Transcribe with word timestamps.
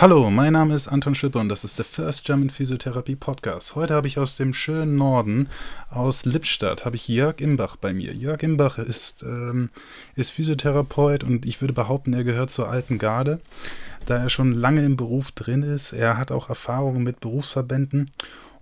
Hallo, 0.00 0.30
mein 0.30 0.52
Name 0.52 0.76
ist 0.76 0.86
Anton 0.86 1.16
Schipper 1.16 1.40
und 1.40 1.48
das 1.48 1.64
ist 1.64 1.76
der 1.76 1.84
First 1.84 2.22
German 2.22 2.50
Physiotherapie 2.50 3.16
Podcast. 3.16 3.74
Heute 3.74 3.94
habe 3.94 4.06
ich 4.06 4.16
aus 4.20 4.36
dem 4.36 4.54
schönen 4.54 4.94
Norden, 4.94 5.48
aus 5.90 6.24
Lippstadt, 6.24 6.84
habe 6.84 6.94
ich 6.94 7.08
Jörg 7.08 7.40
Imbach 7.40 7.74
bei 7.74 7.92
mir. 7.92 8.14
Jörg 8.14 8.44
Imbach 8.44 8.78
ist, 8.78 9.24
ähm, 9.24 9.70
ist 10.14 10.30
Physiotherapeut 10.30 11.24
und 11.24 11.44
ich 11.44 11.60
würde 11.60 11.74
behaupten, 11.74 12.12
er 12.12 12.22
gehört 12.22 12.50
zur 12.50 12.68
alten 12.68 12.98
Garde, 12.98 13.40
da 14.06 14.18
er 14.18 14.28
schon 14.28 14.52
lange 14.52 14.84
im 14.84 14.96
Beruf 14.96 15.32
drin 15.32 15.62
ist. 15.62 15.92
Er 15.92 16.16
hat 16.16 16.30
auch 16.30 16.48
Erfahrungen 16.48 17.02
mit 17.02 17.18
Berufsverbänden 17.18 18.08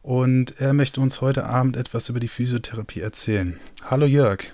und 0.01 0.59
er 0.59 0.73
möchte 0.73 1.03
uns 1.03 1.21
heute 1.21 1.45
Abend 1.45 1.77
etwas 1.77 2.09
über 2.09 2.19
die 2.19 2.29
Physiotherapie 2.29 3.01
erzählen. 3.01 3.61
Hallo 3.85 4.07
Jörg. 4.07 4.45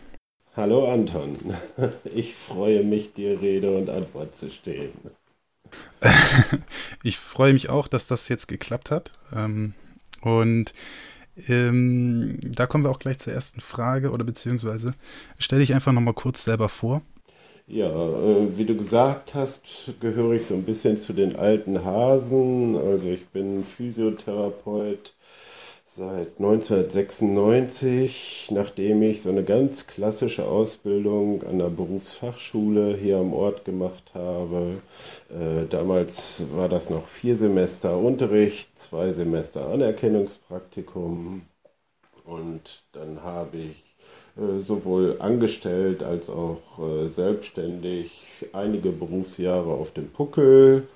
Hallo 0.56 0.92
Anton, 0.92 1.34
ich 2.12 2.34
freue 2.34 2.82
mich, 2.82 3.14
dir 3.14 3.40
Rede 3.40 3.70
und 3.70 3.88
Antwort 3.88 4.34
zu 4.34 4.50
stehen. 4.50 4.90
ich 7.02 7.18
freue 7.18 7.52
mich 7.52 7.68
auch, 7.68 7.88
dass 7.88 8.06
das 8.06 8.28
jetzt 8.28 8.48
geklappt 8.48 8.90
hat. 8.90 9.12
Ähm, 9.34 9.74
und 10.20 10.72
ähm, 11.48 12.38
da 12.42 12.66
kommen 12.66 12.84
wir 12.84 12.90
auch 12.90 12.98
gleich 12.98 13.18
zur 13.18 13.32
ersten 13.32 13.60
Frage 13.60 14.10
oder 14.10 14.24
beziehungsweise 14.24 14.94
stell 15.38 15.60
dich 15.60 15.74
einfach 15.74 15.92
nochmal 15.92 16.14
kurz 16.14 16.44
selber 16.44 16.68
vor. 16.68 17.02
Ja, 17.66 17.88
äh, 17.88 18.56
wie 18.58 18.66
du 18.66 18.76
gesagt 18.76 19.34
hast, 19.34 19.62
gehöre 20.00 20.32
ich 20.32 20.46
so 20.46 20.54
ein 20.54 20.64
bisschen 20.64 20.98
zu 20.98 21.12
den 21.12 21.36
alten 21.36 21.84
Hasen. 21.84 22.76
Also 22.76 23.06
ich 23.06 23.26
bin 23.28 23.64
Physiotherapeut, 23.64 25.14
seit 25.94 26.38
1996, 26.38 28.48
nachdem 28.50 29.02
ich 29.02 29.20
so 29.20 29.28
eine 29.28 29.44
ganz 29.44 29.86
klassische 29.86 30.46
Ausbildung 30.46 31.42
an 31.42 31.58
der 31.58 31.68
Berufsfachschule 31.68 32.96
hier 32.96 33.18
am 33.18 33.34
Ort 33.34 33.66
gemacht 33.66 34.12
habe. 34.14 34.80
Äh, 35.28 35.66
damals 35.68 36.44
war 36.54 36.70
das 36.70 36.88
noch 36.88 37.08
vier 37.08 37.36
Semester 37.36 37.98
Unterricht, 37.98 38.70
zwei 38.78 39.12
Semester 39.12 39.68
Anerkennungspraktikum 39.68 41.42
und 42.24 42.84
dann 42.92 43.22
habe 43.22 43.58
ich 43.58 43.94
äh, 44.38 44.62
sowohl 44.66 45.16
angestellt 45.18 46.02
als 46.02 46.30
auch 46.30 46.62
äh, 46.78 47.08
selbstständig 47.08 48.26
einige 48.54 48.92
Berufsjahre 48.92 49.72
auf 49.72 49.92
dem 49.92 50.08
Puckel 50.08 50.88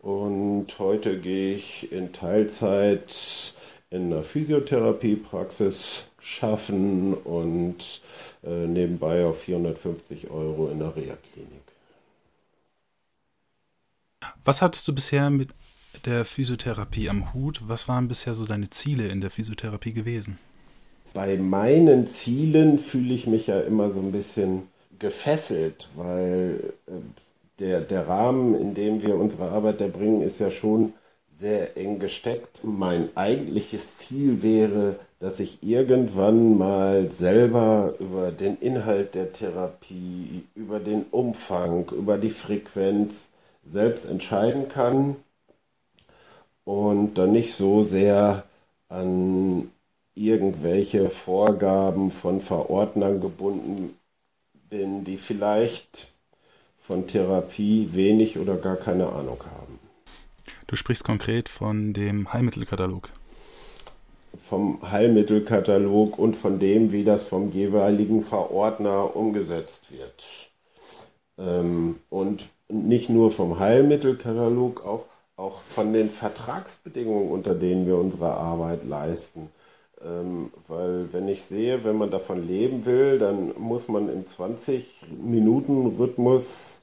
und 0.00 0.78
heute 0.78 1.18
gehe 1.18 1.56
ich 1.56 1.90
in 1.90 2.12
Teilzeit 2.12 3.53
in 3.94 4.12
einer 4.12 4.22
Physiotherapiepraxis 4.24 6.02
schaffen 6.20 7.14
und 7.14 8.02
äh, 8.42 8.66
nebenbei 8.66 9.24
auf 9.24 9.42
450 9.42 10.30
Euro 10.30 10.68
in 10.68 10.80
der 10.80 10.96
Reha-Klinik. 10.96 11.62
Was 14.44 14.62
hattest 14.62 14.88
du 14.88 14.94
bisher 14.94 15.30
mit 15.30 15.50
der 16.04 16.24
Physiotherapie 16.24 17.08
am 17.08 17.32
Hut? 17.32 17.60
Was 17.66 17.86
waren 17.86 18.08
bisher 18.08 18.34
so 18.34 18.44
deine 18.44 18.68
Ziele 18.68 19.06
in 19.08 19.20
der 19.20 19.30
Physiotherapie 19.30 19.92
gewesen? 19.92 20.38
Bei 21.12 21.36
meinen 21.36 22.08
Zielen 22.08 22.78
fühle 22.78 23.14
ich 23.14 23.28
mich 23.28 23.46
ja 23.46 23.60
immer 23.60 23.92
so 23.92 24.00
ein 24.00 24.10
bisschen 24.10 24.64
gefesselt, 24.98 25.88
weil 25.94 26.74
äh, 26.88 26.92
der, 27.60 27.80
der 27.80 28.08
Rahmen, 28.08 28.60
in 28.60 28.74
dem 28.74 29.02
wir 29.02 29.14
unsere 29.14 29.50
Arbeit 29.50 29.80
erbringen, 29.80 30.22
ist 30.22 30.40
ja 30.40 30.50
schon 30.50 30.94
sehr 31.36 31.76
eng 31.76 31.98
gesteckt. 31.98 32.60
Mein 32.62 33.16
eigentliches 33.16 33.98
Ziel 33.98 34.42
wäre, 34.42 34.96
dass 35.20 35.40
ich 35.40 35.62
irgendwann 35.62 36.58
mal 36.58 37.10
selber 37.10 37.94
über 37.98 38.30
den 38.30 38.56
Inhalt 38.58 39.14
der 39.14 39.32
Therapie, 39.32 40.44
über 40.54 40.80
den 40.80 41.04
Umfang, 41.10 41.90
über 41.90 42.18
die 42.18 42.30
Frequenz 42.30 43.30
selbst 43.64 44.06
entscheiden 44.06 44.68
kann 44.68 45.16
und 46.64 47.14
dann 47.14 47.32
nicht 47.32 47.54
so 47.54 47.84
sehr 47.84 48.44
an 48.88 49.70
irgendwelche 50.14 51.10
Vorgaben 51.10 52.10
von 52.10 52.40
Verordnern 52.40 53.20
gebunden 53.20 53.98
bin, 54.70 55.04
die 55.04 55.16
vielleicht 55.16 56.08
von 56.78 57.06
Therapie 57.06 57.88
wenig 57.92 58.38
oder 58.38 58.56
gar 58.56 58.76
keine 58.76 59.08
Ahnung 59.08 59.38
haben. 59.40 59.73
Du 60.66 60.76
sprichst 60.76 61.04
konkret 61.04 61.48
von 61.48 61.92
dem 61.92 62.32
Heilmittelkatalog. 62.32 63.10
Vom 64.40 64.78
Heilmittelkatalog 64.90 66.18
und 66.18 66.36
von 66.36 66.58
dem, 66.58 66.90
wie 66.90 67.04
das 67.04 67.24
vom 67.24 67.52
jeweiligen 67.52 68.22
Verordner 68.22 69.14
umgesetzt 69.14 69.92
wird. 69.92 70.24
Ähm, 71.38 71.96
und 72.08 72.44
nicht 72.68 73.10
nur 73.10 73.30
vom 73.30 73.58
Heilmittelkatalog, 73.58 74.84
auch, 74.84 75.04
auch 75.36 75.60
von 75.60 75.92
den 75.92 76.08
Vertragsbedingungen, 76.10 77.30
unter 77.30 77.54
denen 77.54 77.86
wir 77.86 77.98
unsere 77.98 78.32
Arbeit 78.32 78.84
leisten. 78.84 79.50
Ähm, 80.02 80.50
weil 80.66 81.12
wenn 81.12 81.28
ich 81.28 81.44
sehe, 81.44 81.84
wenn 81.84 81.96
man 81.96 82.10
davon 82.10 82.46
leben 82.46 82.86
will, 82.86 83.18
dann 83.18 83.52
muss 83.58 83.88
man 83.88 84.08
im 84.08 84.24
20-Minuten-Rhythmus 84.24 86.82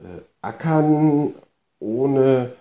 äh, 0.00 0.22
ackern, 0.40 1.34
ohne 1.78 2.52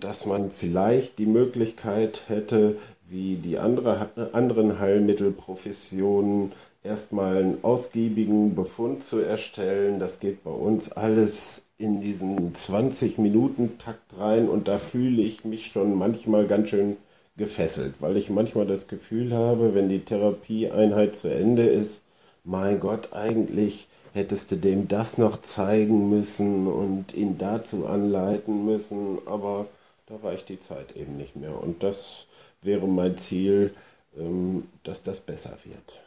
dass 0.00 0.26
man 0.26 0.50
vielleicht 0.50 1.18
die 1.18 1.26
Möglichkeit 1.26 2.22
hätte, 2.28 2.76
wie 3.08 3.36
die 3.36 3.58
andere, 3.58 4.08
anderen 4.32 4.80
Heilmittelprofessionen, 4.80 6.52
erstmal 6.82 7.38
einen 7.38 7.58
ausgiebigen 7.62 8.54
Befund 8.54 9.04
zu 9.04 9.18
erstellen. 9.18 9.98
Das 9.98 10.20
geht 10.20 10.44
bei 10.44 10.50
uns 10.50 10.90
alles 10.92 11.62
in 11.78 12.00
diesen 12.00 12.54
20-Minuten-Takt 12.54 14.18
rein 14.18 14.48
und 14.48 14.68
da 14.68 14.78
fühle 14.78 15.22
ich 15.22 15.44
mich 15.44 15.66
schon 15.66 15.96
manchmal 15.96 16.46
ganz 16.46 16.70
schön 16.70 16.96
gefesselt, 17.36 17.96
weil 18.00 18.16
ich 18.16 18.30
manchmal 18.30 18.66
das 18.66 18.88
Gefühl 18.88 19.34
habe, 19.34 19.74
wenn 19.74 19.88
die 19.88 20.00
Therapieeinheit 20.00 21.16
zu 21.16 21.28
Ende 21.28 21.66
ist, 21.66 22.02
mein 22.46 22.80
Gott, 22.80 23.12
eigentlich 23.12 23.88
hättest 24.14 24.50
du 24.50 24.56
dem 24.56 24.88
das 24.88 25.18
noch 25.18 25.42
zeigen 25.42 26.08
müssen 26.08 26.66
und 26.66 27.12
ihn 27.14 27.36
dazu 27.36 27.86
anleiten 27.86 28.64
müssen, 28.64 29.18
aber 29.26 29.66
da 30.06 30.16
reicht 30.22 30.48
die 30.48 30.60
Zeit 30.60 30.96
eben 30.96 31.16
nicht 31.16 31.36
mehr. 31.36 31.60
Und 31.60 31.82
das 31.82 32.26
wäre 32.62 32.86
mein 32.86 33.18
Ziel, 33.18 33.74
ähm, 34.16 34.68
dass 34.84 35.02
das 35.02 35.20
besser 35.20 35.58
wird. 35.64 36.00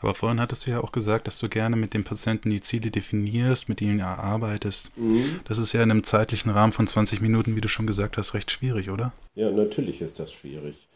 Aber 0.00 0.16
vorhin 0.16 0.40
hattest 0.40 0.66
du 0.66 0.72
ja 0.72 0.80
auch 0.80 0.90
gesagt, 0.90 1.28
dass 1.28 1.38
du 1.38 1.48
gerne 1.48 1.76
mit 1.76 1.94
dem 1.94 2.02
Patienten 2.02 2.50
die 2.50 2.60
Ziele 2.60 2.90
definierst, 2.90 3.68
mit 3.68 3.80
ihnen 3.80 4.00
erarbeitest. 4.00 4.90
Mhm. 4.96 5.38
Das 5.44 5.58
ist 5.58 5.72
ja 5.72 5.82
in 5.82 5.92
einem 5.92 6.02
zeitlichen 6.02 6.50
Rahmen 6.50 6.72
von 6.72 6.88
20 6.88 7.20
Minuten, 7.20 7.54
wie 7.54 7.60
du 7.60 7.68
schon 7.68 7.86
gesagt 7.86 8.16
hast, 8.16 8.34
recht 8.34 8.50
schwierig, 8.50 8.90
oder? 8.90 9.12
Ja, 9.36 9.50
natürlich 9.52 10.00
ist 10.00 10.18
das 10.18 10.32
schwierig. 10.32 10.88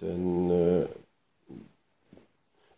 Denn 0.00 0.50
äh, 0.50 0.86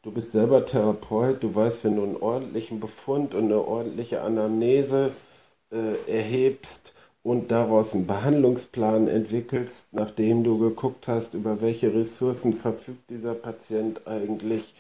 Du 0.06 0.12
bist 0.12 0.31
selber 0.31 0.65
Therapeut, 0.65 1.43
du 1.43 1.53
weißt, 1.53 1.83
wenn 1.83 1.97
du 1.97 2.05
einen 2.05 2.17
ordentlichen 2.17 2.78
Befund 2.78 3.34
und 3.34 3.47
eine 3.47 3.59
ordentliche 3.59 4.21
Anamnese 4.21 5.11
äh, 5.72 6.09
erhebst 6.09 6.94
und 7.25 7.50
daraus 7.50 7.93
einen 7.93 8.06
Behandlungsplan 8.06 9.09
entwickelst, 9.09 9.89
nachdem 9.91 10.45
du 10.45 10.59
geguckt 10.59 11.09
hast, 11.09 11.34
über 11.34 11.61
welche 11.61 11.93
Ressourcen 11.93 12.53
verfügt 12.53 13.11
dieser 13.11 13.34
Patient 13.34 14.06
eigentlich, 14.06 14.75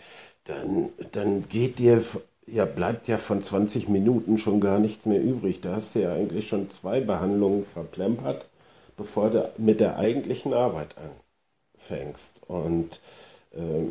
dann, 0.44 0.90
dann 1.10 1.48
geht 1.48 1.80
dir, 1.80 2.04
ja, 2.46 2.64
bleibt 2.64 3.08
ja 3.08 3.18
von 3.18 3.42
20 3.42 3.88
Minuten 3.88 4.38
schon 4.38 4.60
gar 4.60 4.78
nichts 4.78 5.06
mehr 5.06 5.20
übrig. 5.20 5.60
Da 5.60 5.74
hast 5.74 5.96
du 5.96 6.02
ja 6.02 6.14
eigentlich 6.14 6.46
schon 6.46 6.70
zwei 6.70 7.00
Behandlungen 7.00 7.66
verplempert, 7.74 8.46
bevor 8.96 9.30
du 9.30 9.50
mit 9.58 9.80
der 9.80 9.98
eigentlichen 9.98 10.54
Arbeit 10.54 10.94
anfängst. 11.80 12.42
Und 12.46 13.00
äh, 13.56 13.90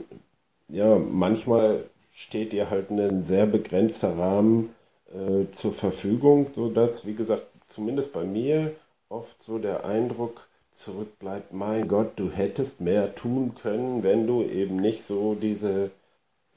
ja, 0.68 0.98
manchmal 0.98 1.86
steht 2.14 2.54
dir 2.54 2.70
halt 2.70 2.90
ein 2.90 3.24
sehr 3.24 3.46
begrenzter 3.46 4.18
Rahmen 4.18 4.70
äh, 5.14 5.52
zur 5.54 5.74
Verfügung, 5.74 6.48
sodass, 6.56 7.06
wie 7.06 7.16
gesagt, 7.16 7.48
zumindest 7.68 8.14
bei 8.14 8.24
mir 8.24 8.76
oft 9.10 9.42
so 9.42 9.60
der 9.60 9.86
Eindruck 9.86 10.48
zurückbleibt, 10.74 11.54
mein 11.54 11.88
Gott, 11.88 12.14
du 12.18 12.30
hättest 12.32 12.82
mehr 12.82 13.16
tun 13.16 13.56
können, 13.56 14.04
wenn 14.04 14.28
du 14.28 14.44
eben 14.44 14.76
nicht 14.78 15.04
so 15.04 15.36
diese 15.36 15.92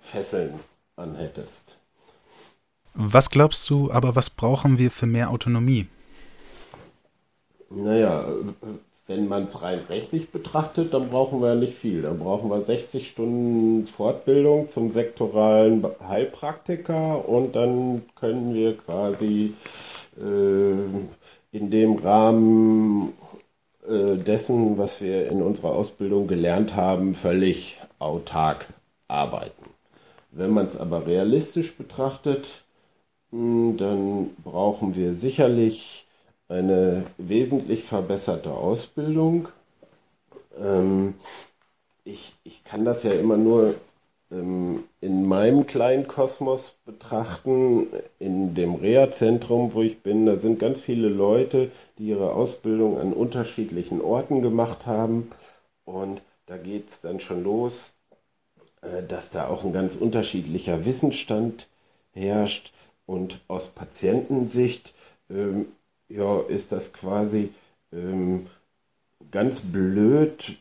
Fesseln 0.00 0.60
anhättest. 0.96 1.78
Was 2.94 3.30
glaubst 3.30 3.70
du 3.70 3.92
aber, 3.92 4.16
was 4.16 4.28
brauchen 4.30 4.78
wir 4.78 4.90
für 4.90 5.06
mehr 5.06 5.30
Autonomie? 5.30 5.86
Naja, 7.70 8.26
wenn 9.08 9.26
man 9.26 9.44
es 9.44 9.62
rein 9.62 9.80
rechtlich 9.88 10.30
betrachtet, 10.30 10.92
dann 10.92 11.08
brauchen 11.08 11.40
wir 11.40 11.54
nicht 11.54 11.74
viel. 11.74 12.02
Dann 12.02 12.18
brauchen 12.18 12.50
wir 12.50 12.60
60 12.60 13.08
Stunden 13.08 13.86
Fortbildung 13.86 14.68
zum 14.68 14.90
sektoralen 14.90 15.84
Heilpraktiker 16.06 17.26
und 17.26 17.56
dann 17.56 18.02
können 18.14 18.54
wir 18.54 18.76
quasi 18.76 19.54
äh, 20.18 21.56
in 21.56 21.70
dem 21.70 21.96
Rahmen 21.96 23.14
äh, 23.88 24.16
dessen, 24.16 24.76
was 24.76 25.00
wir 25.00 25.30
in 25.30 25.40
unserer 25.40 25.72
Ausbildung 25.72 26.26
gelernt 26.26 26.76
haben, 26.76 27.14
völlig 27.14 27.80
autark 27.98 28.66
arbeiten. 29.08 29.70
Wenn 30.32 30.50
man 30.50 30.66
es 30.66 30.78
aber 30.78 31.06
realistisch 31.06 31.74
betrachtet, 31.74 32.62
hm, 33.30 33.78
dann 33.78 34.30
brauchen 34.44 34.94
wir 34.94 35.14
sicherlich 35.14 36.07
eine 36.48 37.04
wesentlich 37.18 37.84
verbesserte 37.84 38.52
Ausbildung. 38.52 39.48
Ähm, 40.58 41.14
ich, 42.04 42.34
ich 42.44 42.64
kann 42.64 42.84
das 42.84 43.02
ja 43.02 43.12
immer 43.12 43.36
nur 43.36 43.74
ähm, 44.30 44.84
in 45.00 45.26
meinem 45.26 45.66
kleinen 45.66 46.06
Kosmos 46.06 46.76
betrachten, 46.84 47.86
in 48.18 48.54
dem 48.54 48.74
Reha-Zentrum, 48.74 49.74
wo 49.74 49.82
ich 49.82 50.02
bin. 50.02 50.26
Da 50.26 50.36
sind 50.36 50.58
ganz 50.58 50.80
viele 50.80 51.08
Leute, 51.08 51.70
die 51.98 52.08
ihre 52.08 52.32
Ausbildung 52.32 52.98
an 52.98 53.12
unterschiedlichen 53.12 54.00
Orten 54.00 54.42
gemacht 54.42 54.86
haben. 54.86 55.30
Und 55.84 56.22
da 56.46 56.56
geht 56.56 56.88
es 56.88 57.00
dann 57.00 57.20
schon 57.20 57.44
los, 57.44 57.92
äh, 58.82 59.02
dass 59.02 59.30
da 59.30 59.48
auch 59.48 59.64
ein 59.64 59.72
ganz 59.72 59.94
unterschiedlicher 59.94 60.84
Wissensstand 60.84 61.68
herrscht. 62.12 62.72
Und 63.06 63.40
aus 63.48 63.68
Patientensicht 63.68 64.92
ähm, 65.30 65.66
ja, 66.08 66.40
ist 66.40 66.72
das 66.72 66.92
quasi 66.92 67.52
ähm, 67.92 68.46
ganz 69.30 69.60
blöd, 69.60 70.56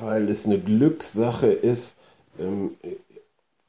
weil 0.00 0.28
es 0.28 0.46
eine 0.46 0.58
Glückssache 0.58 1.46
ist, 1.48 1.96
ähm, 2.38 2.76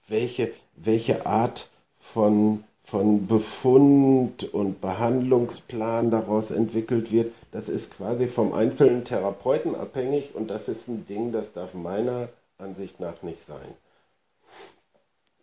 welche, 0.07 0.51
welche 0.75 1.25
Art 1.25 1.69
von, 1.99 2.63
von 2.83 3.27
Befund 3.27 4.43
und 4.53 4.81
Behandlungsplan 4.81 6.11
daraus 6.11 6.51
entwickelt 6.51 7.11
wird. 7.11 7.31
Das 7.51 7.69
ist 7.69 7.95
quasi 7.95 8.27
vom 8.27 8.53
einzelnen 8.53 9.05
Therapeuten 9.05 9.75
abhängig 9.75 10.35
und 10.35 10.49
das 10.49 10.67
ist 10.67 10.87
ein 10.87 11.05
Ding, 11.07 11.31
das 11.31 11.53
darf 11.53 11.73
meiner 11.73 12.29
Ansicht 12.57 12.99
nach 12.99 13.23
nicht 13.23 13.45
sein. 13.45 13.84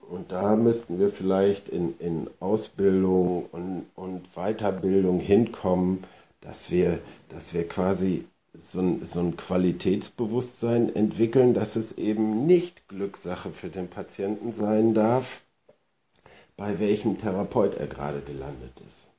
Und 0.09 0.33
da 0.33 0.57
müssten 0.57 0.99
wir 0.99 1.11
vielleicht 1.11 1.69
in, 1.69 1.99
in 1.99 2.29
Ausbildung 2.41 3.47
und, 3.53 3.87
und 3.95 4.35
Weiterbildung 4.35 5.21
hinkommen, 5.21 6.05
dass 6.41 6.71
wir, 6.71 6.99
dass 7.29 7.55
wir 7.55 7.67
quasi 7.69 8.25
so 8.61 8.81
ein, 8.81 9.05
so 9.05 9.21
ein 9.21 9.37
Qualitätsbewusstsein 9.37 10.95
entwickeln, 10.95 11.55
dass 11.55 11.77
es 11.77 11.97
eben 11.97 12.47
nicht 12.47 12.89
Glückssache 12.89 13.51
für 13.51 13.71
den 13.71 13.89
Patienten 13.89 14.53
sein 14.53 14.93
darf, 14.93 15.43
bei 16.57 16.79
welchem 16.79 17.19
Therapeut 17.19 17.77
er 17.77 17.87
gerade 17.87 18.21
gelandet 18.21 18.73
ist. 18.87 19.12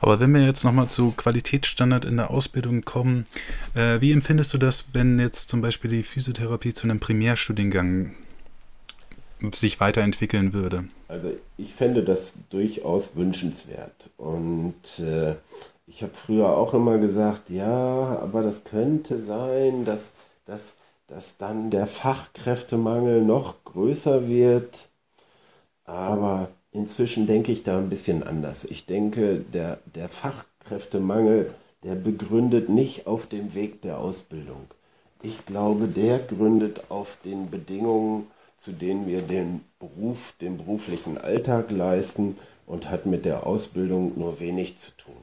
Aber 0.00 0.20
wenn 0.20 0.32
wir 0.34 0.44
jetzt 0.44 0.64
nochmal 0.64 0.88
zu 0.88 1.12
Qualitätsstandard 1.12 2.04
in 2.04 2.16
der 2.16 2.30
Ausbildung 2.30 2.82
kommen, 2.82 3.26
äh, 3.74 4.00
wie 4.00 4.12
empfindest 4.12 4.52
du 4.54 4.58
das, 4.58 4.88
wenn 4.92 5.18
jetzt 5.18 5.48
zum 5.48 5.60
Beispiel 5.60 5.90
die 5.90 6.02
Physiotherapie 6.02 6.74
zu 6.74 6.86
einem 6.86 7.00
Primärstudiengang 7.00 8.14
sich 9.52 9.80
weiterentwickeln 9.80 10.52
würde? 10.52 10.84
Also 11.08 11.32
ich 11.56 11.74
fände 11.74 12.02
das 12.02 12.34
durchaus 12.50 13.14
wünschenswert. 13.14 14.10
Und 14.16 14.98
äh, 14.98 15.34
ich 15.86 16.02
habe 16.02 16.12
früher 16.14 16.48
auch 16.48 16.74
immer 16.74 16.98
gesagt, 16.98 17.50
ja, 17.50 18.18
aber 18.20 18.42
das 18.42 18.64
könnte 18.64 19.22
sein, 19.22 19.84
dass, 19.84 20.12
dass, 20.46 20.76
dass 21.06 21.36
dann 21.36 21.70
der 21.70 21.86
Fachkräftemangel 21.86 23.22
noch 23.22 23.64
größer 23.64 24.28
wird. 24.28 24.88
Aber 25.84 26.48
inzwischen 26.76 27.26
denke 27.26 27.52
ich 27.52 27.62
da 27.62 27.78
ein 27.78 27.88
bisschen 27.88 28.22
anders. 28.22 28.64
Ich 28.64 28.86
denke, 28.86 29.38
der, 29.52 29.78
der 29.94 30.08
Fachkräftemangel, 30.08 31.52
der 31.82 31.94
begründet 31.94 32.68
nicht 32.68 33.06
auf 33.06 33.26
dem 33.26 33.54
Weg 33.54 33.80
der 33.82 33.98
Ausbildung. 33.98 34.66
Ich 35.22 35.46
glaube, 35.46 35.86
der 35.88 36.18
gründet 36.18 36.82
auf 36.90 37.18
den 37.24 37.50
Bedingungen, 37.50 38.26
zu 38.58 38.72
denen 38.72 39.06
wir 39.06 39.22
den 39.22 39.62
Beruf, 39.78 40.34
den 40.40 40.58
beruflichen 40.58 41.18
Alltag 41.18 41.70
leisten 41.70 42.36
und 42.66 42.90
hat 42.90 43.06
mit 43.06 43.24
der 43.24 43.46
Ausbildung 43.46 44.12
nur 44.16 44.40
wenig 44.40 44.76
zu 44.76 44.90
tun. 44.96 45.14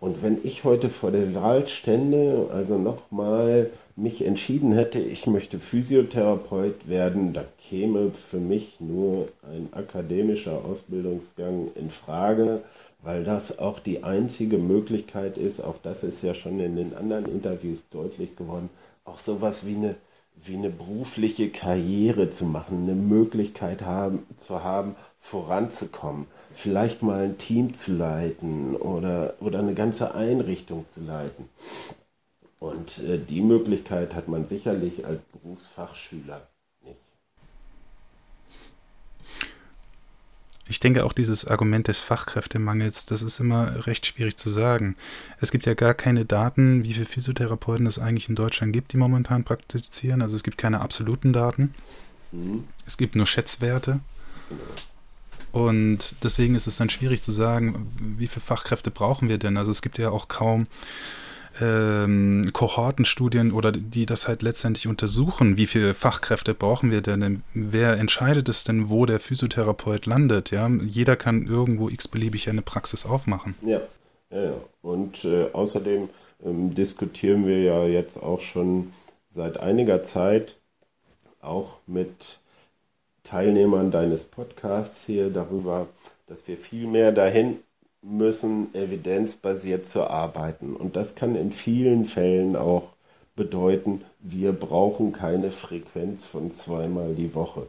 Und 0.00 0.22
wenn 0.22 0.38
ich 0.42 0.64
heute 0.64 0.88
vor 0.88 1.12
der 1.12 1.34
Wahl 1.34 1.68
stände, 1.68 2.48
also 2.52 2.76
nochmal 2.76 3.70
mich 3.96 4.24
entschieden 4.24 4.72
hätte, 4.72 4.98
ich 4.98 5.26
möchte 5.26 5.60
Physiotherapeut 5.60 6.88
werden, 6.88 7.32
da 7.32 7.44
käme 7.58 8.10
für 8.12 8.38
mich 8.38 8.80
nur 8.80 9.28
ein 9.42 9.68
akademischer 9.72 10.64
Ausbildungsgang 10.64 11.68
in 11.74 11.90
Frage, 11.90 12.62
weil 13.02 13.24
das 13.24 13.58
auch 13.58 13.78
die 13.80 14.02
einzige 14.04 14.58
Möglichkeit 14.58 15.36
ist, 15.36 15.62
auch 15.62 15.76
das 15.82 16.04
ist 16.04 16.22
ja 16.22 16.34
schon 16.34 16.58
in 16.60 16.76
den 16.76 16.94
anderen 16.94 17.26
Interviews 17.26 17.84
deutlich 17.90 18.36
geworden, 18.36 18.70
auch 19.04 19.18
sowas 19.18 19.66
wie 19.66 19.76
eine, 19.76 19.96
wie 20.42 20.56
eine 20.56 20.70
berufliche 20.70 21.50
Karriere 21.50 22.30
zu 22.30 22.46
machen, 22.46 22.84
eine 22.84 22.94
Möglichkeit 22.94 23.82
haben, 23.82 24.26
zu 24.38 24.64
haben, 24.64 24.94
voranzukommen, 25.18 26.26
vielleicht 26.54 27.02
mal 27.02 27.24
ein 27.24 27.38
Team 27.38 27.74
zu 27.74 27.92
leiten 27.92 28.74
oder, 28.76 29.34
oder 29.40 29.58
eine 29.58 29.74
ganze 29.74 30.14
Einrichtung 30.14 30.86
zu 30.94 31.00
leiten. 31.04 31.48
Und 32.62 32.98
äh, 32.98 33.18
die 33.18 33.40
Möglichkeit 33.40 34.14
hat 34.14 34.28
man 34.28 34.46
sicherlich 34.46 35.04
als 35.04 35.20
Berufsfachschüler 35.24 36.46
nicht. 36.84 37.00
Ich 40.68 40.78
denke 40.78 41.04
auch 41.04 41.12
dieses 41.12 41.44
Argument 41.44 41.88
des 41.88 41.98
Fachkräftemangels, 41.98 43.06
das 43.06 43.24
ist 43.24 43.40
immer 43.40 43.84
recht 43.88 44.06
schwierig 44.06 44.36
zu 44.36 44.48
sagen. 44.48 44.94
Es 45.40 45.50
gibt 45.50 45.66
ja 45.66 45.74
gar 45.74 45.94
keine 45.94 46.24
Daten, 46.24 46.84
wie 46.84 46.92
viele 46.92 47.06
Physiotherapeuten 47.06 47.84
es 47.88 47.98
eigentlich 47.98 48.28
in 48.28 48.36
Deutschland 48.36 48.72
gibt, 48.72 48.92
die 48.92 48.96
momentan 48.96 49.42
praktizieren. 49.42 50.22
Also 50.22 50.36
es 50.36 50.44
gibt 50.44 50.56
keine 50.56 50.82
absoluten 50.82 51.32
Daten. 51.32 51.74
Mhm. 52.30 52.68
Es 52.86 52.96
gibt 52.96 53.16
nur 53.16 53.26
Schätzwerte. 53.26 53.98
Genau. 54.48 55.64
Und 55.66 56.14
deswegen 56.22 56.54
ist 56.54 56.68
es 56.68 56.76
dann 56.76 56.90
schwierig 56.90 57.24
zu 57.24 57.32
sagen, 57.32 57.90
wie 57.98 58.28
viele 58.28 58.44
Fachkräfte 58.44 58.92
brauchen 58.92 59.28
wir 59.28 59.38
denn. 59.38 59.56
Also 59.56 59.72
es 59.72 59.82
gibt 59.82 59.98
ja 59.98 60.10
auch 60.10 60.28
kaum 60.28 60.68
ähm, 61.60 62.50
Kohortenstudien 62.52 63.52
oder 63.52 63.72
die 63.72 64.06
das 64.06 64.28
halt 64.28 64.42
letztendlich 64.42 64.86
untersuchen, 64.86 65.56
wie 65.56 65.66
viele 65.66 65.94
Fachkräfte 65.94 66.54
brauchen 66.54 66.90
wir 66.90 67.00
denn? 67.00 67.42
Wer 67.54 67.98
entscheidet 67.98 68.48
es 68.48 68.64
denn, 68.64 68.88
wo 68.88 69.06
der 69.06 69.20
Physiotherapeut 69.20 70.06
landet? 70.06 70.50
Ja, 70.50 70.68
jeder 70.68 71.16
kann 71.16 71.46
irgendwo 71.46 71.88
x-beliebig 71.88 72.48
eine 72.48 72.62
Praxis 72.62 73.04
aufmachen. 73.06 73.54
Ja, 73.62 73.80
ja, 74.30 74.42
ja. 74.44 74.54
Und 74.80 75.24
äh, 75.24 75.50
außerdem 75.52 76.08
ähm, 76.44 76.74
diskutieren 76.74 77.46
wir 77.46 77.62
ja 77.62 77.86
jetzt 77.86 78.16
auch 78.22 78.40
schon 78.40 78.92
seit 79.30 79.58
einiger 79.58 80.02
Zeit 80.02 80.56
auch 81.40 81.78
mit 81.86 82.38
Teilnehmern 83.24 83.90
deines 83.90 84.24
Podcasts 84.24 85.06
hier 85.06 85.30
darüber, 85.30 85.88
dass 86.26 86.46
wir 86.46 86.56
viel 86.56 86.86
mehr 86.86 87.12
dahin 87.12 87.58
müssen, 88.02 88.74
evidenzbasiert 88.74 89.86
zu 89.86 90.08
arbeiten. 90.08 90.76
Und 90.76 90.96
das 90.96 91.14
kann 91.14 91.36
in 91.36 91.52
vielen 91.52 92.04
Fällen 92.04 92.56
auch 92.56 92.88
bedeuten, 93.36 94.02
wir 94.20 94.52
brauchen 94.52 95.12
keine 95.12 95.50
Frequenz 95.50 96.26
von 96.26 96.52
zweimal 96.52 97.14
die 97.14 97.34
Woche. 97.34 97.66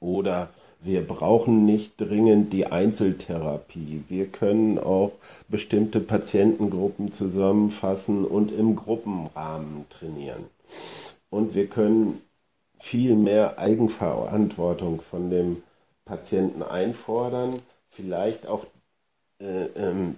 Oder 0.00 0.50
wir 0.80 1.04
brauchen 1.06 1.64
nicht 1.64 2.00
dringend 2.00 2.52
die 2.52 2.66
Einzeltherapie. 2.66 4.04
Wir 4.08 4.26
können 4.26 4.78
auch 4.78 5.12
bestimmte 5.48 5.98
Patientengruppen 6.00 7.10
zusammenfassen 7.10 8.24
und 8.24 8.52
im 8.52 8.76
Gruppenrahmen 8.76 9.86
trainieren. 9.90 10.44
Und 11.30 11.54
wir 11.54 11.66
können 11.66 12.22
viel 12.78 13.16
mehr 13.16 13.58
Eigenverantwortung 13.58 15.00
von 15.00 15.30
dem 15.30 15.62
Patienten 16.04 16.62
einfordern, 16.62 17.60
vielleicht 17.90 18.46
auch 18.46 18.64
äh, 19.40 19.66
ähm, 19.76 20.16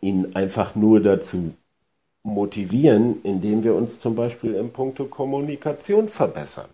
ihn 0.00 0.34
einfach 0.34 0.74
nur 0.74 1.00
dazu 1.00 1.54
motivieren, 2.22 3.22
indem 3.22 3.64
wir 3.64 3.74
uns 3.74 3.98
zum 3.98 4.14
Beispiel 4.14 4.54
im 4.54 4.70
Punkto 4.70 5.06
Kommunikation 5.06 6.08
verbessern. 6.08 6.68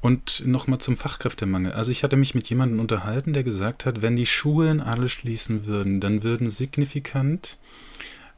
Und 0.00 0.46
nochmal 0.46 0.78
zum 0.78 0.96
Fachkräftemangel. 0.96 1.72
Also 1.72 1.90
ich 1.90 2.02
hatte 2.02 2.16
mich 2.16 2.34
mit 2.34 2.48
jemandem 2.48 2.80
unterhalten, 2.80 3.34
der 3.34 3.44
gesagt 3.44 3.84
hat, 3.84 4.00
wenn 4.00 4.16
die 4.16 4.24
Schulen 4.24 4.80
alle 4.80 5.10
schließen 5.10 5.66
würden, 5.66 6.00
dann 6.00 6.22
würden 6.22 6.48
signifikant 6.48 7.58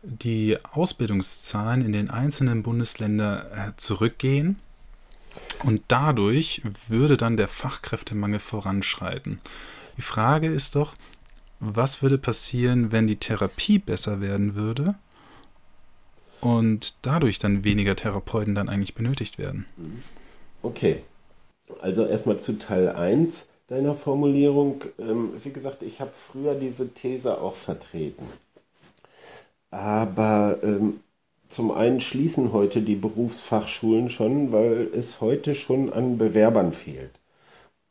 die 0.02 0.58
Ausbildungszahlen 0.72 1.84
in 1.84 1.92
den 1.92 2.10
einzelnen 2.10 2.64
Bundesländern 2.64 3.46
äh, 3.52 3.76
zurückgehen 3.76 4.58
und 5.64 5.82
dadurch 5.88 6.62
würde 6.88 7.16
dann 7.16 7.36
der 7.36 7.48
Fachkräftemangel 7.48 8.40
voranschreiten. 8.40 9.40
Die 9.96 10.02
Frage 10.02 10.48
ist 10.48 10.74
doch, 10.74 10.94
was 11.60 12.02
würde 12.02 12.18
passieren, 12.18 12.92
wenn 12.92 13.06
die 13.06 13.16
Therapie 13.16 13.78
besser 13.78 14.20
werden 14.20 14.54
würde 14.54 14.96
und 16.40 16.96
dadurch 17.02 17.38
dann 17.38 17.64
weniger 17.64 17.94
Therapeuten 17.94 18.54
dann 18.54 18.68
eigentlich 18.68 18.94
benötigt 18.94 19.38
werden? 19.38 19.66
Okay, 20.62 21.02
also 21.80 22.04
erstmal 22.04 22.40
zu 22.40 22.58
Teil 22.58 22.88
1 22.88 23.46
deiner 23.68 23.94
Formulierung. 23.94 24.82
Ähm, 24.98 25.34
wie 25.42 25.50
gesagt, 25.50 25.82
ich 25.82 26.00
habe 26.00 26.12
früher 26.14 26.54
diese 26.54 26.92
These 26.92 27.40
auch 27.40 27.54
vertreten. 27.54 28.26
Aber 29.70 30.58
ähm, 30.62 31.00
zum 31.52 31.70
einen 31.70 32.00
schließen 32.00 32.52
heute 32.52 32.80
die 32.80 32.94
Berufsfachschulen 32.94 34.08
schon, 34.10 34.52
weil 34.52 34.88
es 34.94 35.20
heute 35.20 35.54
schon 35.54 35.92
an 35.92 36.16
Bewerbern 36.16 36.72
fehlt. 36.72 37.12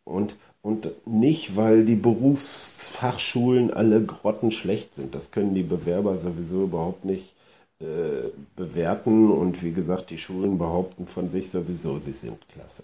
Und, 0.03 0.35
und 0.61 0.89
nicht, 1.05 1.55
weil 1.55 1.85
die 1.85 1.95
Berufsfachschulen 1.95 3.71
alle 3.71 4.03
grottenschlecht 4.03 4.95
sind. 4.95 5.13
Das 5.13 5.29
können 5.31 5.53
die 5.53 5.63
Bewerber 5.63 6.17
sowieso 6.17 6.63
überhaupt 6.63 7.05
nicht 7.05 7.35
äh, 7.79 8.29
bewerten. 8.55 9.31
Und 9.31 9.61
wie 9.63 9.71
gesagt, 9.71 10.09
die 10.09 10.17
Schulen 10.17 10.57
behaupten 10.57 11.05
von 11.05 11.29
sich 11.29 11.51
sowieso, 11.51 11.99
sie 11.99 12.13
sind 12.13 12.39
klasse. 12.49 12.83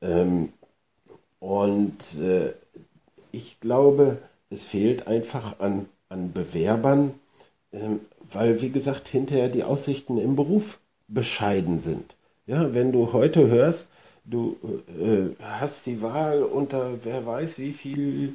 Ähm, 0.00 0.52
und 1.38 2.18
äh, 2.18 2.52
ich 3.30 3.60
glaube, 3.60 4.18
es 4.48 4.64
fehlt 4.64 5.06
einfach 5.06 5.60
an, 5.60 5.86
an 6.08 6.32
Bewerbern, 6.32 7.14
äh, 7.72 7.96
weil, 8.32 8.60
wie 8.62 8.70
gesagt, 8.70 9.08
hinterher 9.08 9.48
die 9.48 9.64
Aussichten 9.64 10.18
im 10.18 10.36
Beruf 10.36 10.80
bescheiden 11.08 11.80
sind. 11.80 12.16
Ja, 12.46 12.74
wenn 12.74 12.92
du 12.92 13.12
heute 13.12 13.48
hörst, 13.48 13.88
du 14.24 14.56
äh, 15.00 15.34
hast 15.42 15.86
die 15.86 16.02
Wahl 16.02 16.42
unter 16.42 17.04
wer 17.04 17.26
weiß 17.26 17.58
wie 17.58 17.72
viel 17.72 18.34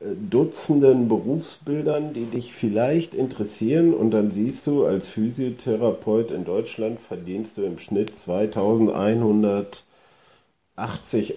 äh, 0.00 0.14
Dutzenden 0.30 1.08
Berufsbildern, 1.08 2.12
die 2.12 2.24
dich 2.26 2.52
vielleicht 2.52 3.14
interessieren 3.14 3.94
und 3.94 4.10
dann 4.12 4.30
siehst 4.30 4.66
du, 4.66 4.84
als 4.86 5.08
Physiotherapeut 5.08 6.30
in 6.30 6.44
Deutschland 6.44 7.00
verdienst 7.00 7.58
du 7.58 7.62
im 7.62 7.78
Schnitt 7.78 8.14
2180 8.14 9.84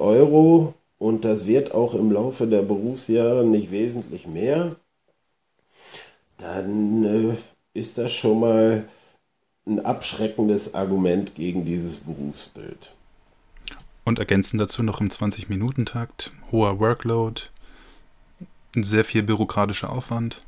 Euro 0.01 0.74
und 0.97 1.25
das 1.25 1.45
wird 1.45 1.74
auch 1.74 1.93
im 1.93 2.12
Laufe 2.12 2.47
der 2.47 2.62
Berufsjahre 2.62 3.45
nicht 3.45 3.71
wesentlich 3.71 4.27
mehr, 4.27 4.75
dann 6.38 7.03
äh, 7.05 7.35
ist 7.75 7.98
das 7.98 8.12
schon 8.12 8.39
mal 8.39 8.89
ein 9.67 9.86
abschreckendes 9.86 10.74
Argument 10.74 11.36
gegen 11.36 11.65
dieses 11.65 11.98
Berufsbild. 11.98 12.94
Und 14.03 14.20
ergänzen 14.20 14.58
dazu 14.58 14.84
noch 14.84 15.01
im 15.01 15.10
20-Minuten-Takt, 15.10 16.32
hoher 16.51 16.79
Workload, 16.79 17.41
sehr 18.75 19.03
viel 19.03 19.24
bürokratischer 19.24 19.91
Aufwand. 19.91 20.41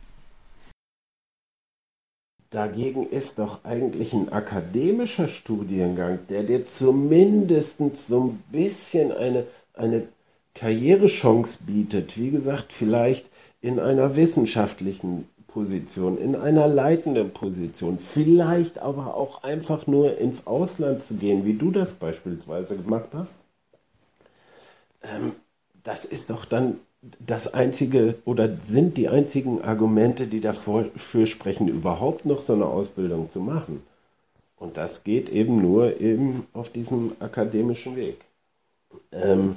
Dagegen 2.50 3.10
ist 3.10 3.40
doch 3.40 3.66
eigentlich 3.66 4.14
ein 4.14 4.32
akademischer 4.32 5.28
Studiengang, 5.28 6.20
der 6.30 6.44
dir 6.44 6.66
zumindest 6.66 7.80
so 8.08 8.24
ein 8.24 8.44
bisschen 8.52 9.12
eine, 9.12 9.46
eine 9.74 10.08
Karrierechance 10.54 11.60
bietet. 11.66 12.18
Wie 12.18 12.32
gesagt, 12.32 12.72
vielleicht 12.72 13.30
in 13.60 13.80
einer 13.80 14.16
wissenschaftlichen 14.16 15.28
Position, 15.58 16.20
in 16.20 16.36
einer 16.36 16.68
leitenden 16.68 17.32
Position, 17.32 17.98
vielleicht 17.98 18.78
aber 18.78 19.16
auch 19.16 19.42
einfach 19.42 19.88
nur 19.88 20.20
ins 20.20 20.46
Ausland 20.46 21.02
zu 21.02 21.16
gehen, 21.16 21.46
wie 21.46 21.56
du 21.56 21.72
das 21.72 21.94
beispielsweise 21.94 22.78
gemacht 22.78 23.08
hast. 23.14 23.34
Ähm, 25.02 25.32
das 25.84 26.06
ist 26.06 26.30
doch 26.30 26.46
dann 26.46 26.76
das 27.02 27.56
einzige 27.56 28.20
oder 28.24 28.58
sind 28.62 28.98
die 28.98 29.10
einzigen 29.10 29.64
Argumente, 29.64 30.28
die 30.28 30.42
dafür 30.42 30.92
sprechen, 31.26 31.68
überhaupt 31.68 32.28
noch 32.28 32.44
so 32.44 32.54
eine 32.54 32.68
Ausbildung 32.68 33.32
zu 33.32 33.40
machen. 33.40 33.82
Und 34.58 34.78
das 34.78 35.04
geht 35.04 35.28
eben 35.30 35.60
nur 35.60 36.00
eben 36.00 36.46
auf 36.54 36.70
diesem 36.70 37.14
akademischen 37.20 37.96
Weg. 37.96 38.20
Ähm, 39.12 39.56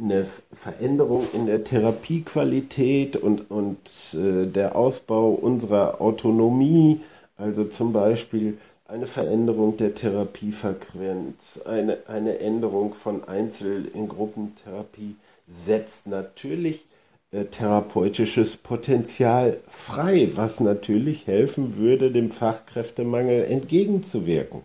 eine 0.00 0.26
Veränderung 0.54 1.24
in 1.34 1.46
der 1.46 1.64
Therapiequalität 1.64 3.16
und, 3.16 3.50
und 3.50 3.78
äh, 4.14 4.46
der 4.46 4.76
Ausbau 4.76 5.30
unserer 5.30 6.00
Autonomie, 6.00 7.00
also 7.36 7.64
zum 7.64 7.92
Beispiel 7.92 8.58
eine 8.86 9.06
Veränderung 9.06 9.76
der 9.76 9.94
Therapiefrequenz, 9.94 11.60
eine, 11.64 11.98
eine 12.08 12.38
Änderung 12.38 12.94
von 12.94 13.24
Einzel- 13.24 13.88
in 13.94 14.08
Gruppentherapie 14.08 15.16
setzt 15.48 16.06
natürlich 16.06 16.86
äh, 17.32 17.44
therapeutisches 17.44 18.56
Potenzial 18.56 19.58
frei, 19.68 20.30
was 20.34 20.60
natürlich 20.60 21.26
helfen 21.26 21.76
würde, 21.76 22.10
dem 22.10 22.30
Fachkräftemangel 22.30 23.44
entgegenzuwirken. 23.44 24.62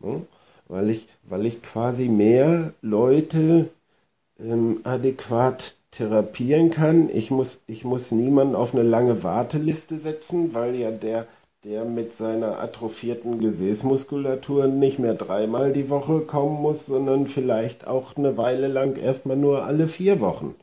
Ne? 0.00 0.22
Weil, 0.68 0.90
ich, 0.90 1.06
weil 1.24 1.46
ich 1.46 1.62
quasi 1.62 2.08
mehr 2.08 2.72
Leute 2.82 3.68
ähm, 4.40 4.80
adäquat 4.84 5.76
therapieren 5.90 6.70
kann. 6.70 7.08
Ich 7.10 7.30
muss, 7.30 7.60
ich 7.66 7.84
muss 7.84 8.12
niemanden 8.12 8.56
auf 8.56 8.74
eine 8.74 8.82
lange 8.82 9.22
Warteliste 9.22 9.98
setzen, 9.98 10.54
weil 10.54 10.74
ja 10.74 10.90
der, 10.90 11.26
der 11.64 11.84
mit 11.84 12.14
seiner 12.14 12.58
atrophierten 12.60 13.38
Gesäßmuskulatur 13.40 14.66
nicht 14.66 14.98
mehr 14.98 15.14
dreimal 15.14 15.72
die 15.72 15.90
Woche 15.90 16.20
kommen 16.20 16.60
muss, 16.60 16.86
sondern 16.86 17.26
vielleicht 17.26 17.86
auch 17.86 18.16
eine 18.16 18.36
Weile 18.36 18.68
lang 18.68 18.96
erstmal 18.96 19.36
nur 19.36 19.64
alle 19.64 19.86
vier 19.88 20.20
Wochen. 20.20 20.54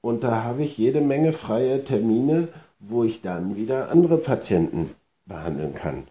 Und 0.00 0.22
da 0.24 0.44
habe 0.44 0.62
ich 0.62 0.78
jede 0.78 1.00
Menge 1.00 1.32
freie 1.32 1.82
Termine, 1.84 2.48
wo 2.78 3.04
ich 3.04 3.22
dann 3.22 3.56
wieder 3.56 3.90
andere 3.90 4.18
Patienten 4.18 4.94
behandeln 5.26 5.74
kann. 5.74 6.04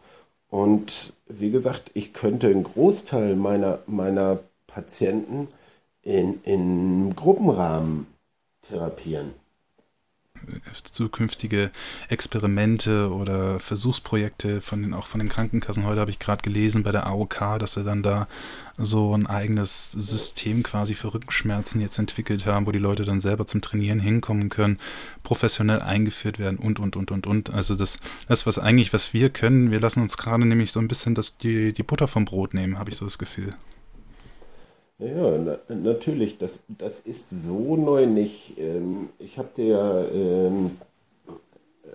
Und 0.50 1.14
wie 1.28 1.52
gesagt, 1.52 1.92
ich 1.94 2.14
könnte 2.14 2.48
einen 2.48 2.64
Großteil 2.64 3.36
meiner, 3.36 3.80
meiner 3.88 4.40
Patienten 4.68 5.48
in, 6.06 6.42
in 6.44 7.16
Gruppenrahmen 7.16 8.08
therapieren. 8.62 9.34
Zukünftige 10.84 11.72
Experimente 12.08 13.12
oder 13.12 13.60
Versuchsprojekte 13.60 14.62
von 14.62 14.84
den, 14.84 14.94
auch 14.94 15.08
von 15.08 15.20
den 15.20 15.30
Krankenkassen. 15.30 15.86
Heute 15.86 16.02
habe 16.02 16.12
ich 16.12 16.20
gerade 16.20 16.44
gelesen 16.44 16.84
bei 16.84 16.92
der 16.92 17.08
AOK, 17.08 17.58
dass 17.58 17.74
sie 17.74 17.84
dann 17.84 18.04
da 18.04 18.28
so 18.78 19.16
ein 19.16 19.26
eigenes 19.26 19.92
System 19.94 20.62
quasi 20.62 20.94
für 20.94 21.14
Rückenschmerzen 21.16 21.82
jetzt 21.82 21.98
entwickelt 21.98 22.46
haben, 22.46 22.68
wo 22.68 22.72
die 22.72 22.80
Leute 22.80 23.06
dann 23.06 23.20
selber 23.20 23.48
zum 23.48 23.62
Trainieren 23.62 24.00
hinkommen 24.00 24.50
können, 24.50 24.78
professionell 25.24 25.82
eingeführt 25.82 26.38
werden 26.38 26.60
und, 26.60 26.80
und, 26.80 26.96
und, 26.96 27.10
und, 27.10 27.26
und. 27.26 27.50
Also 27.50 27.74
das, 27.74 27.98
das 28.28 28.46
was 28.46 28.60
eigentlich, 28.60 28.94
was 28.94 29.14
wir 29.14 29.32
können, 29.32 29.72
wir 29.72 29.80
lassen 29.80 30.02
uns 30.02 30.16
gerade 30.16 30.46
nämlich 30.46 30.72
so 30.72 30.80
ein 30.80 30.88
bisschen 30.88 31.16
das, 31.16 31.38
die, 31.38 31.74
die 31.74 31.84
Butter 31.84 32.08
vom 32.08 32.26
Brot 32.26 32.54
nehmen, 32.54 32.78
habe 32.78 32.92
ich 32.92 32.98
so 32.98 33.06
das 33.06 33.18
Gefühl. 33.18 33.50
Ja, 34.98 35.38
na, 35.38 35.58
natürlich, 35.70 36.38
das, 36.38 36.60
das 36.70 37.00
ist 37.02 37.30
so 37.30 37.76
neu 37.76 38.06
nicht. 38.08 38.58
Ähm, 38.58 39.10
ich 39.20 39.38
habe 39.38 39.50
dir, 39.58 40.10
ähm, 40.14 40.72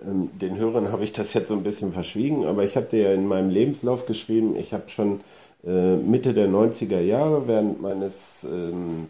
ähm, 0.03 0.29
den 0.39 0.57
Hörern 0.57 0.91
habe 0.91 1.03
ich 1.03 1.11
das 1.11 1.33
jetzt 1.33 1.47
so 1.49 1.55
ein 1.55 1.63
bisschen 1.63 1.91
verschwiegen, 1.93 2.45
aber 2.45 2.63
ich 2.63 2.75
habe 2.75 2.87
dir 2.87 3.03
ja 3.03 3.13
in 3.13 3.27
meinem 3.27 3.49
Lebenslauf 3.49 4.05
geschrieben, 4.05 4.55
ich 4.55 4.73
habe 4.73 4.89
schon 4.89 5.21
äh, 5.65 5.95
Mitte 5.97 6.33
der 6.33 6.47
90er 6.47 6.99
Jahre 7.01 7.47
während 7.47 7.81
meines, 7.81 8.43
ähm, 8.43 9.09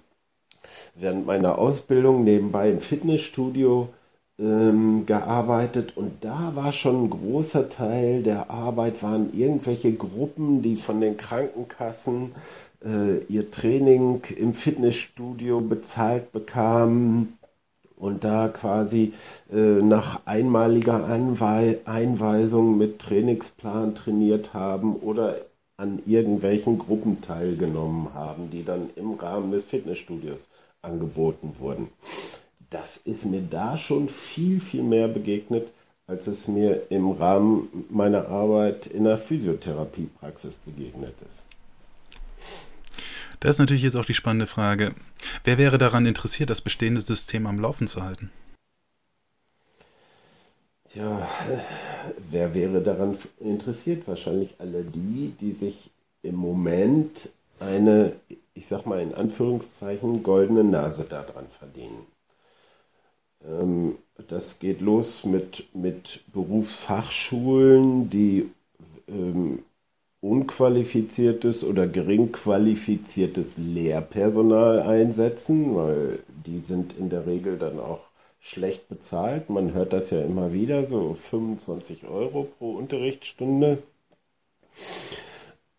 während 0.96 1.26
meiner 1.26 1.58
Ausbildung 1.58 2.24
nebenbei 2.24 2.70
im 2.72 2.80
Fitnessstudio 2.82 3.90
ähm, 4.40 5.06
gearbeitet 5.06 5.98
und 5.98 6.24
da 6.24 6.52
war 6.56 6.74
schon 6.74 7.06
ein 7.06 7.10
großer 7.10 7.70
Teil 7.70 8.24
der 8.24 8.50
Arbeit 8.50 9.04
waren 9.04 9.38
irgendwelche 9.38 9.94
Gruppen, 9.94 10.62
die 10.62 10.76
von 10.76 11.02
den 11.02 11.18
Krankenkassen 11.18 12.32
ihr 12.84 13.52
Training 13.52 14.22
im 14.36 14.54
Fitnessstudio 14.54 15.62
bezahlt 15.62 16.32
bekamen 16.32 17.38
und 18.02 18.24
da 18.24 18.48
quasi 18.48 19.14
äh, 19.52 19.56
nach 19.56 20.22
einmaliger 20.26 21.06
Anwei 21.06 21.78
Einweisung 21.86 22.78
mit 22.78 23.00
Trainingsplan 23.00 23.94
trainiert 23.94 24.56
haben 24.56 24.96
oder 24.96 25.38
an 25.78 26.02
irgendwelchen 26.06 26.80
Gruppen 26.80 27.22
teilgenommen 27.22 28.14
haben, 28.14 28.50
die 28.50 28.66
dann 28.66 28.90
im 28.96 29.14
Rahmen 29.14 29.52
des 29.52 29.66
Fitnessstudios 29.66 30.48
angeboten 30.82 31.56
wurden. 31.60 31.90
Das 32.72 32.98
ist 32.98 33.26
mir 33.26 33.42
da 33.42 33.78
schon 33.78 34.10
viel, 34.10 34.60
viel 34.60 34.84
mehr 34.84 35.08
begegnet, 35.08 35.68
als 36.08 36.28
es 36.28 36.48
mir 36.48 36.84
im 36.90 37.12
Rahmen 37.12 37.86
meiner 37.90 38.28
Arbeit 38.30 38.88
in 38.88 39.04
der 39.04 39.18
Physiotherapiepraxis 39.18 40.56
begegnet 40.66 41.16
ist. 41.28 41.51
Da 43.42 43.50
ist 43.50 43.58
natürlich 43.58 43.82
jetzt 43.82 43.98
auch 43.98 44.06
die 44.06 44.14
spannende 44.14 44.46
Frage, 44.46 44.94
wer 45.44 45.58
wäre 45.58 45.80
daran 45.80 46.06
interessiert, 46.06 46.52
das 46.52 46.62
bestehende 46.62 47.02
System 47.02 47.48
am 47.48 47.60
Laufen 47.60 47.88
zu 47.88 48.04
halten? 48.04 48.30
Ja, 50.94 51.28
wer 52.30 52.54
wäre 52.54 52.82
daran 52.82 53.18
interessiert? 53.40 54.08
Wahrscheinlich 54.08 54.56
alle 54.60 54.84
die, 54.84 55.34
die 55.42 55.54
sich 55.54 55.90
im 56.22 56.36
Moment 56.36 57.32
eine, 57.60 58.14
ich 58.54 58.68
sag 58.68 58.86
mal 58.86 59.02
in 59.02 59.16
Anführungszeichen, 59.16 60.22
goldene 60.22 60.64
Nase 60.64 61.06
daran 61.06 61.48
verdienen. 61.58 62.06
Ähm, 63.44 63.98
das 64.28 64.60
geht 64.60 64.82
los 64.82 65.24
mit, 65.24 65.66
mit 65.74 66.22
Berufsfachschulen, 66.32 68.12
die 68.12 68.52
ähm, 69.08 69.64
unqualifiziertes 70.22 71.64
oder 71.64 71.88
gering 71.88 72.32
qualifiziertes 72.32 73.58
Lehrpersonal 73.58 74.82
einsetzen, 74.82 75.76
weil 75.76 76.20
die 76.46 76.60
sind 76.60 76.96
in 76.98 77.10
der 77.10 77.26
Regel 77.26 77.58
dann 77.58 77.80
auch 77.80 78.02
schlecht 78.40 78.88
bezahlt. 78.88 79.50
Man 79.50 79.74
hört 79.74 79.94
das 79.94 80.12
ja 80.12 80.22
immer 80.22 80.54
wieder, 80.54 80.86
so 80.86 81.16
25 81.16 82.08
Euro 82.08 82.48
pro 82.58 82.74
Unterrichtsstunde. 82.74 83.80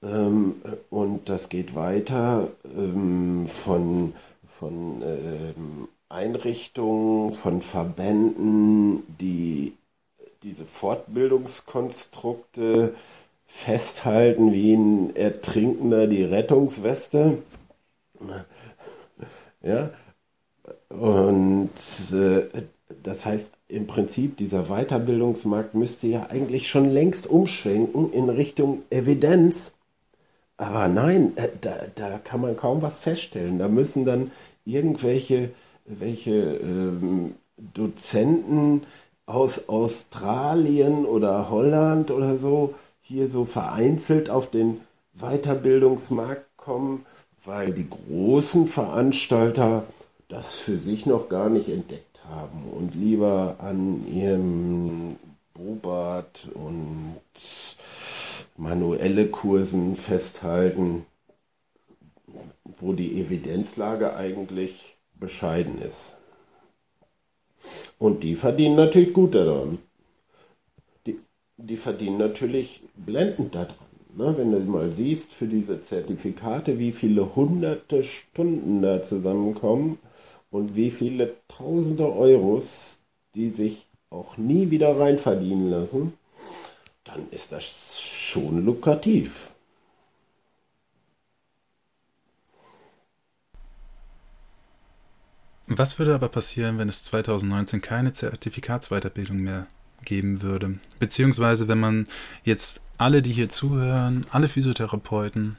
Ähm, 0.03 0.57
und 0.91 1.29
das 1.29 1.49
geht 1.49 1.77
weiter 1.77 2.49
ähm, 2.77 3.47
von, 3.47 4.15
von 4.47 5.03
ähm, 5.03 5.89
Einrichtungen, 6.09 7.33
von 7.33 7.63
Verbänden, 7.63 9.05
die 9.21 9.75
diese 10.43 10.67
Fortbildungskonstrukte 10.67 12.95
festhalten 13.53 14.53
wie 14.53 14.75
ein 14.75 15.15
Ertrinkender 15.15 16.07
die 16.07 16.25
Rettungsweste. 16.25 17.39
Ja, 19.63 19.91
und 20.89 21.71
äh, 22.13 22.63
das 23.03 23.25
heißt, 23.27 23.53
im 23.69 23.87
Prinzip, 23.87 24.37
dieser 24.37 24.65
Weiterbildungsmarkt 24.65 25.75
müsste 25.75 26.09
ja 26.09 26.27
eigentlich 26.31 26.69
schon 26.69 26.91
längst 26.91 27.27
umschwenken 27.29 28.13
in 28.13 28.29
Richtung 28.29 28.83
Evidenz. 28.91 29.73
Aber 30.57 30.89
nein, 30.89 31.33
äh, 31.37 31.49
da, 31.61 31.77
da 31.95 32.19
kann 32.19 32.41
man 32.41 32.57
kaum 32.57 32.83
was 32.83 32.99
feststellen. 32.99 33.59
Da 33.59 33.69
müssen 33.69 34.05
dann 34.05 34.33
irgendwelche 34.65 35.51
welche, 35.87 36.33
ähm, 36.33 37.35
Dozenten 37.75 38.83
aus 39.27 39.69
Australien 39.69 41.05
oder 41.07 41.51
Holland 41.51 42.11
oder 42.11 42.37
so 42.37 42.75
hier 43.03 43.29
so 43.29 43.45
vereinzelt 43.45 44.31
auf 44.31 44.51
den 44.51 44.81
Weiterbildungsmarkt 45.15 46.57
kommen, 46.57 47.05
weil 47.45 47.73
die 47.73 47.89
großen 47.89 48.67
Veranstalter 48.67 49.85
das 50.29 50.55
für 50.55 50.79
sich 50.79 51.05
noch 51.05 51.29
gar 51.29 51.51
nicht 51.51 51.69
entdeckt 51.69 52.21
haben 52.31 52.65
und 52.73 52.95
lieber 52.95 53.57
an 53.59 54.07
ihrem 54.07 55.17
Bobart 55.53 56.49
und 56.55 57.17
manuelle 58.57 59.27
Kursen 59.27 59.97
festhalten, 59.97 61.05
wo 62.81 62.93
die 62.93 63.21
Evidenzlage 63.21 64.15
eigentlich 64.15 64.97
bescheiden 65.15 65.83
ist. 65.83 66.17
Und 67.99 68.23
die 68.23 68.35
verdienen 68.35 68.77
natürlich 68.77 69.13
gut 69.13 69.35
daran. 69.35 69.79
Die, 71.63 71.67
die 71.67 71.77
verdienen 71.77 72.19
natürlich 72.19 72.83
blendend 72.97 73.55
daran. 73.55 73.77
Ne? 74.17 74.35
Wenn 74.37 74.53
du 74.53 74.59
mal 74.61 74.93
siehst, 74.93 75.33
für 75.33 75.47
diese 75.47 75.81
Zertifikate, 75.81 76.79
wie 76.79 76.93
viele 76.93 77.35
hunderte 77.35 78.05
Stunden 78.05 78.83
da 78.83 79.03
zusammenkommen 79.03 79.99
und 80.51 80.77
wie 80.77 80.91
viele 80.91 81.35
tausende 81.49 82.13
Euros, 82.13 82.99
die 83.35 83.51
sich 83.51 83.87
auch 84.11 84.37
nie 84.37 84.71
wieder 84.71 84.99
rein 84.99 85.19
verdienen 85.19 85.71
lassen, 85.71 86.13
dann 87.05 87.27
ist 87.31 87.53
das 87.53 88.01
schon 88.01 88.65
lukrativ. 88.65 89.49
Was 95.67 95.99
würde 95.99 96.15
aber 96.15 96.29
passieren, 96.29 96.77
wenn 96.77 96.91
es 96.91 97.03
2019 97.05 97.81
keine 97.81 98.13
Zertifikatsweiterbildung 98.13 99.39
mehr 99.39 99.67
geben 100.05 100.43
würde? 100.43 100.79
Beziehungsweise 100.99 101.69
wenn 101.69 101.81
man 101.81 102.07
jetzt 102.45 102.81
alle, 102.99 103.23
die 103.23 103.33
hier 103.33 103.49
zuhören, 103.49 104.27
alle 104.31 104.49
Physiotherapeuten, 104.49 105.57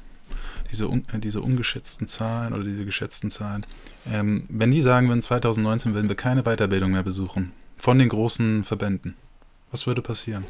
diese, 0.71 0.87
un, 0.87 1.05
diese 1.15 1.41
ungeschätzten 1.41 2.07
Zahlen 2.07 2.53
oder 2.53 2.63
diese 2.63 2.85
geschätzten 2.85 3.29
Zahlen, 3.29 3.65
ähm, 4.11 4.45
wenn 4.49 4.71
die 4.71 4.81
sagen 4.81 5.07
würden, 5.07 5.21
2019 5.21 5.93
werden 5.93 6.09
wir 6.09 6.15
keine 6.15 6.43
Weiterbildung 6.43 6.91
mehr 6.91 7.03
besuchen 7.03 7.51
von 7.77 7.99
den 7.99 8.09
großen 8.09 8.63
Verbänden, 8.63 9.15
was 9.71 9.87
würde 9.87 10.01
passieren? 10.01 10.45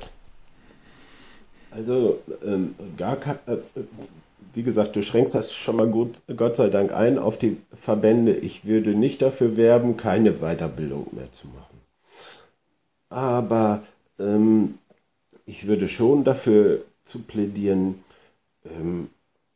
Also 1.72 2.22
ähm, 2.46 2.76
gar 2.98 3.18
äh, 3.48 3.58
wie 4.54 4.64
gesagt, 4.64 4.96
du 4.96 5.02
schränkst 5.02 5.34
das 5.34 5.52
schon 5.52 5.76
mal 5.76 5.88
gut, 5.88 6.16
Gott 6.38 6.56
sei 6.58 6.70
Dank 6.70 6.94
ein 6.94 7.18
auf 7.18 7.40
die 7.40 7.58
Verbände. 7.74 8.34
Ich 8.34 8.66
würde 8.66 8.92
nicht 8.92 9.22
dafür 9.22 9.58
werben, 9.58 9.98
keine 9.98 10.34
Weiterbildung 10.34 11.08
mehr 11.12 11.32
zu 11.34 11.48
machen. 11.48 11.82
Aber 13.10 13.84
ähm, 14.20 14.80
ich 15.46 15.68
würde 15.68 15.88
schon 15.88 16.24
dafür 16.24 16.84
zu 17.06 17.20
plädieren, 17.24 18.04
ähm, 18.66 19.10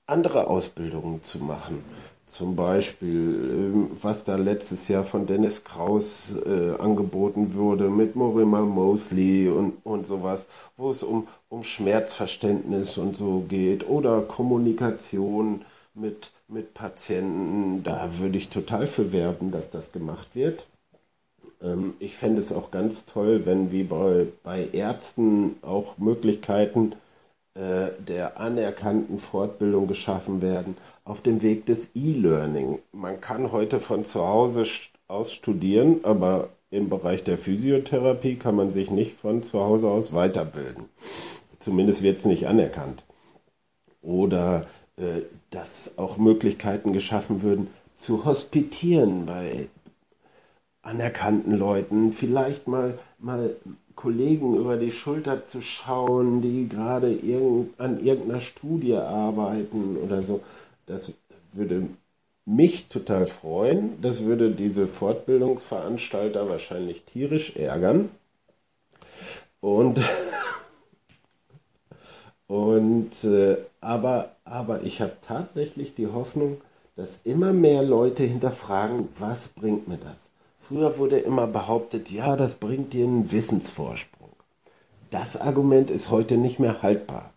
andere 0.05 0.47
Ausbildungen 0.47 1.23
zu 1.23 1.39
machen. 1.39 1.83
Zum 2.27 2.57
Beispiel, 2.57 3.49
ähm, 3.53 3.91
was 4.01 4.25
da 4.25 4.35
letztes 4.35 4.89
Jahr 4.89 5.05
von 5.05 5.27
Dennis 5.27 5.63
Kraus 5.63 6.35
äh, 6.45 6.75
angeboten 6.77 7.53
wurde 7.55 7.89
mit 7.89 8.15
Morima 8.17 8.61
Mosley 8.61 9.47
und, 9.47 9.77
und 9.85 10.05
sowas, 10.07 10.47
wo 10.75 10.91
es 10.91 11.03
um, 11.03 11.27
um 11.49 11.63
Schmerzverständnis 11.63 12.97
und 12.97 13.15
so 13.15 13.45
geht 13.47 13.87
oder 13.87 14.21
Kommunikation 14.21 15.63
mit, 15.93 16.31
mit 16.49 16.73
Patienten. 16.73 17.83
Da 17.83 18.19
würde 18.19 18.37
ich 18.37 18.49
total 18.49 18.87
für 18.87 19.13
werben, 19.13 19.51
dass 19.51 19.71
das 19.71 19.93
gemacht 19.93 20.27
wird. 20.33 20.67
Ähm, 21.61 21.95
ich 21.99 22.15
fände 22.15 22.41
es 22.41 22.51
auch 22.51 22.71
ganz 22.71 23.05
toll, 23.05 23.45
wenn 23.45 23.71
wie 23.71 23.83
bei, 23.83 24.27
bei 24.43 24.67
Ärzten 24.71 25.55
auch 25.61 25.97
Möglichkeiten 25.97 26.93
äh, 27.55 27.89
der 28.07 28.39
anerkannten 28.39 29.19
Fortbildung 29.19 29.87
geschaffen 29.87 30.41
werden 30.41 30.77
auf 31.03 31.21
dem 31.21 31.41
Weg 31.41 31.65
des 31.65 31.89
E-Learning. 31.95 32.79
Man 32.91 33.21
kann 33.21 33.51
heute 33.51 33.79
von 33.79 34.05
zu 34.05 34.27
Hause 34.27 34.65
aus 35.07 35.33
studieren, 35.33 36.01
aber 36.03 36.49
im 36.69 36.89
Bereich 36.89 37.23
der 37.23 37.37
Physiotherapie 37.37 38.35
kann 38.35 38.55
man 38.55 38.71
sich 38.71 38.91
nicht 38.91 39.13
von 39.13 39.41
zu 39.41 39.59
Hause 39.61 39.87
aus 39.87 40.13
weiterbilden. 40.13 40.85
Zumindest 41.59 42.03
wird 42.03 42.19
es 42.19 42.25
nicht 42.25 42.47
anerkannt. 42.47 43.03
Oder 44.01 44.67
äh, 44.97 45.21
dass 45.49 45.97
auch 45.97 46.17
Möglichkeiten 46.17 46.93
geschaffen 46.93 47.41
würden, 47.41 47.67
zu 47.95 48.25
hospitieren 48.25 49.25
bei 49.25 49.67
anerkannten 50.87 51.53
Leuten, 51.53 52.13
vielleicht 52.13 52.67
mal, 52.67 52.97
mal 53.19 53.55
Kollegen 53.95 54.55
über 54.55 54.77
die 54.77 54.91
Schulter 54.91 55.45
zu 55.45 55.61
schauen, 55.61 56.41
die 56.41 56.69
gerade 56.69 57.11
irgend, 57.11 57.79
an 57.79 58.03
irgendeiner 58.03 58.41
Studie 58.41 58.95
arbeiten 58.95 59.97
oder 59.97 60.21
so 60.21 60.41
das 60.87 61.13
würde 61.53 61.87
mich 62.45 62.87
total 62.87 63.27
freuen. 63.27 64.01
Das 64.01 64.23
würde 64.23 64.51
diese 64.51 64.87
Fortbildungsveranstalter 64.87 66.49
wahrscheinlich 66.49 67.03
tierisch 67.03 67.55
ärgern. 67.55 68.09
Und, 69.59 69.99
und 72.47 73.23
äh, 73.25 73.57
aber, 73.81 74.31
aber 74.45 74.83
ich 74.83 75.01
habe 75.01 75.17
tatsächlich 75.21 75.93
die 75.93 76.07
Hoffnung, 76.07 76.61
dass 76.95 77.19
immer 77.25 77.53
mehr 77.53 77.83
Leute 77.83 78.23
hinterfragen, 78.23 79.09
was 79.19 79.49
bringt 79.49 79.87
mir 79.87 79.97
das? 79.97 80.26
Früher 80.67 80.97
wurde 80.97 81.19
immer 81.19 81.47
behauptet, 81.47 82.11
ja, 82.11 82.35
das 82.35 82.55
bringt 82.55 82.91
dir 82.91 83.05
einen 83.05 83.31
Wissensvorsprung. 83.31 84.31
Das 85.09 85.39
Argument 85.39 85.89
ist 85.89 86.09
heute 86.09 86.35
nicht 86.35 86.59
mehr 86.59 86.81
haltbar. 86.81 87.31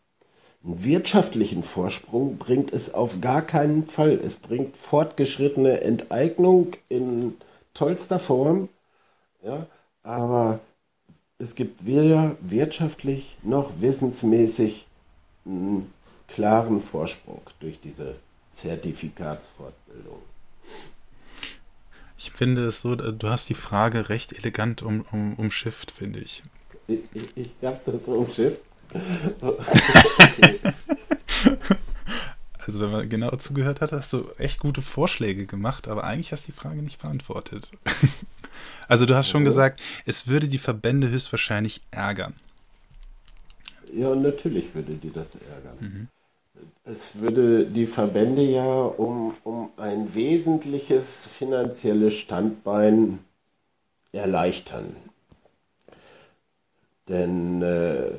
Einen 0.64 0.84
wirtschaftlichen 0.84 1.62
Vorsprung 1.62 2.38
bringt 2.38 2.72
es 2.72 2.92
auf 2.92 3.20
gar 3.20 3.42
keinen 3.42 3.86
Fall. 3.86 4.14
Es 4.14 4.34
bringt 4.34 4.76
fortgeschrittene 4.76 5.80
Enteignung 5.80 6.72
in 6.88 7.36
tollster 7.72 8.18
Form, 8.18 8.68
ja, 9.44 9.66
aber 10.02 10.58
es 11.38 11.54
gibt 11.54 11.86
weder 11.86 12.36
wirtschaftlich 12.40 13.38
noch 13.44 13.70
wissensmäßig 13.80 14.88
einen 15.46 15.92
klaren 16.26 16.82
Vorsprung 16.82 17.42
durch 17.60 17.80
diese 17.80 18.16
Zertifikatsfortbildung. 18.50 20.29
Ich 22.22 22.32
finde 22.32 22.66
es 22.66 22.82
so, 22.82 22.96
du 22.96 23.30
hast 23.30 23.48
die 23.48 23.54
Frage 23.54 24.10
recht 24.10 24.34
elegant 24.34 24.82
um, 24.82 25.06
um, 25.10 25.36
umschifft, 25.36 25.90
finde 25.90 26.20
ich. 26.20 26.42
Ich, 26.86 27.00
ich, 27.14 27.34
ich 27.34 27.50
habe 27.62 27.80
das 27.86 28.06
umschifft. 28.06 28.60
Also 32.66 32.82
wenn 32.82 32.90
man 32.90 33.08
genau 33.08 33.34
zugehört 33.36 33.80
hat, 33.80 33.90
hast 33.90 34.12
du 34.12 34.30
echt 34.36 34.60
gute 34.60 34.82
Vorschläge 34.82 35.46
gemacht, 35.46 35.88
aber 35.88 36.04
eigentlich 36.04 36.30
hast 36.30 36.46
du 36.46 36.52
die 36.52 36.58
Frage 36.58 36.82
nicht 36.82 37.00
beantwortet. 37.00 37.70
Also 38.86 39.06
du 39.06 39.14
hast 39.14 39.30
schon 39.30 39.44
gesagt, 39.44 39.80
es 40.04 40.26
würde 40.26 40.48
die 40.48 40.58
Verbände 40.58 41.08
höchstwahrscheinlich 41.08 41.80
ärgern. 41.92 42.34
Ja, 43.94 44.14
natürlich 44.14 44.74
würde 44.74 44.94
die 44.94 45.12
das 45.12 45.36
ärgern. 45.36 45.76
Mhm. 45.80 46.08
Es 46.92 47.20
würde 47.20 47.66
die 47.66 47.86
Verbände 47.86 48.42
ja 48.42 48.64
um, 48.64 49.34
um 49.44 49.70
ein 49.76 50.12
wesentliches 50.14 51.26
finanzielles 51.26 52.14
Standbein 52.14 53.20
erleichtern. 54.12 54.96
Denn 57.06 57.62
äh, 57.62 58.10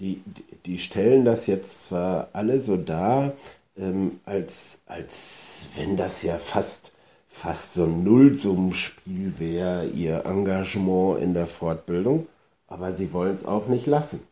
die, 0.00 0.20
die 0.66 0.78
stellen 0.78 1.24
das 1.24 1.46
jetzt 1.46 1.84
zwar 1.84 2.28
alle 2.32 2.58
so 2.58 2.76
dar, 2.76 3.34
ähm, 3.76 4.20
als, 4.24 4.80
als 4.86 5.68
wenn 5.76 5.96
das 5.96 6.22
ja 6.22 6.38
fast, 6.38 6.92
fast 7.28 7.74
so 7.74 7.84
ein 7.84 8.02
Nullsummenspiel 8.02 9.34
wäre, 9.38 9.86
ihr 9.86 10.24
Engagement 10.26 11.20
in 11.20 11.34
der 11.34 11.46
Fortbildung, 11.46 12.26
aber 12.66 12.94
sie 12.94 13.12
wollen 13.12 13.34
es 13.34 13.44
auch 13.44 13.68
nicht 13.68 13.86
lassen. 13.86 14.26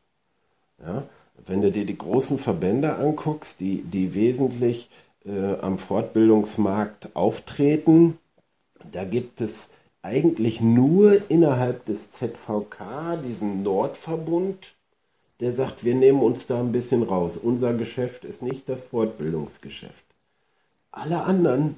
Ja? 0.80 1.04
Wenn 1.46 1.62
du 1.62 1.70
dir 1.70 1.86
die 1.86 1.98
großen 1.98 2.38
Verbände 2.38 2.96
anguckst, 2.96 3.60
die, 3.60 3.82
die 3.82 4.14
wesentlich 4.14 4.90
äh, 5.28 5.60
am 5.60 5.78
Fortbildungsmarkt 5.78 7.14
auftreten. 7.14 8.18
Da 8.92 9.04
gibt 9.04 9.40
es 9.40 9.68
eigentlich 10.02 10.60
nur 10.60 11.30
innerhalb 11.30 11.84
des 11.84 12.10
ZVK 12.12 13.18
diesen 13.24 13.62
Nordverbund, 13.62 14.74
der 15.40 15.52
sagt, 15.52 15.84
wir 15.84 15.94
nehmen 15.94 16.22
uns 16.22 16.46
da 16.46 16.58
ein 16.60 16.72
bisschen 16.72 17.02
raus. 17.02 17.36
Unser 17.36 17.74
Geschäft 17.74 18.24
ist 18.24 18.42
nicht 18.42 18.68
das 18.68 18.82
Fortbildungsgeschäft. 18.84 19.92
Alle 20.90 21.22
anderen, 21.22 21.76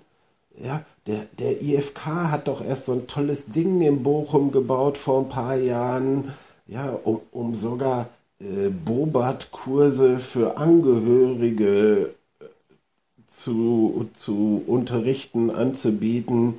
ja, 0.57 0.85
der, 1.07 1.27
der 1.39 1.61
IFK 1.61 2.07
hat 2.07 2.49
doch 2.49 2.63
erst 2.63 2.87
so 2.87 2.93
ein 2.93 3.07
tolles 3.07 3.47
Ding 3.47 3.81
in 3.81 4.03
Bochum 4.03 4.53
gebaut 4.53 4.97
vor 4.97 5.21
ein 5.21 5.29
paar 5.29 5.57
Jahren, 5.57 6.33
ja, 6.67 6.91
um, 6.91 7.21
um 7.33 7.55
sogar 7.55 8.09
Bobat-Kurse 8.41 10.19
für 10.19 10.57
Angehörige 10.57 12.15
äh, 12.41 12.45
zu, 13.27 14.09
zu 14.15 14.63
unterrichten, 14.67 15.51
anzubieten. 15.51 16.55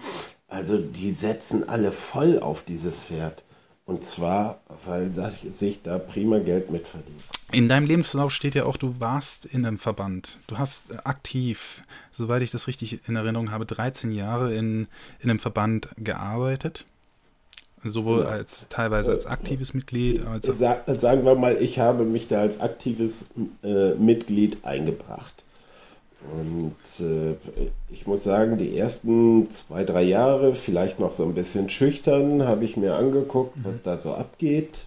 Also 0.48 0.78
die 0.78 1.12
setzen 1.12 1.68
alle 1.68 1.92
voll 1.92 2.40
auf 2.40 2.64
dieses 2.64 2.96
Pferd. 2.96 3.44
Und 3.86 4.06
zwar, 4.06 4.62
weil 4.86 5.12
sich 5.12 5.82
da 5.84 5.98
prima 5.98 6.40
Geld 6.40 6.70
mitverdient. 6.70 7.24
In 7.52 7.68
deinem 7.68 7.88
Lebenslauf 7.88 8.32
steht 8.32 8.56
ja 8.56 8.66
auch, 8.66 8.78
du 8.78 9.00
warst 9.00 9.46
in 9.46 9.66
einem 9.66 9.80
Verband. 9.80 10.40
Du 10.48 10.58
hast 10.58 11.06
aktiv, 11.06 11.84
soweit 12.12 12.42
ich 12.42 12.52
das 12.52 12.68
richtig 12.68 13.08
in 13.10 13.16
Erinnerung 13.16 13.52
habe, 13.52 13.66
13 13.66 14.12
Jahre 14.12 14.54
in, 14.54 14.88
in 15.20 15.30
einem 15.30 15.40
Verband 15.40 15.90
gearbeitet. 15.98 16.86
Sowohl 17.84 18.24
als 18.24 18.68
teilweise 18.70 19.12
als 19.12 19.26
aktives 19.26 19.74
Mitglied 19.74 20.26
als. 20.26 20.46
sagen 20.46 21.26
wir 21.26 21.36
mal, 21.36 21.58
ich 21.60 21.80
habe 21.80 22.04
mich 22.04 22.28
da 22.28 22.42
als 22.42 22.60
aktives 22.60 23.26
äh, 23.64 23.96
Mitglied 23.96 24.64
eingebracht. 24.64 25.44
Und 26.32 26.76
äh, 27.00 27.36
ich 27.90 28.06
muss 28.06 28.24
sagen, 28.24 28.58
die 28.58 28.78
ersten 28.78 29.50
zwei, 29.50 29.84
drei 29.84 30.04
Jahre, 30.04 30.54
vielleicht 30.54 31.00
noch 31.00 31.14
so 31.14 31.24
ein 31.24 31.34
bisschen 31.34 31.70
schüchtern, 31.70 32.44
habe 32.44 32.64
ich 32.64 32.78
mir 32.78 32.96
angeguckt, 32.96 33.58
mhm. 33.58 33.66
was 33.66 33.82
da 33.82 33.98
so 33.98 34.14
abgeht. 34.14 34.86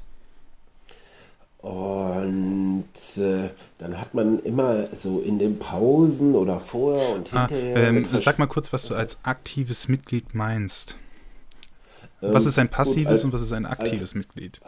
Und 1.64 2.84
äh, 3.16 3.48
dann 3.78 3.98
hat 3.98 4.12
man 4.12 4.38
immer 4.40 4.86
so 4.94 5.20
in 5.20 5.38
den 5.38 5.58
Pausen 5.58 6.34
oder 6.34 6.60
vorher 6.60 7.16
und 7.16 7.32
ah, 7.34 7.48
hinterher. 7.48 7.88
Ähm, 7.88 8.06
sag 8.12 8.38
mal 8.38 8.46
kurz, 8.46 8.72
was 8.72 8.86
du 8.86 8.94
als 8.94 9.18
aktives 9.24 9.88
Mitglied 9.88 10.34
meinst. 10.34 10.98
Was 12.32 12.44
ähm, 12.44 12.48
ist 12.50 12.58
ein 12.58 12.68
passives 12.68 13.02
gut, 13.02 13.06
als, 13.08 13.24
und 13.24 13.32
was 13.32 13.42
ist 13.42 13.52
ein 13.52 13.66
aktives 13.66 14.00
als, 14.00 14.14
Mitglied? 14.14 14.60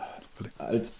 Als 0.58 0.92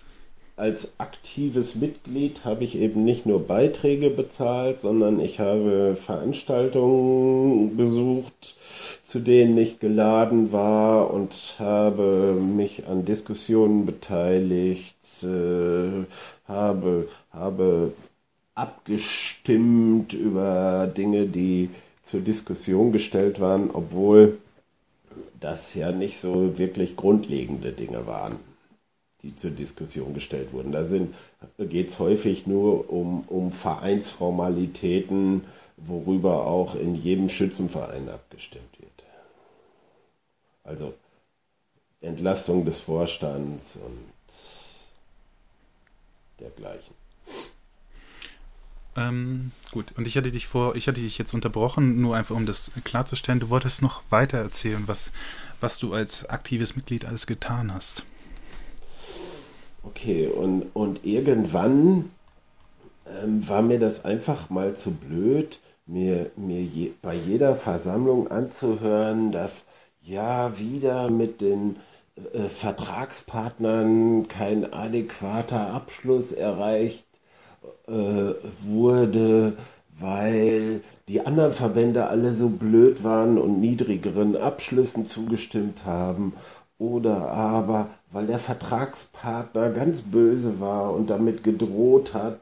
als 0.57 0.93
aktives 0.97 1.75
Mitglied 1.75 2.47
habe 2.47 2.65
ich 2.65 2.79
eben 2.79 3.05
nicht 3.05 3.27
nur 3.27 3.47
Beiträge 3.47 4.09
bezahlt, 4.09 4.81
sondern 4.81 5.21
ich 5.21 5.39
habe 5.39 5.99
Veranstaltungen 6.03 7.77
besucht, 7.77 8.57
zu 9.05 9.19
denen 9.19 9.59
ich 9.59 9.81
geladen 9.81 10.53
war 10.53 11.13
und 11.13 11.57
habe 11.59 12.35
mich 12.35 12.87
an 12.87 13.05
Diskussionen 13.05 13.85
beteiligt, 13.85 14.97
äh, 15.23 16.07
habe, 16.49 17.09
habe 17.33 17.93
abgestimmt 18.55 20.15
über 20.15 20.87
Dinge, 20.87 21.27
die 21.27 21.69
zur 22.05 22.21
Diskussion 22.21 22.93
gestellt 22.93 23.41
waren, 23.41 23.69
obwohl 23.71 24.39
das 25.41 25.75
ja 25.75 25.93
nicht 25.93 26.19
so 26.19 26.59
wirklich 26.59 26.97
grundlegende 26.97 27.73
Dinge 27.73 28.07
waren 28.07 28.39
die 29.27 29.35
zur 29.35 29.51
Diskussion 29.51 30.15
gestellt 30.15 30.53
wurden. 30.53 30.73
Da 30.73 30.85
geht 31.65 31.89
es 31.89 31.99
häufig 31.99 32.47
nur 32.47 32.91
um, 32.91 33.25
um 33.27 33.51
Vereinsformalitäten, 33.51 35.45
worüber 35.77 36.47
auch 36.47 36.75
in 36.77 36.95
jedem 36.95 37.29
Schützenverein 37.29 38.09
abgestimmt 38.09 38.79
wird. 38.79 38.91
Also 40.63 40.95
Entlastung 42.01 42.65
des 42.65 42.79
Vorstands 42.79 43.77
und 43.77 44.13
dergleichen. 46.41 46.95
Ähm, 48.97 49.53
gut, 49.73 49.93
und 49.97 50.07
ich 50.07 50.17
hatte 50.17 50.31
dich 50.33 50.47
vor, 50.47 50.75
ich 50.75 50.89
hatte 50.89 51.01
dich 51.01 51.19
jetzt 51.19 51.35
unterbrochen, 51.35 52.01
nur 52.01 52.17
einfach 52.17 52.35
um 52.35 52.47
das 52.47 52.73
klarzustellen. 52.85 53.41
Du 53.41 53.51
wolltest 53.51 53.83
noch 53.83 54.03
weiter 54.11 54.39
erzählen, 54.39 54.85
was, 54.87 55.13
was 55.61 55.79
du 55.79 55.93
als 55.93 56.29
aktives 56.29 56.77
Mitglied 56.77 57.05
alles 57.05 57.27
getan 57.27 57.73
hast. 57.75 58.05
Okay, 59.83 60.27
und, 60.27 60.65
und 60.73 61.05
irgendwann 61.05 62.11
ähm, 63.07 63.47
war 63.49 63.63
mir 63.63 63.79
das 63.79 64.05
einfach 64.05 64.51
mal 64.51 64.77
zu 64.77 64.93
blöd, 64.93 65.61
mir, 65.87 66.31
mir 66.37 66.63
je, 66.63 66.93
bei 67.03 67.15
jeder 67.15 67.55
Versammlung 67.55 68.29
anzuhören, 68.31 69.31
dass 69.31 69.67
ja 70.01 70.59
wieder 70.59 71.11
mit 71.11 71.41
den 71.41 71.77
äh, 72.33 72.49
Vertragspartnern 72.49 74.27
kein 74.29 74.73
adäquater 74.73 75.69
Abschluss 75.69 76.33
erreicht 76.33 77.06
wurde, 77.87 79.53
weil 79.99 80.81
die 81.09 81.25
anderen 81.25 81.53
Verbände 81.53 82.09
alle 82.09 82.35
so 82.35 82.49
blöd 82.49 83.05
waren 83.05 83.39
und 83.39 83.61
niedrigeren 83.61 84.37
Abschlüssen 84.37 85.07
zugestimmt 85.07 85.85
haben 85.85 86.35
oder 86.79 87.31
aber 87.31 87.89
weil 88.13 88.27
der 88.27 88.39
Vertragspartner 88.39 89.71
ganz 89.71 90.01
böse 90.01 90.61
war 90.61 90.95
und 90.95 91.11
damit 91.11 91.45
gedroht 91.45 92.15
hat, 92.15 92.41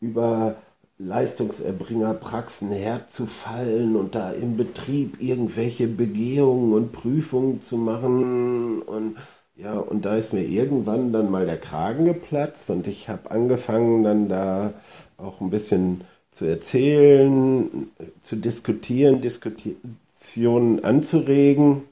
über 0.00 0.56
Leistungserbringerpraxen 0.98 2.70
herzufallen 2.70 3.96
und 3.96 4.14
da 4.14 4.30
im 4.30 4.56
Betrieb 4.56 5.20
irgendwelche 5.20 5.88
Begehungen 5.88 6.72
und 6.72 6.92
Prüfungen 6.92 7.60
zu 7.60 7.76
machen 7.76 8.82
und 8.82 9.16
ja, 9.56 9.74
und 9.78 10.04
da 10.04 10.16
ist 10.16 10.32
mir 10.32 10.44
irgendwann 10.44 11.12
dann 11.12 11.30
mal 11.30 11.46
der 11.46 11.58
Kragen 11.58 12.04
geplatzt 12.04 12.70
und 12.70 12.86
ich 12.86 13.08
habe 13.08 13.30
angefangen 13.30 14.02
dann 14.04 14.28
da 14.28 14.74
auch 15.16 15.40
ein 15.40 15.50
bisschen 15.50 16.02
zu 16.30 16.44
erzählen, 16.44 17.90
zu 18.22 18.36
diskutieren, 18.36 19.22
Diskussionen 19.22 20.84
anzuregen. 20.84 21.84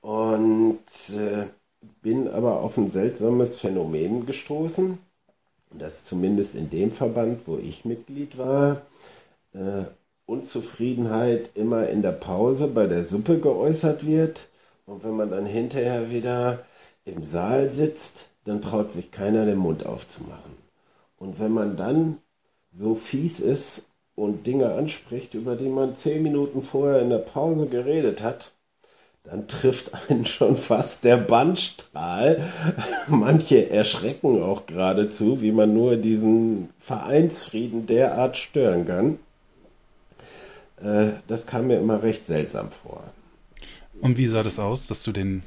Und 0.00 0.80
äh, 1.10 1.46
bin 2.02 2.28
aber 2.28 2.60
auf 2.60 2.76
ein 2.76 2.90
seltsames 2.90 3.58
Phänomen 3.58 4.26
gestoßen, 4.26 4.98
dass 5.72 6.04
zumindest 6.04 6.54
in 6.54 6.70
dem 6.70 6.92
Verband, 6.92 7.46
wo 7.46 7.58
ich 7.58 7.84
Mitglied 7.84 8.38
war, 8.38 8.82
äh, 9.54 9.84
Unzufriedenheit 10.26 11.50
immer 11.54 11.88
in 11.88 12.02
der 12.02 12.12
Pause 12.12 12.68
bei 12.68 12.86
der 12.86 13.04
Suppe 13.04 13.40
geäußert 13.40 14.06
wird. 14.06 14.48
Und 14.86 15.04
wenn 15.04 15.16
man 15.16 15.30
dann 15.30 15.46
hinterher 15.46 16.10
wieder 16.10 16.64
im 17.04 17.24
Saal 17.24 17.70
sitzt, 17.70 18.28
dann 18.44 18.60
traut 18.60 18.92
sich 18.92 19.10
keiner 19.10 19.46
den 19.46 19.58
Mund 19.58 19.86
aufzumachen. 19.86 20.52
Und 21.18 21.38
wenn 21.38 21.52
man 21.52 21.76
dann 21.76 22.18
so 22.72 22.94
fies 22.94 23.40
ist 23.40 23.86
und 24.14 24.46
Dinge 24.46 24.74
anspricht, 24.74 25.34
über 25.34 25.56
die 25.56 25.68
man 25.68 25.96
zehn 25.96 26.22
Minuten 26.22 26.62
vorher 26.62 27.00
in 27.00 27.10
der 27.10 27.18
Pause 27.18 27.66
geredet 27.66 28.22
hat, 28.22 28.52
dann 29.24 29.48
trifft 29.48 29.92
einen 30.10 30.26
schon 30.26 30.56
fast 30.56 31.04
der 31.04 31.16
Bandstrahl. 31.16 32.42
Manche 33.08 33.70
erschrecken 33.70 34.42
auch 34.42 34.66
geradezu, 34.66 35.40
wie 35.40 35.52
man 35.52 35.72
nur 35.72 35.96
diesen 35.96 36.70
Vereinsfrieden 36.78 37.86
derart 37.86 38.36
stören 38.36 38.84
kann. 38.86 39.18
Äh, 40.82 41.14
das 41.26 41.46
kam 41.46 41.68
mir 41.68 41.78
immer 41.78 42.02
recht 42.02 42.26
seltsam 42.26 42.70
vor. 42.70 43.02
Und 44.00 44.16
wie 44.16 44.26
sah 44.26 44.42
das 44.42 44.58
aus, 44.58 44.86
dass 44.86 45.02
du 45.02 45.12
den. 45.12 45.42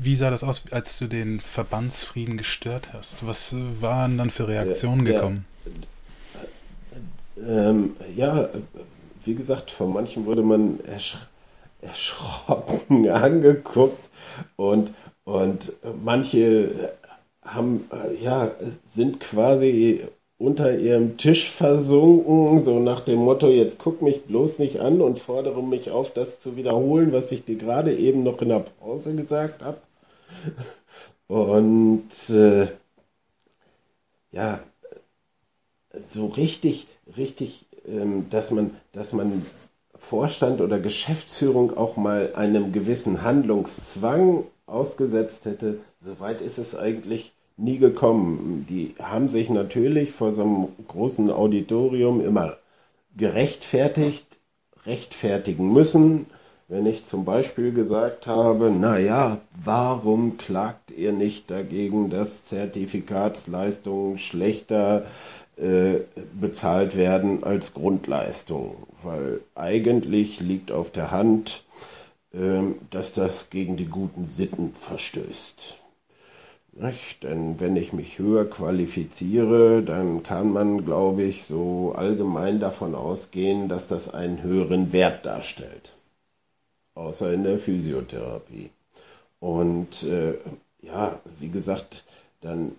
Wie 0.00 0.16
sah 0.16 0.30
das 0.30 0.44
aus, 0.44 0.64
als 0.70 0.98
du 0.98 1.06
den 1.06 1.40
Verbandsfrieden 1.40 2.36
gestört 2.36 2.92
hast? 2.92 3.26
Was 3.26 3.54
waren 3.80 4.16
dann 4.18 4.30
für 4.30 4.48
Reaktionen 4.48 5.04
der, 5.04 5.14
gekommen? 5.14 5.44
Ähm, 7.36 7.96
ja, 8.16 8.48
wie 9.24 9.34
gesagt, 9.34 9.70
von 9.70 9.92
manchen 9.92 10.24
wurde 10.26 10.42
man 10.42 10.80
erschreckt 10.84 11.28
erschrocken 11.82 13.08
angeguckt 13.10 13.98
und, 14.56 14.94
und 15.24 15.72
manche 16.02 16.92
haben, 17.44 17.88
ja, 18.20 18.52
sind 18.86 19.20
quasi 19.20 20.04
unter 20.42 20.76
ihrem 20.76 21.16
Tisch 21.18 21.50
versunken, 21.50 22.64
so 22.64 22.80
nach 22.80 23.00
dem 23.00 23.20
Motto, 23.20 23.48
jetzt 23.48 23.78
guck 23.78 24.02
mich 24.02 24.24
bloß 24.24 24.58
nicht 24.58 24.80
an 24.80 25.00
und 25.00 25.20
fordere 25.20 25.62
mich 25.62 25.90
auf, 25.92 26.12
das 26.12 26.40
zu 26.40 26.56
wiederholen, 26.56 27.12
was 27.12 27.30
ich 27.30 27.44
dir 27.44 27.56
gerade 27.56 27.96
eben 27.96 28.24
noch 28.24 28.42
in 28.42 28.48
der 28.48 28.64
Pause 28.80 29.14
gesagt 29.14 29.62
habe. 29.62 29.78
Und 31.28 32.10
äh, 32.30 32.66
ja, 34.32 34.60
so 36.10 36.26
richtig, 36.26 36.88
richtig, 37.16 37.66
ähm, 37.86 38.26
dass 38.28 38.50
man, 38.50 38.76
dass 38.92 39.12
man 39.12 39.46
Vorstand 39.94 40.60
oder 40.60 40.80
Geschäftsführung 40.80 41.76
auch 41.76 41.96
mal 41.96 42.34
einem 42.34 42.72
gewissen 42.72 43.22
Handlungszwang 43.22 44.44
ausgesetzt 44.66 45.44
hätte, 45.44 45.78
soweit 46.00 46.40
ist 46.40 46.58
es 46.58 46.76
eigentlich 46.76 47.32
nie 47.62 47.78
gekommen. 47.78 48.66
Die 48.68 48.94
haben 48.98 49.28
sich 49.28 49.48
natürlich 49.48 50.12
vor 50.12 50.32
so 50.32 50.42
einem 50.42 50.68
großen 50.88 51.30
Auditorium 51.30 52.20
immer 52.20 52.56
gerechtfertigt, 53.16 54.38
rechtfertigen 54.84 55.72
müssen, 55.72 56.26
wenn 56.68 56.86
ich 56.86 57.06
zum 57.06 57.24
Beispiel 57.24 57.72
gesagt 57.72 58.26
habe, 58.26 58.70
naja, 58.70 59.38
warum 59.52 60.38
klagt 60.38 60.90
ihr 60.90 61.12
nicht 61.12 61.50
dagegen, 61.50 62.08
dass 62.08 62.44
Zertifikatsleistungen 62.44 64.18
schlechter 64.18 65.04
äh, 65.56 66.00
bezahlt 66.32 66.96
werden 66.96 67.44
als 67.44 67.74
Grundleistung? 67.74 68.76
Weil 69.02 69.40
eigentlich 69.54 70.40
liegt 70.40 70.72
auf 70.72 70.90
der 70.90 71.10
Hand, 71.10 71.64
äh, 72.32 72.62
dass 72.90 73.12
das 73.12 73.50
gegen 73.50 73.76
die 73.76 73.88
guten 73.88 74.26
Sitten 74.26 74.74
verstößt. 74.80 75.81
Nicht? 76.72 77.22
Denn 77.22 77.60
wenn 77.60 77.76
ich 77.76 77.92
mich 77.92 78.18
höher 78.18 78.48
qualifiziere, 78.48 79.82
dann 79.82 80.22
kann 80.22 80.52
man, 80.52 80.84
glaube 80.84 81.22
ich, 81.22 81.44
so 81.44 81.92
allgemein 81.96 82.60
davon 82.60 82.94
ausgehen, 82.94 83.68
dass 83.68 83.88
das 83.88 84.12
einen 84.12 84.42
höheren 84.42 84.92
Wert 84.92 85.26
darstellt. 85.26 85.92
Außer 86.94 87.32
in 87.32 87.44
der 87.44 87.58
Physiotherapie. 87.58 88.70
Und 89.38 90.02
äh, 90.04 90.34
ja, 90.80 91.20
wie 91.38 91.50
gesagt, 91.50 92.04
dann 92.40 92.72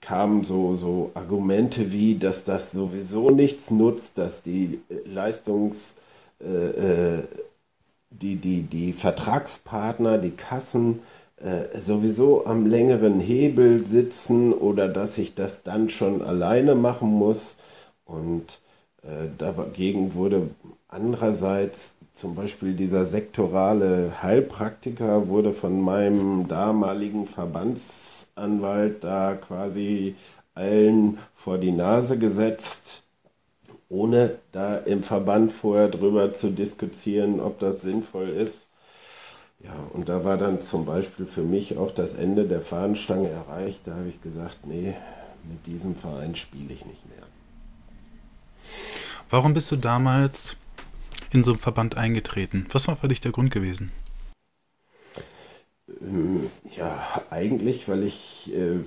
kamen 0.00 0.44
so, 0.44 0.76
so 0.76 1.10
Argumente 1.14 1.92
wie, 1.92 2.16
dass 2.16 2.44
das 2.44 2.72
sowieso 2.72 3.30
nichts 3.30 3.70
nutzt, 3.70 4.18
dass 4.18 4.42
die 4.42 4.80
Leistungs, 5.04 5.94
äh, 6.40 7.18
äh 7.18 7.22
die, 8.10 8.36
die, 8.36 8.62
die 8.62 8.92
Vertragspartner, 8.92 10.16
die 10.16 10.30
Kassen, 10.30 11.00
äh, 11.36 11.78
sowieso 11.78 12.46
am 12.46 12.66
längeren 12.66 13.20
Hebel 13.20 13.84
sitzen 13.84 14.52
oder 14.52 14.88
dass 14.88 15.18
ich 15.18 15.34
das 15.34 15.62
dann 15.62 15.90
schon 15.90 16.22
alleine 16.22 16.74
machen 16.74 17.10
muss. 17.10 17.58
Und 18.04 18.60
äh, 19.02 19.28
dagegen 19.38 20.14
wurde 20.14 20.48
andererseits 20.88 21.96
zum 22.14 22.34
Beispiel 22.34 22.72
dieser 22.74 23.04
sektorale 23.04 24.22
Heilpraktiker 24.22 25.28
wurde 25.28 25.52
von 25.52 25.82
meinem 25.82 26.48
damaligen 26.48 27.26
Verbandsanwalt 27.26 29.04
da 29.04 29.34
quasi 29.34 30.14
allen 30.54 31.18
vor 31.34 31.58
die 31.58 31.72
Nase 31.72 32.18
gesetzt, 32.18 33.02
ohne 33.90 34.38
da 34.52 34.78
im 34.78 35.02
Verband 35.02 35.52
vorher 35.52 35.88
drüber 35.88 36.32
zu 36.32 36.50
diskutieren, 36.50 37.38
ob 37.40 37.58
das 37.58 37.82
sinnvoll 37.82 38.30
ist. 38.30 38.65
Ja, 39.60 39.72
und 39.92 40.08
da 40.08 40.24
war 40.24 40.36
dann 40.36 40.62
zum 40.62 40.84
Beispiel 40.84 41.26
für 41.26 41.42
mich 41.42 41.78
auch 41.78 41.92
das 41.92 42.14
Ende 42.14 42.46
der 42.46 42.60
Fahnenstange 42.60 43.28
erreicht. 43.28 43.80
Da 43.86 43.94
habe 43.94 44.08
ich 44.08 44.20
gesagt, 44.22 44.66
nee, 44.66 44.94
mit 45.48 45.66
diesem 45.66 45.96
Verein 45.96 46.36
spiele 46.36 46.74
ich 46.74 46.84
nicht 46.84 47.08
mehr. 47.08 47.26
Warum 49.30 49.54
bist 49.54 49.72
du 49.72 49.76
damals 49.76 50.56
in 51.32 51.42
so 51.42 51.52
einen 51.52 51.60
Verband 51.60 51.96
eingetreten? 51.96 52.66
Was 52.72 52.86
war 52.86 52.96
für 52.96 53.08
dich 53.08 53.20
der 53.20 53.32
Grund 53.32 53.50
gewesen? 53.50 53.90
Ähm, 56.00 56.50
ja, 56.76 57.22
eigentlich, 57.30 57.88
weil 57.88 58.04
ich 58.04 58.52
äh, 58.54 58.80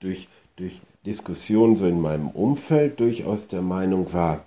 durch, 0.00 0.28
durch 0.56 0.80
Diskussionen 1.06 1.76
so 1.76 1.86
in 1.86 2.00
meinem 2.00 2.28
Umfeld 2.28 3.00
durchaus 3.00 3.48
der 3.48 3.62
Meinung 3.62 4.12
war, 4.12 4.46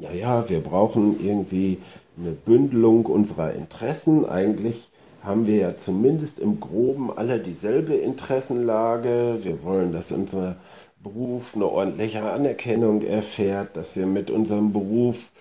ja, 0.00 0.12
ja, 0.12 0.48
wir 0.48 0.60
brauchen 0.60 1.24
irgendwie 1.24 1.78
eine 2.18 2.32
Bündelung 2.32 3.06
unserer 3.06 3.54
Interessen. 3.54 4.26
Eigentlich 4.26 4.90
haben 5.22 5.46
wir 5.46 5.56
ja 5.56 5.76
zumindest 5.76 6.38
im 6.38 6.60
groben 6.60 7.10
alle 7.16 7.38
dieselbe 7.38 7.94
Interessenlage. 7.94 9.38
Wir 9.42 9.62
wollen, 9.62 9.92
dass 9.92 10.12
unser 10.12 10.56
Beruf 11.02 11.54
eine 11.54 11.66
ordentliche 11.66 12.22
Anerkennung 12.22 13.02
erfährt, 13.02 13.76
dass 13.76 13.96
wir 13.96 14.06
mit 14.06 14.30
unserem 14.30 14.72
Beruf 14.72 15.32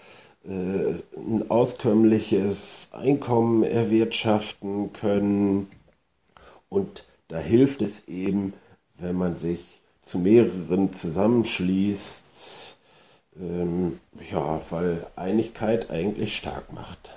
äh, 0.44 0.94
ein 1.18 1.50
auskömmliches 1.50 2.90
Einkommen 2.92 3.64
erwirtschaften 3.64 4.94
können. 4.94 5.68
Und 6.70 7.06
da 7.28 7.38
hilft 7.38 7.82
es 7.82 8.08
eben, 8.08 8.54
wenn 8.98 9.16
man 9.16 9.36
sich 9.38 9.82
zu 10.02 10.20
mehreren 10.20 10.94
zusammenschließt, 10.94 12.21
ähm, 13.40 14.00
ja, 14.32 14.62
weil 14.70 15.06
Einigkeit 15.16 15.90
eigentlich 15.90 16.36
stark 16.36 16.72
macht. 16.74 17.12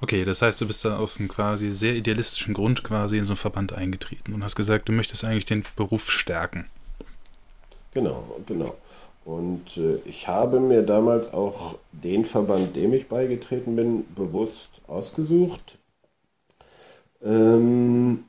Okay, 0.00 0.24
das 0.24 0.42
heißt, 0.42 0.60
du 0.60 0.66
bist 0.66 0.84
da 0.84 0.98
aus 0.98 1.18
einem 1.18 1.28
quasi 1.28 1.70
sehr 1.70 1.94
idealistischen 1.94 2.52
Grund 2.52 2.84
quasi 2.84 3.16
in 3.16 3.24
so 3.24 3.32
einen 3.32 3.38
Verband 3.38 3.72
eingetreten 3.72 4.34
und 4.34 4.44
hast 4.44 4.56
gesagt, 4.56 4.88
du 4.88 4.92
möchtest 4.92 5.24
eigentlich 5.24 5.46
den 5.46 5.62
Beruf 5.76 6.10
stärken. 6.10 6.66
Genau, 7.92 8.36
genau. 8.46 8.76
Und 9.24 9.76
äh, 9.78 9.96
ich 10.04 10.28
habe 10.28 10.60
mir 10.60 10.82
damals 10.82 11.32
auch 11.32 11.76
den 11.92 12.24
Verband, 12.24 12.76
dem 12.76 12.92
ich 12.92 13.08
beigetreten 13.08 13.76
bin, 13.76 14.04
bewusst 14.14 14.68
ausgesucht. 14.86 15.78
Ähm, 17.22 18.24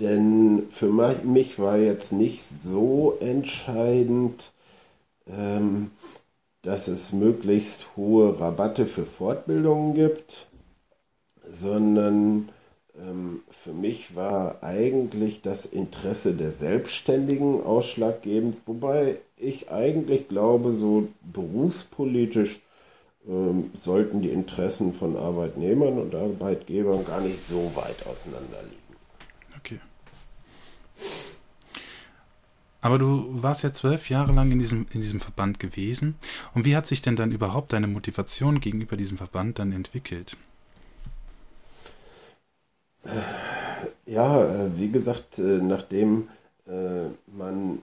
denn 0.00 0.68
für 0.70 0.90
mich 1.24 1.58
war 1.58 1.76
jetzt 1.76 2.12
nicht 2.12 2.42
so 2.64 3.16
entscheidend, 3.20 4.52
ähm, 5.28 5.90
dass 6.62 6.88
es 6.88 7.12
möglichst 7.12 7.96
hohe 7.96 8.40
Rabatte 8.40 8.86
für 8.86 9.06
Fortbildungen 9.06 9.94
gibt, 9.94 10.46
sondern 11.48 12.48
ähm, 12.98 13.42
für 13.50 13.72
mich 13.72 14.14
war 14.14 14.62
eigentlich 14.62 15.42
das 15.42 15.66
Interesse 15.66 16.34
der 16.34 16.52
Selbstständigen 16.52 17.62
ausschlaggebend, 17.62 18.58
wobei 18.66 19.16
ich 19.36 19.70
eigentlich 19.70 20.28
glaube, 20.28 20.72
so 20.72 21.08
berufspolitisch 21.22 22.60
ähm, 23.26 23.70
sollten 23.78 24.22
die 24.22 24.30
Interessen 24.30 24.92
von 24.92 25.16
Arbeitnehmern 25.16 25.98
und 25.98 26.14
Arbeitgebern 26.14 27.04
gar 27.04 27.20
nicht 27.20 27.46
so 27.46 27.70
weit 27.74 28.06
auseinander 28.06 28.62
liegen. 28.62 28.96
Okay. 29.58 29.80
Aber 32.80 32.98
du 32.98 33.26
warst 33.42 33.62
ja 33.62 33.72
zwölf 33.72 34.08
Jahre 34.08 34.32
lang 34.32 34.50
in 34.52 34.58
diesem, 34.58 34.86
in 34.92 35.02
diesem 35.02 35.20
Verband 35.20 35.60
gewesen. 35.60 36.16
Und 36.54 36.64
wie 36.64 36.76
hat 36.76 36.86
sich 36.86 37.02
denn 37.02 37.16
dann 37.16 37.32
überhaupt 37.32 37.72
deine 37.72 37.86
Motivation 37.86 38.60
gegenüber 38.60 38.96
diesem 38.96 39.18
Verband 39.18 39.58
dann 39.58 39.72
entwickelt? 39.72 40.36
Ja, 44.06 44.44
äh, 44.44 44.78
wie 44.78 44.90
gesagt, 44.90 45.38
äh, 45.38 45.58
nachdem 45.62 46.28
äh, 46.66 47.06
man 47.26 47.82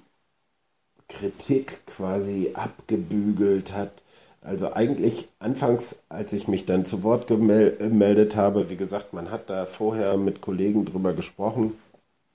Kritik 1.07 1.85
quasi 1.87 2.51
abgebügelt 2.53 3.73
hat, 3.73 3.91
also 4.41 4.73
eigentlich 4.73 5.27
anfangs, 5.39 5.97
als 6.09 6.33
ich 6.33 6.47
mich 6.47 6.65
dann 6.65 6.85
zu 6.85 7.03
Wort 7.03 7.27
gemeldet 7.27 8.35
habe, 8.35 8.69
wie 8.69 8.77
gesagt, 8.77 9.13
man 9.13 9.31
hat 9.31 9.49
da 9.49 9.65
vorher 9.65 10.17
mit 10.17 10.41
Kollegen 10.41 10.85
drüber 10.85 11.13
gesprochen, 11.13 11.73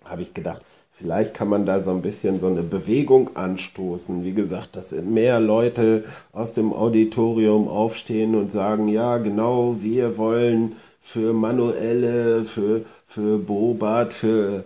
habe 0.05 0.23
ich 0.23 0.35
gedacht, 0.35 0.63
Vielleicht 1.03 1.35
kann 1.35 1.49
man 1.49 1.67
da 1.67 1.83
so 1.83 1.91
ein 1.91 2.01
bisschen 2.01 2.39
so 2.39 2.47
eine 2.47 2.63
Bewegung 2.63 3.35
anstoßen. 3.35 4.23
Wie 4.23 4.35
gesagt, 4.35 4.77
dass 4.77 4.93
mehr 4.93 5.41
Leute 5.41 6.05
aus 6.33 6.53
dem 6.53 6.73
Auditorium 6.73 7.67
aufstehen 7.67 8.37
und 8.37 8.53
sagen, 8.53 8.87
ja, 8.87 9.19
genau, 9.19 9.79
wir 9.81 10.17
wollen 10.17 10.77
für 11.01 11.33
Manuelle, 11.33 12.45
für, 12.45 12.85
für 13.05 13.39
Bobat, 13.39 14.15
für, 14.15 14.63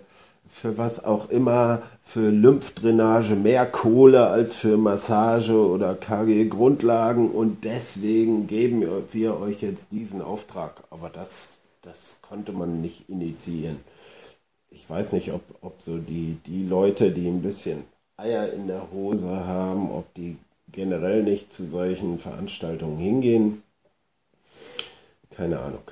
für 0.50 0.76
was 0.76 1.02
auch 1.02 1.30
immer, 1.30 1.80
für 2.02 2.28
Lymphdrainage 2.28 3.34
mehr 3.34 3.64
Kohle 3.64 4.26
als 4.26 4.56
für 4.56 4.76
Massage 4.76 5.54
oder 5.54 5.94
KG-Grundlagen 5.94 7.30
und 7.30 7.64
deswegen 7.64 8.46
geben 8.46 8.84
wir 9.10 9.40
euch 9.40 9.62
jetzt 9.62 9.90
diesen 9.90 10.20
Auftrag. 10.20 10.82
Aber 10.90 11.08
das, 11.08 11.48
das 11.80 12.18
konnte 12.20 12.52
man 12.52 12.82
nicht 12.82 13.08
initiieren 13.08 13.78
ich 14.76 14.88
weiß 14.88 15.12
nicht, 15.12 15.32
ob, 15.32 15.42
ob 15.62 15.80
so 15.80 15.96
die, 15.96 16.38
die 16.46 16.64
Leute, 16.64 17.10
die 17.10 17.26
ein 17.26 17.42
bisschen 17.42 17.84
Eier 18.18 18.52
in 18.52 18.66
der 18.66 18.90
Hose 18.92 19.30
haben, 19.30 19.90
ob 19.90 20.12
die 20.14 20.36
generell 20.70 21.22
nicht 21.22 21.52
zu 21.52 21.66
solchen 21.66 22.18
Veranstaltungen 22.18 22.98
hingehen. 22.98 23.62
Keine 25.30 25.60
Ahnung. 25.60 25.90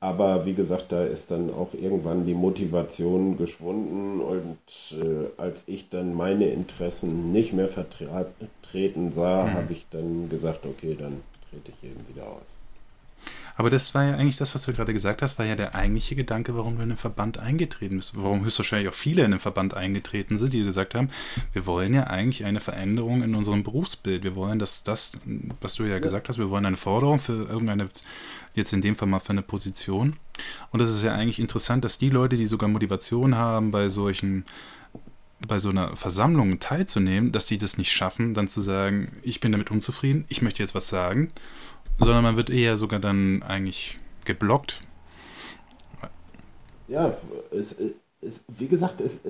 Aber 0.00 0.44
wie 0.44 0.52
gesagt, 0.52 0.92
da 0.92 1.04
ist 1.04 1.30
dann 1.30 1.52
auch 1.52 1.72
irgendwann 1.72 2.26
die 2.26 2.34
Motivation 2.34 3.38
geschwunden 3.38 4.20
und 4.20 4.58
äh, 4.92 5.40
als 5.40 5.64
ich 5.66 5.88
dann 5.88 6.14
meine 6.14 6.48
Interessen 6.48 7.32
nicht 7.32 7.54
mehr 7.54 7.68
vertreten 7.68 9.12
sah, 9.12 9.44
mhm. 9.44 9.52
habe 9.54 9.72
ich 9.72 9.86
dann 9.90 10.28
gesagt, 10.28 10.66
okay, 10.66 10.94
dann 10.98 11.22
trete 11.50 11.72
ich 11.72 11.88
eben 11.88 12.06
wieder 12.08 12.28
aus. 12.28 12.58
Aber 13.56 13.70
das 13.70 13.94
war 13.94 14.04
ja 14.04 14.14
eigentlich 14.14 14.36
das, 14.36 14.54
was 14.54 14.62
du 14.62 14.72
gerade 14.72 14.92
gesagt 14.92 15.22
hast, 15.22 15.38
war 15.38 15.46
ja 15.46 15.56
der 15.56 15.74
eigentliche 15.74 16.14
Gedanke, 16.14 16.54
warum 16.54 16.76
du 16.76 16.82
in 16.82 16.90
den 16.90 16.98
Verband 16.98 17.38
eingetreten 17.38 17.96
bist. 17.96 18.14
Warum 18.14 18.44
höchstwahrscheinlich 18.44 18.88
auch 18.88 18.94
viele 18.94 19.24
in 19.24 19.30
den 19.30 19.40
Verband 19.40 19.74
eingetreten 19.74 20.36
sind, 20.36 20.52
die 20.52 20.62
gesagt 20.62 20.94
haben, 20.94 21.08
wir 21.54 21.64
wollen 21.64 21.94
ja 21.94 22.04
eigentlich 22.04 22.44
eine 22.44 22.60
Veränderung 22.60 23.22
in 23.22 23.34
unserem 23.34 23.62
Berufsbild. 23.62 24.24
Wir 24.24 24.36
wollen, 24.36 24.58
dass 24.58 24.84
das, 24.84 25.12
was 25.60 25.74
du 25.74 25.84
ja 25.84 25.98
gesagt 25.98 26.28
hast, 26.28 26.38
wir 26.38 26.50
wollen 26.50 26.66
eine 26.66 26.76
Forderung 26.76 27.18
für 27.18 27.48
irgendeine, 27.48 27.88
jetzt 28.54 28.74
in 28.74 28.82
dem 28.82 28.94
Fall 28.94 29.08
mal 29.08 29.20
für 29.20 29.30
eine 29.30 29.42
Position. 29.42 30.16
Und 30.70 30.80
das 30.80 30.90
ist 30.90 31.02
ja 31.02 31.14
eigentlich 31.14 31.38
interessant, 31.38 31.82
dass 31.84 31.96
die 31.96 32.10
Leute, 32.10 32.36
die 32.36 32.46
sogar 32.46 32.68
Motivation 32.68 33.36
haben 33.36 33.70
bei 33.70 33.88
solchen 33.88 34.44
bei 35.46 35.58
so 35.58 35.68
einer 35.68 35.94
Versammlung 35.96 36.60
teilzunehmen, 36.60 37.30
dass 37.30 37.46
sie 37.46 37.58
das 37.58 37.76
nicht 37.76 37.92
schaffen, 37.92 38.32
dann 38.32 38.48
zu 38.48 38.62
sagen, 38.62 39.12
ich 39.22 39.40
bin 39.40 39.52
damit 39.52 39.70
unzufrieden, 39.70 40.24
ich 40.28 40.40
möchte 40.40 40.62
jetzt 40.62 40.74
was 40.74 40.88
sagen, 40.88 41.30
sondern 41.98 42.24
man 42.24 42.36
wird 42.36 42.50
eher 42.50 42.76
sogar 42.76 43.00
dann 43.00 43.42
eigentlich 43.42 43.98
geblockt. 44.24 44.80
Ja, 46.88 47.16
es, 47.50 47.76
es, 48.20 48.44
wie 48.48 48.68
gesagt, 48.68 49.00
es, 49.00 49.20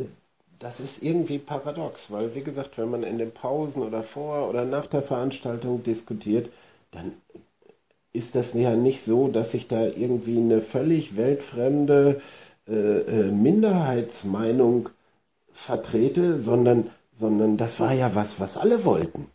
das 0.58 0.80
ist 0.80 1.02
irgendwie 1.02 1.38
paradox, 1.38 2.10
weil 2.10 2.34
wie 2.34 2.42
gesagt, 2.42 2.78
wenn 2.78 2.90
man 2.90 3.02
in 3.02 3.18
den 3.18 3.32
Pausen 3.32 3.82
oder 3.82 4.02
vor 4.02 4.48
oder 4.48 4.64
nach 4.64 4.86
der 4.86 5.02
Veranstaltung 5.02 5.82
diskutiert, 5.82 6.50
dann 6.92 7.12
ist 8.12 8.34
das 8.34 8.54
ja 8.54 8.74
nicht 8.76 9.02
so, 9.02 9.28
dass 9.28 9.54
ich 9.54 9.68
da 9.68 9.86
irgendwie 9.86 10.38
eine 10.38 10.60
völlig 10.62 11.16
weltfremde 11.16 12.20
äh, 12.68 12.72
äh, 12.72 13.30
Minderheitsmeinung 13.30 14.88
vertrete, 15.52 16.40
sondern, 16.40 16.90
sondern 17.14 17.56
das 17.58 17.80
war 17.80 17.92
ja 17.92 18.14
was, 18.14 18.40
was 18.40 18.56
alle 18.56 18.84
wollten. 18.84 19.28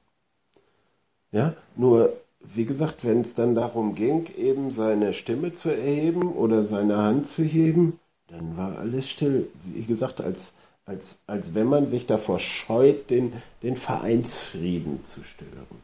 Ja, 1.32 1.56
nur 1.76 2.14
wie 2.44 2.66
gesagt, 2.66 3.06
wenn 3.06 3.22
es 3.22 3.34
dann 3.34 3.56
darum 3.56 3.96
ging, 3.96 4.28
eben 4.38 4.72
seine 4.72 5.14
Stimme 5.14 5.54
zu 5.54 5.70
erheben 5.70 6.34
oder 6.34 6.66
seine 6.66 6.98
Hand 6.98 7.28
zu 7.28 7.44
heben, 7.44 8.00
dann 8.28 8.58
war 8.58 8.78
alles 8.78 9.10
still. 9.10 9.48
Wie 9.64 9.84
gesagt, 9.84 10.22
als, 10.22 10.54
als, 10.86 11.20
als 11.28 11.54
wenn 11.54 11.68
man 11.68 11.88
sich 11.88 12.08
davor 12.08 12.40
scheut, 12.40 13.10
den, 13.10 13.34
den 13.64 13.76
Vereinsfrieden 13.76 15.04
zu 15.06 15.24
stören. 15.24 15.82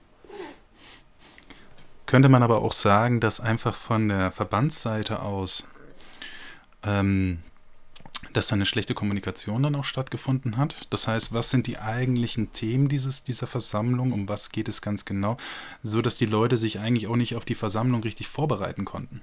Könnte 2.05 2.29
man 2.29 2.41
aber 2.41 2.61
auch 2.61 2.71
sagen, 2.71 3.19
dass 3.19 3.39
einfach 3.39 3.75
von 3.75 4.07
der 4.07 4.31
Verbandsseite 4.31 5.21
aus 5.21 5.67
ähm, 6.83 7.39
dass 8.37 8.49
da 8.49 8.55
eine 8.55 8.67
schlechte 8.67 8.93
Kommunikation 8.93 9.63
dann 9.63 9.75
auch 9.75 9.83
stattgefunden 9.83 10.57
hat. 10.57 10.85
Das 10.91 11.07
heißt, 11.07 11.33
was 11.33 11.49
sind 11.49 11.65
die 11.65 11.79
eigentlichen 11.79 12.53
Themen 12.53 12.87
dieses, 12.87 13.23
dieser 13.23 13.47
Versammlung? 13.47 14.11
Um 14.13 14.29
was 14.29 14.51
geht 14.51 14.69
es 14.69 14.83
ganz 14.83 15.05
genau? 15.05 15.37
So 15.81 16.03
dass 16.03 16.19
die 16.19 16.27
Leute 16.27 16.55
sich 16.55 16.79
eigentlich 16.79 17.07
auch 17.07 17.15
nicht 17.15 17.35
auf 17.35 17.45
die 17.45 17.55
Versammlung 17.55 18.03
richtig 18.03 18.27
vorbereiten 18.27 18.85
konnten. 18.85 19.21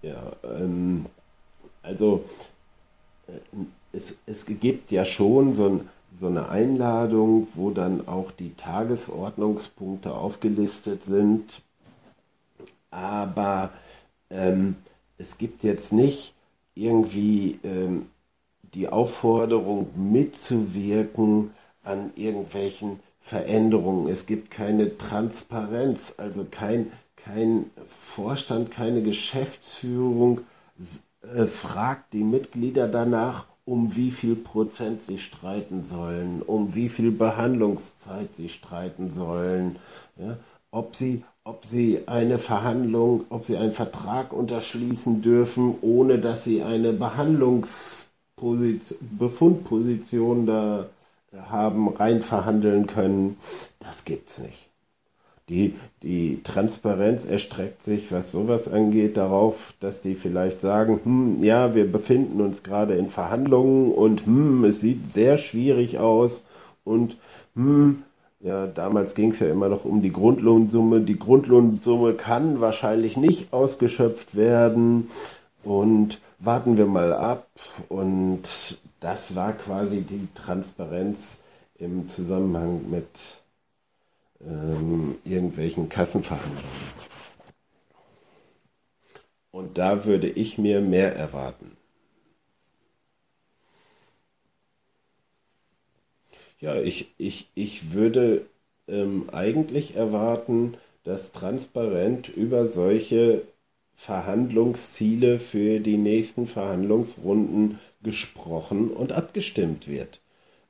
Ja, 0.00 0.32
ähm, 0.42 1.04
also 1.82 2.24
äh, 3.26 3.32
es, 3.92 4.16
es 4.24 4.46
gibt 4.46 4.90
ja 4.90 5.04
schon 5.04 5.52
so, 5.52 5.68
ein, 5.68 5.88
so 6.18 6.28
eine 6.28 6.48
Einladung, 6.48 7.48
wo 7.54 7.70
dann 7.70 8.08
auch 8.08 8.30
die 8.32 8.54
Tagesordnungspunkte 8.54 10.14
aufgelistet 10.14 11.04
sind. 11.04 11.60
Aber 12.90 13.70
ähm, 14.30 14.76
es 15.18 15.36
gibt 15.36 15.62
jetzt 15.62 15.92
nicht 15.92 16.32
irgendwie 16.74 17.58
ähm, 17.64 18.06
die 18.74 18.88
Aufforderung 18.88 19.90
mitzuwirken 19.96 21.50
an 21.82 22.12
irgendwelchen 22.16 23.00
Veränderungen. 23.20 24.08
Es 24.08 24.26
gibt 24.26 24.50
keine 24.50 24.96
Transparenz, 24.96 26.14
also 26.16 26.46
kein, 26.50 26.92
kein 27.16 27.70
Vorstand, 28.00 28.70
keine 28.70 29.02
Geschäftsführung 29.02 30.42
äh, 31.22 31.46
fragt 31.46 32.12
die 32.12 32.24
Mitglieder 32.24 32.88
danach, 32.88 33.46
um 33.64 33.94
wie 33.94 34.10
viel 34.10 34.36
Prozent 34.36 35.02
sie 35.02 35.18
streiten 35.18 35.84
sollen, 35.84 36.42
um 36.42 36.74
wie 36.74 36.88
viel 36.88 37.12
Behandlungszeit 37.12 38.34
sie 38.34 38.48
streiten 38.48 39.10
sollen, 39.10 39.76
ja, 40.16 40.38
ob 40.70 40.96
sie 40.96 41.24
ob 41.44 41.64
sie 41.64 42.00
eine 42.06 42.38
Verhandlung, 42.38 43.24
ob 43.30 43.44
sie 43.44 43.56
einen 43.56 43.72
Vertrag 43.72 44.32
unterschließen 44.32 45.22
dürfen, 45.22 45.74
ohne 45.82 46.18
dass 46.18 46.44
sie 46.44 46.62
eine 46.62 46.92
Behandlungsposition, 46.92 48.98
Befundposition 49.18 50.46
da 50.46 50.86
haben 51.50 51.88
rein 51.88 52.22
verhandeln 52.22 52.86
können. 52.86 53.36
Das 53.78 54.04
gibt's 54.04 54.40
nicht. 54.40 54.68
Die, 55.48 55.74
die 56.04 56.42
Transparenz 56.44 57.24
erstreckt 57.24 57.82
sich, 57.82 58.12
was 58.12 58.30
sowas 58.30 58.68
angeht, 58.68 59.16
darauf, 59.16 59.74
dass 59.80 60.00
die 60.00 60.14
vielleicht 60.14 60.60
sagen, 60.60 61.00
hm, 61.02 61.42
ja, 61.42 61.74
wir 61.74 61.90
befinden 61.90 62.40
uns 62.40 62.62
gerade 62.62 62.94
in 62.94 63.08
Verhandlungen 63.08 63.90
und 63.90 64.26
hm, 64.26 64.64
es 64.64 64.80
sieht 64.80 65.10
sehr 65.10 65.38
schwierig 65.38 65.98
aus 65.98 66.44
und 66.84 67.16
hm, 67.56 68.04
ja, 68.40 68.66
damals 68.66 69.14
ging 69.14 69.32
es 69.32 69.40
ja 69.40 69.48
immer 69.48 69.68
noch 69.68 69.84
um 69.84 70.00
die 70.00 70.12
Grundlohnsumme. 70.12 71.02
Die 71.02 71.18
Grundlohnsumme 71.18 72.14
kann 72.14 72.60
wahrscheinlich 72.60 73.16
nicht 73.16 73.52
ausgeschöpft 73.52 74.34
werden. 74.34 75.10
Und 75.62 76.20
warten 76.38 76.78
wir 76.78 76.86
mal 76.86 77.12
ab. 77.12 77.48
Und 77.88 78.78
das 79.00 79.34
war 79.34 79.52
quasi 79.52 80.00
die 80.02 80.28
Transparenz 80.34 81.40
im 81.78 82.08
Zusammenhang 82.08 82.90
mit 82.90 83.42
ähm, 84.42 85.16
irgendwelchen 85.24 85.90
Kassenverhandlungen. 85.90 86.64
Und 89.50 89.76
da 89.76 90.04
würde 90.06 90.28
ich 90.28 90.56
mir 90.58 90.80
mehr 90.80 91.14
erwarten. 91.14 91.76
Ja, 96.60 96.74
ich, 96.80 97.08
ich, 97.18 97.48
ich 97.54 97.92
würde 97.92 98.46
ähm, 98.86 99.28
eigentlich 99.32 99.96
erwarten, 99.96 100.74
dass 101.04 101.32
transparent 101.32 102.28
über 102.28 102.66
solche 102.66 103.42
Verhandlungsziele 103.94 105.38
für 105.38 105.80
die 105.80 105.96
nächsten 105.96 106.46
Verhandlungsrunden 106.46 107.78
gesprochen 108.02 108.90
und 108.90 109.12
abgestimmt 109.12 109.88
wird. 109.88 110.20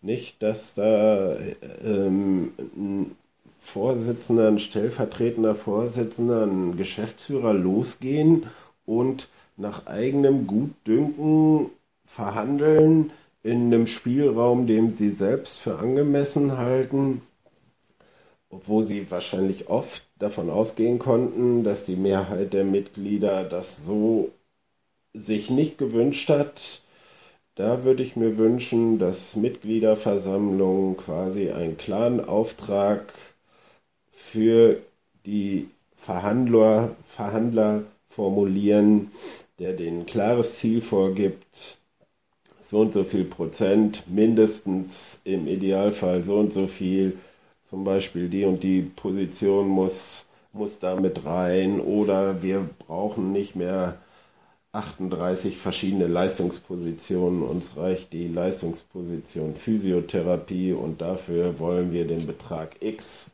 Nicht, 0.03 0.43
dass 0.43 0.75
da 0.75 1.37
ähm, 1.85 2.53
ein 2.77 3.17
Vorsitzender, 3.61 4.49
ein 4.49 4.59
stellvertretender 4.59 5.55
Vorsitzender, 5.55 6.45
ein 6.47 6.77
Geschäftsführer 6.77 7.53
losgehen 7.53 8.47
und 8.87 9.29
nach 9.57 9.87
eigenem 9.87 10.47
Gutdünken 10.47 11.71
verhandeln, 12.05 13.13
in 13.43 13.67
einem 13.67 13.87
Spielraum, 13.87 14.67
den 14.67 14.95
sie 14.95 15.11
selbst 15.11 15.59
für 15.59 15.79
angemessen 15.79 16.59
halten, 16.59 17.23
wo 18.51 18.83
sie 18.83 19.11
wahrscheinlich 19.11 19.69
oft 19.69 20.03
davon 20.19 20.51
ausgehen 20.51 20.99
konnten, 20.99 21.65
dass 21.65 21.85
die 21.85 21.97
Mehrheit 21.97 22.53
der 22.53 22.65
Mitglieder 22.65 23.45
das 23.45 23.79
so 23.79 24.31
sich 25.15 25.51
nicht 25.51 25.79
gewünscht 25.79 26.29
hat. 26.29 26.83
Da 27.55 27.85
würde 27.85 28.03
ich 28.03 28.17
mir 28.17 28.37
wünschen, 28.37 28.99
dass 28.99 29.37
Mitgliederversammlungen 29.37 30.97
quasi 30.97 31.51
einen 31.51 31.77
klaren 31.77 32.25
Auftrag 32.25 33.13
für 34.11 34.81
die 35.27 35.69
Verhandler, 35.97 36.97
Verhandler 37.07 37.85
formulieren, 38.09 39.11
der 39.59 39.75
denen 39.75 40.01
ein 40.01 40.07
klares 40.07 40.59
Ziel 40.59 40.81
vorgibt, 40.81 41.80
so 42.71 42.81
und 42.81 42.93
so 42.93 43.05
viel 43.05 43.25
Prozent, 43.25 44.05
mindestens 44.09 45.21
im 45.25 45.47
Idealfall 45.47 46.23
so 46.23 46.37
und 46.37 46.53
so 46.53 46.67
viel, 46.67 47.19
zum 47.69 47.85
Beispiel 47.85 48.29
die 48.29 48.45
und 48.45 48.63
die 48.63 48.83
Position 48.83 49.69
muss, 49.69 50.27
muss 50.53 50.79
da 50.79 50.97
mit 50.97 51.25
rein 51.25 51.81
oder 51.81 52.43
wir 52.43 52.69
brauchen 52.87 53.33
nicht 53.33 53.57
mehr 53.57 53.99
38 54.73 55.59
verschiedene 55.59 56.07
Leistungspositionen. 56.07 57.43
Uns 57.43 57.77
reicht 57.77 58.13
die 58.13 58.29
Leistungsposition 58.29 59.57
Physiotherapie 59.57 60.73
und 60.73 61.01
dafür 61.01 61.59
wollen 61.59 61.93
wir 61.93 62.07
den 62.07 62.27
Betrag 62.27 62.77
X 62.81 63.31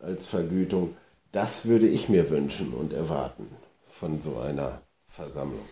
als 0.00 0.26
Vergütung. 0.26 0.96
Das 1.32 1.66
würde 1.66 1.88
ich 1.88 2.08
mir 2.08 2.28
wünschen 2.30 2.74
und 2.74 2.92
erwarten 2.92 3.48
von 3.90 4.20
so 4.20 4.38
einer 4.38 4.82
Versammlung. 5.08 5.64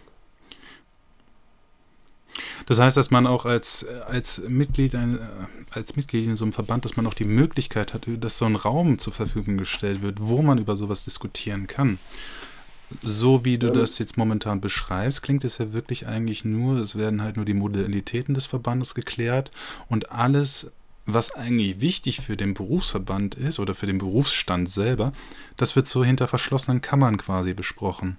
Das 2.66 2.78
heißt, 2.78 2.96
dass 2.96 3.10
man 3.10 3.26
auch 3.26 3.44
als, 3.44 3.86
als, 4.06 4.42
Mitglied, 4.48 4.96
als 5.70 5.96
Mitglied 5.96 6.26
in 6.26 6.36
so 6.36 6.44
einem 6.44 6.52
Verband, 6.52 6.84
dass 6.84 6.96
man 6.96 7.06
auch 7.06 7.14
die 7.14 7.24
Möglichkeit 7.24 7.94
hat, 7.94 8.06
dass 8.06 8.38
so 8.38 8.44
ein 8.44 8.56
Raum 8.56 8.98
zur 8.98 9.12
Verfügung 9.12 9.56
gestellt 9.56 10.02
wird, 10.02 10.18
wo 10.20 10.42
man 10.42 10.58
über 10.58 10.76
sowas 10.76 11.04
diskutieren 11.04 11.66
kann. 11.66 11.98
So 13.02 13.44
wie 13.44 13.58
du 13.58 13.68
ja. 13.68 13.72
das 13.72 13.98
jetzt 13.98 14.18
momentan 14.18 14.60
beschreibst, 14.60 15.22
klingt 15.22 15.44
es 15.44 15.58
ja 15.58 15.72
wirklich 15.72 16.06
eigentlich 16.06 16.44
nur, 16.44 16.78
es 16.78 16.96
werden 16.96 17.22
halt 17.22 17.36
nur 17.36 17.46
die 17.46 17.54
Modalitäten 17.54 18.34
des 18.34 18.46
Verbandes 18.46 18.94
geklärt 18.94 19.50
und 19.88 20.12
alles, 20.12 20.70
was 21.06 21.34
eigentlich 21.34 21.80
wichtig 21.80 22.20
für 22.20 22.36
den 22.36 22.54
Berufsverband 22.54 23.34
ist 23.34 23.58
oder 23.58 23.74
für 23.74 23.86
den 23.86 23.98
Berufsstand 23.98 24.68
selber, 24.68 25.12
das 25.56 25.74
wird 25.74 25.88
so 25.88 26.04
hinter 26.04 26.28
verschlossenen 26.28 26.80
Kammern 26.80 27.16
quasi 27.16 27.54
besprochen. 27.54 28.18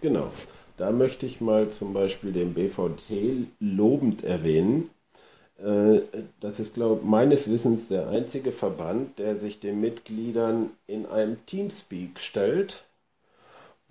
Genau. 0.00 0.32
Da 0.76 0.90
möchte 0.90 1.26
ich 1.26 1.40
mal 1.40 1.68
zum 1.70 1.92
Beispiel 1.92 2.32
den 2.32 2.54
BVT 2.54 3.48
lobend 3.60 4.24
erwähnen. 4.24 4.90
Äh, 5.58 6.00
das 6.40 6.60
ist, 6.60 6.74
glaube 6.74 7.00
ich, 7.00 7.08
meines 7.08 7.50
Wissens 7.50 7.88
der 7.88 8.08
einzige 8.08 8.52
Verband, 8.52 9.18
der 9.18 9.36
sich 9.36 9.60
den 9.60 9.80
Mitgliedern 9.80 10.70
in 10.86 11.06
einem 11.06 11.44
Teamspeak 11.46 12.18
stellt 12.20 12.84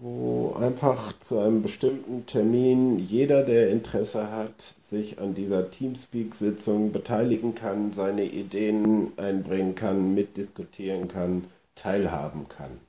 wo 0.03 0.53
einfach 0.59 1.17
zu 1.19 1.39
einem 1.39 1.61
bestimmten 1.61 2.25
Termin 2.25 2.99
jeder, 2.99 3.43
der 3.43 3.69
Interesse 3.69 4.31
hat, 4.31 4.75
sich 4.83 5.19
an 5.19 5.33
dieser 5.33 5.71
Teamspeak-Sitzung 5.71 6.91
beteiligen 6.91 7.55
kann, 7.55 7.91
seine 7.91 8.25
Ideen 8.25 9.13
einbringen 9.17 9.75
kann, 9.75 10.13
mitdiskutieren 10.13 11.07
kann, 11.07 11.45
teilhaben 11.75 12.49
kann. 12.49 12.79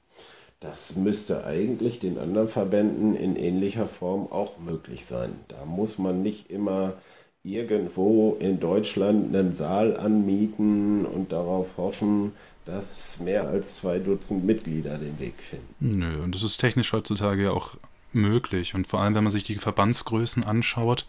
Das 0.64 0.96
müsste 0.96 1.44
eigentlich 1.44 1.98
den 1.98 2.18
anderen 2.18 2.48
Verbänden 2.48 3.14
in 3.14 3.36
ähnlicher 3.36 3.86
Form 3.86 4.32
auch 4.32 4.58
möglich 4.58 5.04
sein. 5.04 5.32
Da 5.48 5.66
muss 5.66 5.98
man 5.98 6.22
nicht 6.22 6.50
immer 6.50 6.94
irgendwo 7.42 8.38
in 8.40 8.60
Deutschland 8.60 9.36
einen 9.36 9.52
Saal 9.52 9.94
anmieten 9.94 11.04
und 11.04 11.32
darauf 11.32 11.76
hoffen, 11.76 12.32
dass 12.64 13.20
mehr 13.20 13.46
als 13.46 13.76
zwei 13.76 13.98
Dutzend 13.98 14.46
Mitglieder 14.46 14.96
den 14.96 15.18
Weg 15.18 15.34
finden. 15.36 15.98
Nö, 15.98 16.22
und 16.22 16.34
das 16.34 16.42
ist 16.42 16.56
technisch 16.56 16.94
heutzutage 16.94 17.42
ja 17.42 17.50
auch 17.50 17.76
möglich. 18.14 18.74
Und 18.74 18.86
vor 18.86 19.00
allem, 19.00 19.14
wenn 19.14 19.24
man 19.24 19.32
sich 19.32 19.44
die 19.44 19.56
Verbandsgrößen 19.56 20.44
anschaut, 20.44 21.06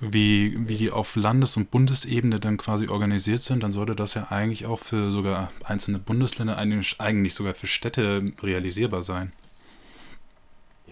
wie, 0.00 0.68
wie 0.68 0.76
die 0.76 0.90
auf 0.90 1.14
Landes- 1.16 1.56
und 1.56 1.70
Bundesebene 1.70 2.40
dann 2.40 2.56
quasi 2.56 2.88
organisiert 2.88 3.42
sind, 3.42 3.62
dann 3.62 3.70
sollte 3.70 3.94
das 3.94 4.14
ja 4.14 4.28
eigentlich 4.30 4.66
auch 4.66 4.78
für 4.78 5.12
sogar 5.12 5.52
einzelne 5.64 5.98
Bundesländer, 5.98 6.56
eigentlich 6.56 7.34
sogar 7.34 7.54
für 7.54 7.66
Städte 7.66 8.32
realisierbar 8.42 9.02
sein. 9.02 9.32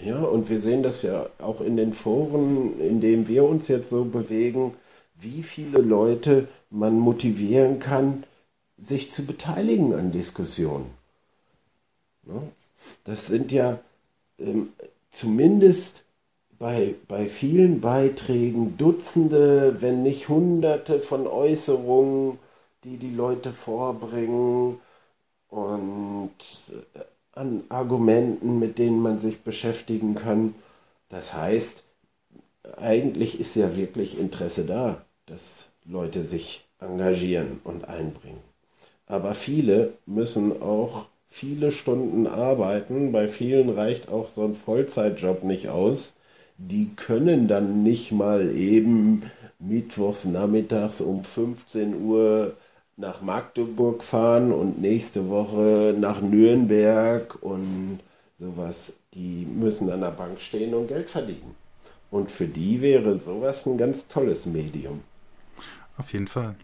Ja, 0.04 0.18
und 0.18 0.48
wir 0.48 0.60
sehen 0.60 0.82
das 0.82 1.02
ja 1.02 1.26
auch 1.38 1.60
in 1.60 1.76
den 1.76 1.92
Foren, 1.92 2.78
in 2.80 3.00
denen 3.00 3.26
wir 3.26 3.44
uns 3.44 3.66
jetzt 3.68 3.90
so 3.90 4.04
bewegen, 4.04 4.74
wie 5.16 5.42
viele 5.42 5.80
Leute 5.80 6.46
man 6.70 6.98
motivieren 6.98 7.80
kann, 7.80 8.24
sich 8.78 9.10
zu 9.10 9.26
beteiligen 9.26 9.94
an 9.94 10.12
Diskussionen. 10.12 10.90
Das 13.04 13.26
sind 13.26 13.50
ja 13.50 13.80
ähm, 14.38 14.68
zumindest 15.10 16.04
bei, 16.58 16.94
bei 17.06 17.26
vielen 17.26 17.80
Beiträgen 17.80 18.76
Dutzende, 18.76 19.80
wenn 19.80 20.02
nicht 20.02 20.28
Hunderte 20.28 21.00
von 21.00 21.26
Äußerungen, 21.26 22.38
die 22.84 22.96
die 22.96 23.14
Leute 23.14 23.52
vorbringen 23.52 24.80
und 25.48 26.30
äh, 26.94 27.00
an 27.32 27.64
Argumenten, 27.68 28.58
mit 28.58 28.78
denen 28.78 29.00
man 29.00 29.18
sich 29.20 29.40
beschäftigen 29.42 30.14
kann. 30.16 30.54
Das 31.08 31.34
heißt, 31.34 31.82
eigentlich 32.76 33.40
ist 33.40 33.56
ja 33.56 33.76
wirklich 33.76 34.18
Interesse 34.18 34.64
da, 34.64 35.04
dass 35.26 35.68
Leute 35.84 36.24
sich 36.24 36.64
engagieren 36.80 37.60
und 37.64 37.88
einbringen. 37.88 38.42
Aber 39.06 39.34
viele 39.34 39.94
müssen 40.06 40.60
auch 40.62 41.06
viele 41.28 41.70
Stunden 41.72 42.26
arbeiten. 42.26 43.12
Bei 43.12 43.28
vielen 43.28 43.70
reicht 43.70 44.08
auch 44.08 44.30
so 44.34 44.44
ein 44.44 44.54
Vollzeitjob 44.54 45.44
nicht 45.44 45.68
aus. 45.68 46.14
Die 46.58 46.90
können 46.96 47.48
dann 47.48 47.82
nicht 47.82 48.12
mal 48.12 48.50
eben 48.50 49.22
mittwochs 49.58 50.24
nachmittags 50.24 51.00
um 51.00 51.24
15 51.24 52.02
Uhr 52.02 52.56
nach 52.96 53.22
Magdeburg 53.22 54.02
fahren 54.02 54.52
und 54.52 54.80
nächste 54.80 55.28
Woche 55.28 55.94
nach 55.98 56.20
Nürnberg 56.20 57.40
und 57.42 58.00
sowas. 58.38 58.94
Die 59.14 59.46
müssen 59.46 59.90
an 59.90 60.00
der 60.00 60.10
Bank 60.10 60.40
stehen 60.40 60.74
und 60.74 60.88
Geld 60.88 61.08
verdienen. 61.08 61.54
Und 62.10 62.30
für 62.30 62.46
die 62.46 62.80
wäre 62.80 63.18
sowas 63.18 63.66
ein 63.66 63.78
ganz 63.78 64.08
tolles 64.08 64.46
Medium. 64.46 65.00
Auf 65.96 66.12
jeden 66.12 66.28
Fall. 66.28 66.56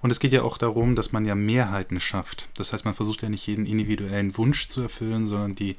Und 0.00 0.10
es 0.10 0.20
geht 0.20 0.32
ja 0.32 0.42
auch 0.42 0.58
darum, 0.58 0.94
dass 0.94 1.12
man 1.12 1.24
ja 1.24 1.34
Mehrheiten 1.34 2.00
schafft. 2.00 2.48
Das 2.56 2.72
heißt, 2.72 2.84
man 2.84 2.94
versucht 2.94 3.22
ja 3.22 3.28
nicht 3.28 3.46
jeden 3.46 3.66
individuellen 3.66 4.36
Wunsch 4.36 4.68
zu 4.68 4.80
erfüllen, 4.80 5.26
sondern 5.26 5.54
die, 5.54 5.76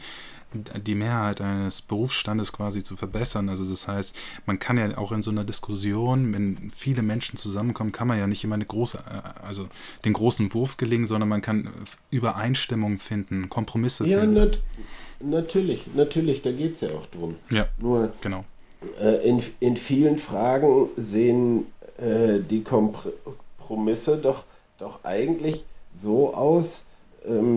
die 0.53 0.95
Mehrheit 0.95 1.41
eines 1.41 1.81
Berufsstandes 1.81 2.53
quasi 2.53 2.83
zu 2.83 2.97
verbessern. 2.97 3.49
Also 3.49 3.65
das 3.65 3.87
heißt, 3.87 4.15
man 4.45 4.59
kann 4.59 4.77
ja 4.77 4.97
auch 4.97 5.11
in 5.11 5.21
so 5.21 5.31
einer 5.31 5.43
Diskussion, 5.43 6.33
wenn 6.33 6.71
viele 6.71 7.01
Menschen 7.01 7.37
zusammenkommen, 7.37 7.91
kann 7.91 8.07
man 8.07 8.17
ja 8.17 8.27
nicht 8.27 8.43
immer 8.43 8.55
eine 8.55 8.65
große, 8.65 8.97
äh, 8.97 9.45
also 9.45 9.67
den 10.05 10.13
großen 10.13 10.53
Wurf 10.53 10.77
gelingen, 10.77 11.05
sondern 11.05 11.29
man 11.29 11.41
kann 11.41 11.69
Übereinstimmung 12.09 12.97
finden, 12.97 13.49
Kompromisse 13.49 14.07
ja, 14.07 14.21
finden. 14.21 14.35
Ja, 14.35 14.45
nat 14.45 14.59
natürlich, 15.19 15.87
natürlich, 15.93 16.41
da 16.41 16.51
geht 16.51 16.75
es 16.75 16.81
ja 16.81 16.89
auch 16.91 17.05
drum. 17.07 17.35
Ja, 17.49 17.67
Nur, 17.77 18.13
genau. 18.21 18.45
Äh, 18.99 19.27
in, 19.27 19.43
in 19.59 19.77
vielen 19.77 20.17
Fragen 20.17 20.87
sehen 20.95 21.67
äh, 21.97 22.39
die 22.39 22.63
Kompr 22.63 23.09
Kompromisse 23.69 24.17
doch, 24.17 24.45
doch 24.79 25.03
eigentlich 25.03 25.63
so 26.01 26.33
aus, 26.33 26.83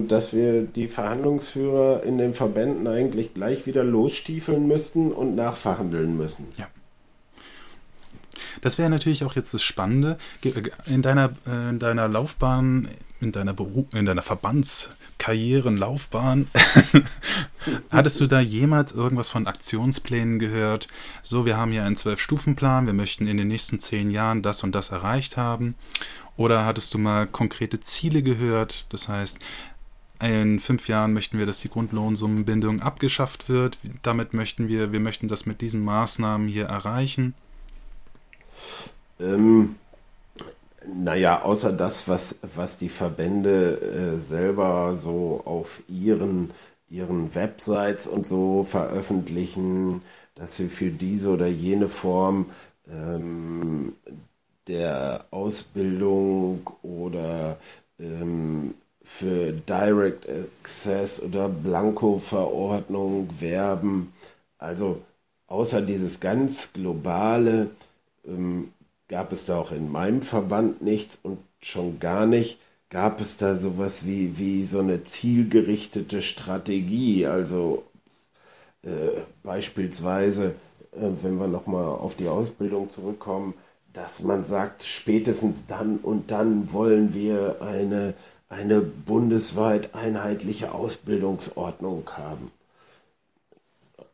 dass 0.09 0.33
wir 0.33 0.63
die 0.63 0.89
Verhandlungsführer 0.89 2.03
in 2.03 2.19
den 2.19 2.35
Verbänden 2.35 2.87
eigentlich 2.87 3.35
gleich 3.35 3.67
wieder 3.67 3.85
losstiefeln 3.85 4.67
müssten 4.67 5.13
und 5.13 5.37
nachverhandeln 5.37 6.17
müssen. 6.17 6.49
Ja. 6.57 6.67
Das 8.61 8.79
wäre 8.79 8.91
natürlich 8.91 9.25
auch 9.25 9.35
jetzt 9.35 9.55
das 9.55 9.63
Spannende. 9.63 10.19
In 10.87 11.03
deiner, 11.03 11.31
äh, 11.47 11.71
in 11.71 11.79
deiner 11.79 12.09
Laufbahn, 12.09 12.89
in 13.21 13.33
deiner, 13.33 13.55
in 13.93 14.07
deiner 14.07 14.23
Verbandskarrierenlaufbahn, 14.23 16.49
hattest 17.91 18.21
du 18.21 18.27
da 18.27 18.41
jemals 18.41 18.93
irgendwas 18.93 19.29
von 19.29 19.47
Aktionsplänen 19.47 20.39
gehört? 20.39 20.89
So, 21.23 21.45
wir 21.45 21.57
haben 21.57 21.73
hier 21.73 21.85
einen 21.85 21.97
Zwölf-Stufen-Plan, 21.97 22.87
wir 22.87 22.93
möchten 22.93 23.27
in 23.27 23.37
den 23.37 23.49
nächsten 23.49 23.81
zehn 23.81 24.11
Jahren 24.11 24.43
das 24.43 24.63
und 24.63 24.75
das 24.75 24.91
erreicht 24.91 25.37
haben. 25.37 25.75
Oder 26.43 26.67
hattest 26.67 26.93
du 26.93 26.99
mal 26.99 27.29
konkrete 27.29 27.79
Ziele 27.79 28.21
gehört? 28.21 28.87
Das 28.89 29.07
heißt, 29.07 29.39
in 30.21 30.59
fünf 30.59 30.89
Jahren 30.89 31.13
möchten 31.13 31.39
wir, 31.39 31.47
dass 31.47 31.61
die 31.61 31.69
Grundlohnsummenbindung 31.69 32.81
abgeschafft 32.81 33.49
wird. 33.49 33.79
Damit 34.03 34.35
möchten 34.35 34.67
wir, 34.67 34.91
wir 34.91 34.99
möchten 34.99 35.29
das 35.29 35.47
mit 35.47 35.61
diesen 35.61 35.85
Maßnahmen 35.85 36.49
hier 36.49 36.65
erreichen. 36.65 37.35
Ähm, 39.21 39.77
naja, 40.93 41.43
außer 41.43 41.73
das, 41.73 42.09
was, 42.09 42.35
was 42.57 42.77
die 42.77 42.89
Verbände 42.89 43.81
äh, 43.81 44.21
selber 44.21 44.99
so 45.01 45.43
auf 45.45 45.85
ihren, 45.87 46.51
ihren 46.91 47.37
Websites 47.37 48.09
und 48.09 48.27
so 48.27 48.65
veröffentlichen, 48.65 50.03
dass 50.35 50.59
wir 50.59 50.71
für 50.71 50.91
diese 50.91 51.29
oder 51.29 51.47
jene 51.47 51.89
Form 51.89 52.47
ähm, 52.91 53.93
der 54.69 55.25
Ausbildung 55.31 56.71
oder 56.83 57.59
ähm, 57.99 58.75
für 59.03 59.53
Direct 59.53 60.29
Access 60.29 61.21
oder 61.21 61.49
Blanko-Verordnung 61.49 63.29
werben. 63.41 64.13
Also 64.59 65.03
außer 65.49 65.83
dieses 65.83 66.21
ganz 66.21 66.73
globale 66.73 67.71
ähm, 68.27 68.73
gab 69.09 69.33
es 69.33 69.45
da 69.45 69.59
auch 69.59 69.73
in 69.73 69.91
meinem 69.91 70.23
Verband 70.23 70.83
nichts 70.83 71.19
und 71.23 71.39
schon 71.61 71.99
gar 72.01 72.27
nicht 72.27 72.59
gab 72.93 73.23
es 73.23 73.39
da 73.39 73.57
sowas 73.57 74.05
wie, 74.05 74.37
wie 74.37 74.65
so 74.65 74.81
eine 74.81 75.03
zielgerichtete 75.03 76.21
Strategie. 76.21 77.27
Also 77.27 77.85
äh, 78.83 79.23
beispielsweise, 79.43 80.55
äh, 80.93 81.09
wenn 81.23 81.39
wir 81.39 81.49
nochmal 81.49 81.87
auf 81.87 82.17
die 82.17 82.29
Ausbildung 82.29 82.91
zurückkommen, 82.91 83.55
dass 83.93 84.21
man 84.23 84.45
sagt, 84.45 84.85
spätestens 84.85 85.67
dann 85.67 85.99
und 85.99 86.31
dann 86.31 86.73
wollen 86.73 87.15
wir 87.15 87.61
eine, 87.61 88.15
eine 88.49 88.81
bundesweit 88.81 89.95
einheitliche 89.95 90.73
Ausbildungsordnung 90.75 92.09
haben. 92.17 92.51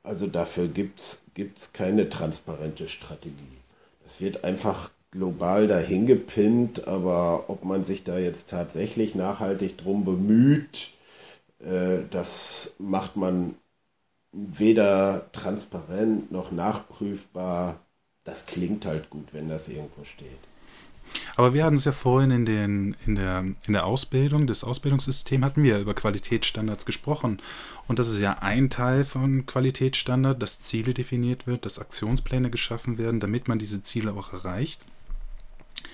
Also 0.02 0.26
dafür 0.26 0.68
gibt 0.68 1.00
es 1.00 1.72
keine 1.72 2.08
transparente 2.08 2.88
Strategie. 2.88 3.58
Es 4.06 4.20
wird 4.20 4.44
einfach 4.44 4.90
global 5.10 5.66
dahin 5.68 6.06
gepinnt, 6.06 6.86
aber 6.88 7.44
ob 7.48 7.64
man 7.64 7.84
sich 7.84 8.04
da 8.04 8.18
jetzt 8.18 8.50
tatsächlich 8.50 9.14
nachhaltig 9.14 9.76
drum 9.78 10.04
bemüht, 10.04 10.92
äh, 11.60 12.00
das 12.10 12.74
macht 12.78 13.16
man 13.16 13.54
weder 14.32 15.30
transparent 15.32 16.30
noch 16.32 16.52
nachprüfbar. 16.52 17.80
Das 18.28 18.44
klingt 18.44 18.84
halt 18.84 19.08
gut, 19.08 19.28
wenn 19.32 19.48
das 19.48 19.70
irgendwo 19.70 20.04
steht. 20.04 20.28
Aber 21.36 21.54
wir 21.54 21.64
hatten 21.64 21.76
es 21.76 21.86
ja 21.86 21.92
vorhin 21.92 22.30
in, 22.30 22.44
den, 22.44 22.94
in, 23.06 23.14
der, 23.14 23.38
in 23.66 23.72
der 23.72 23.86
Ausbildung, 23.86 24.46
das 24.46 24.64
Ausbildungssystem 24.64 25.42
hatten 25.42 25.62
wir 25.62 25.78
über 25.78 25.94
Qualitätsstandards 25.94 26.84
gesprochen. 26.84 27.40
Und 27.86 27.98
das 27.98 28.08
ist 28.08 28.20
ja 28.20 28.34
ein 28.40 28.68
Teil 28.68 29.06
von 29.06 29.46
Qualitätsstandard, 29.46 30.42
dass 30.42 30.60
Ziele 30.60 30.92
definiert 30.92 31.46
wird, 31.46 31.64
dass 31.64 31.78
Aktionspläne 31.78 32.50
geschaffen 32.50 32.98
werden, 32.98 33.18
damit 33.18 33.48
man 33.48 33.58
diese 33.58 33.82
Ziele 33.82 34.12
auch 34.12 34.34
erreicht. 34.34 34.82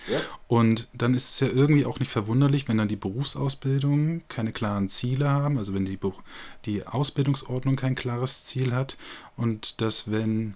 Ja. 0.08 0.18
Und 0.48 0.88
dann 0.92 1.14
ist 1.14 1.30
es 1.30 1.40
ja 1.40 1.46
irgendwie 1.54 1.86
auch 1.86 2.00
nicht 2.00 2.10
verwunderlich, 2.10 2.66
wenn 2.66 2.78
dann 2.78 2.88
die 2.88 2.96
Berufsausbildung 2.96 4.22
keine 4.26 4.50
klaren 4.50 4.88
Ziele 4.88 5.30
haben, 5.30 5.56
also 5.56 5.72
wenn 5.72 5.84
die, 5.84 6.00
die 6.64 6.84
Ausbildungsordnung 6.84 7.76
kein 7.76 7.94
klares 7.94 8.42
Ziel 8.42 8.74
hat 8.74 8.96
und 9.36 9.80
dass 9.80 10.10
wenn 10.10 10.54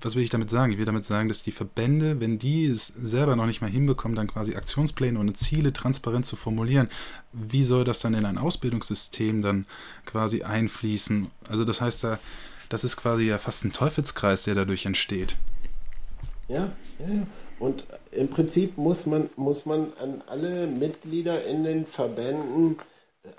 was 0.00 0.14
will 0.14 0.22
ich 0.22 0.30
damit 0.30 0.50
sagen? 0.50 0.72
Ich 0.72 0.78
will 0.78 0.84
damit 0.84 1.04
sagen, 1.04 1.28
dass 1.28 1.42
die 1.42 1.52
Verbände, 1.52 2.20
wenn 2.20 2.38
die 2.38 2.66
es 2.66 2.86
selber 2.86 3.36
noch 3.36 3.46
nicht 3.46 3.60
mal 3.60 3.70
hinbekommen, 3.70 4.16
dann 4.16 4.26
quasi 4.26 4.54
Aktionspläne 4.54 5.18
und 5.18 5.36
Ziele 5.36 5.72
transparent 5.72 6.26
zu 6.26 6.36
formulieren, 6.36 6.88
wie 7.32 7.62
soll 7.62 7.84
das 7.84 8.00
dann 8.00 8.14
in 8.14 8.24
ein 8.24 8.38
Ausbildungssystem 8.38 9.42
dann 9.42 9.66
quasi 10.06 10.42
einfließen? 10.42 11.30
Also 11.48 11.64
das 11.64 11.80
heißt 11.80 12.04
da, 12.04 12.18
das 12.68 12.84
ist 12.84 12.96
quasi 12.96 13.24
ja 13.24 13.38
fast 13.38 13.64
ein 13.64 13.72
Teufelskreis, 13.72 14.44
der 14.44 14.54
dadurch 14.54 14.86
entsteht. 14.86 15.36
Ja, 16.48 16.72
ja. 16.98 17.26
Und 17.58 17.84
im 18.12 18.28
Prinzip 18.28 18.78
muss 18.78 19.06
man, 19.06 19.28
muss 19.36 19.66
man 19.66 19.92
an 20.00 20.22
alle 20.26 20.66
Mitglieder 20.66 21.44
in 21.44 21.64
den 21.64 21.86
Verbänden 21.86 22.78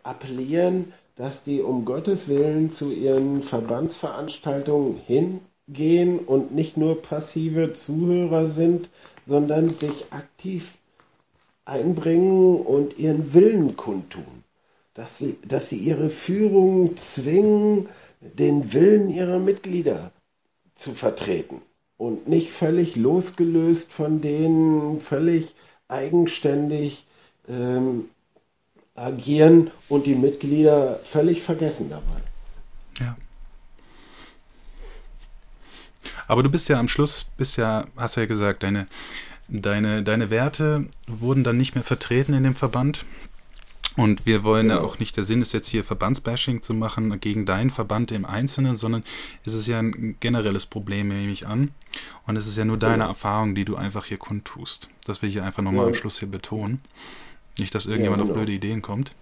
appellieren, 0.04 0.94
dass 1.16 1.44
die 1.44 1.62
um 1.62 1.86
Gottes 1.86 2.28
Willen 2.28 2.72
zu 2.72 2.92
ihren 2.92 3.42
Verbandsveranstaltungen 3.42 5.02
hingehen 5.70 6.20
und 6.20 6.54
nicht 6.54 6.78
nur 6.78 7.02
passive 7.02 7.74
Zuhörer 7.74 8.50
sind, 8.50 8.90
sondern 9.26 9.70
sich 9.70 10.12
aktiv 10.12 10.78
einbringen 11.66 12.62
und 12.62 12.98
ihren 12.98 13.34
Willen 13.34 13.76
kundtun. 13.76 14.44
Dass 14.94 15.18
sie, 15.18 15.38
dass 15.48 15.70
sie 15.70 15.78
ihre 15.78 16.10
Führung 16.10 16.98
zwingen, 16.98 17.88
den 18.20 18.74
Willen 18.74 19.10
ihrer 19.10 19.40
Mitglieder 19.40 20.12
zu 20.74 20.94
vertreten 20.94 21.62
und 21.98 22.28
nicht 22.28 22.50
völlig 22.50 22.96
losgelöst 22.96 23.94
von 23.94 24.22
denen, 24.22 25.00
völlig 25.00 25.56
eigenständig 25.88 27.06
ähm, 27.48 28.10
agieren 28.96 29.72
und 29.88 30.06
die 30.06 30.16
Mitglieder 30.16 31.00
völlig 31.04 31.42
vergessen 31.42 31.90
dabei. 31.90 32.22
Ja. 33.00 33.16
Aber 36.30 36.44
du 36.44 36.50
bist 36.50 36.70
ja 36.70 36.80
am 36.80 36.88
Schluss, 36.88 37.26
bist 37.38 37.58
ja, 37.58 37.86
hast 37.98 38.16
ja 38.16 38.28
gesagt, 38.28 38.62
deine, 38.62 38.86
deine, 39.48 40.04
deine 40.04 40.30
Werte 40.30 40.88
wurden 41.08 41.44
dann 41.44 41.58
nicht 41.58 41.74
mehr 41.74 41.84
vertreten 41.84 42.34
in 42.34 42.44
dem 42.44 42.56
Verband. 42.56 43.04
Und 43.98 44.28
wir 44.28 44.44
wollen 44.44 44.68
genau. 44.68 44.82
ja 44.82 44.86
auch 44.88 45.00
nicht, 45.00 45.18
der 45.18 45.24
Sinn 45.24 45.42
ist 45.42 45.54
jetzt 45.54 45.68
hier 45.68 45.84
Verbandsbashing 45.84 46.62
zu 46.62 46.76
machen 46.76 47.20
gegen 47.20 47.46
deinen 47.48 47.72
Verband 47.72 48.12
im 48.12 48.26
Einzelnen, 48.26 48.76
sondern 48.76 49.04
es 49.44 49.54
ist 49.54 49.66
ja 49.66 49.80
ein 49.80 50.18
generelles 50.20 50.68
Problem, 50.68 51.08
nehme 51.08 51.32
ich 51.32 51.48
an. 51.48 51.72
Und 52.28 52.38
es 52.38 52.46
ist 52.46 52.58
ja 52.58 52.64
nur 52.64 52.78
deine 52.78 52.94
genau. 52.98 53.08
Erfahrung, 53.08 53.56
die 53.56 53.66
du 53.66 53.76
einfach 53.76 54.06
hier 54.06 54.18
kundtust. 54.18 54.88
Das 55.08 55.24
will 55.24 55.30
ich 55.30 55.42
einfach 55.42 55.64
nochmal 55.64 55.86
ja. 55.86 55.88
am 55.88 55.96
Schluss 55.96 56.20
hier 56.20 56.30
betonen. 56.30 56.80
Nicht, 57.58 57.74
dass 57.74 57.88
irgendjemand 57.88 58.20
ja, 58.20 58.26
genau. 58.26 58.34
auf 58.34 58.38
blöde 58.38 58.52
Ideen 58.52 58.84
kommt. 58.84 59.16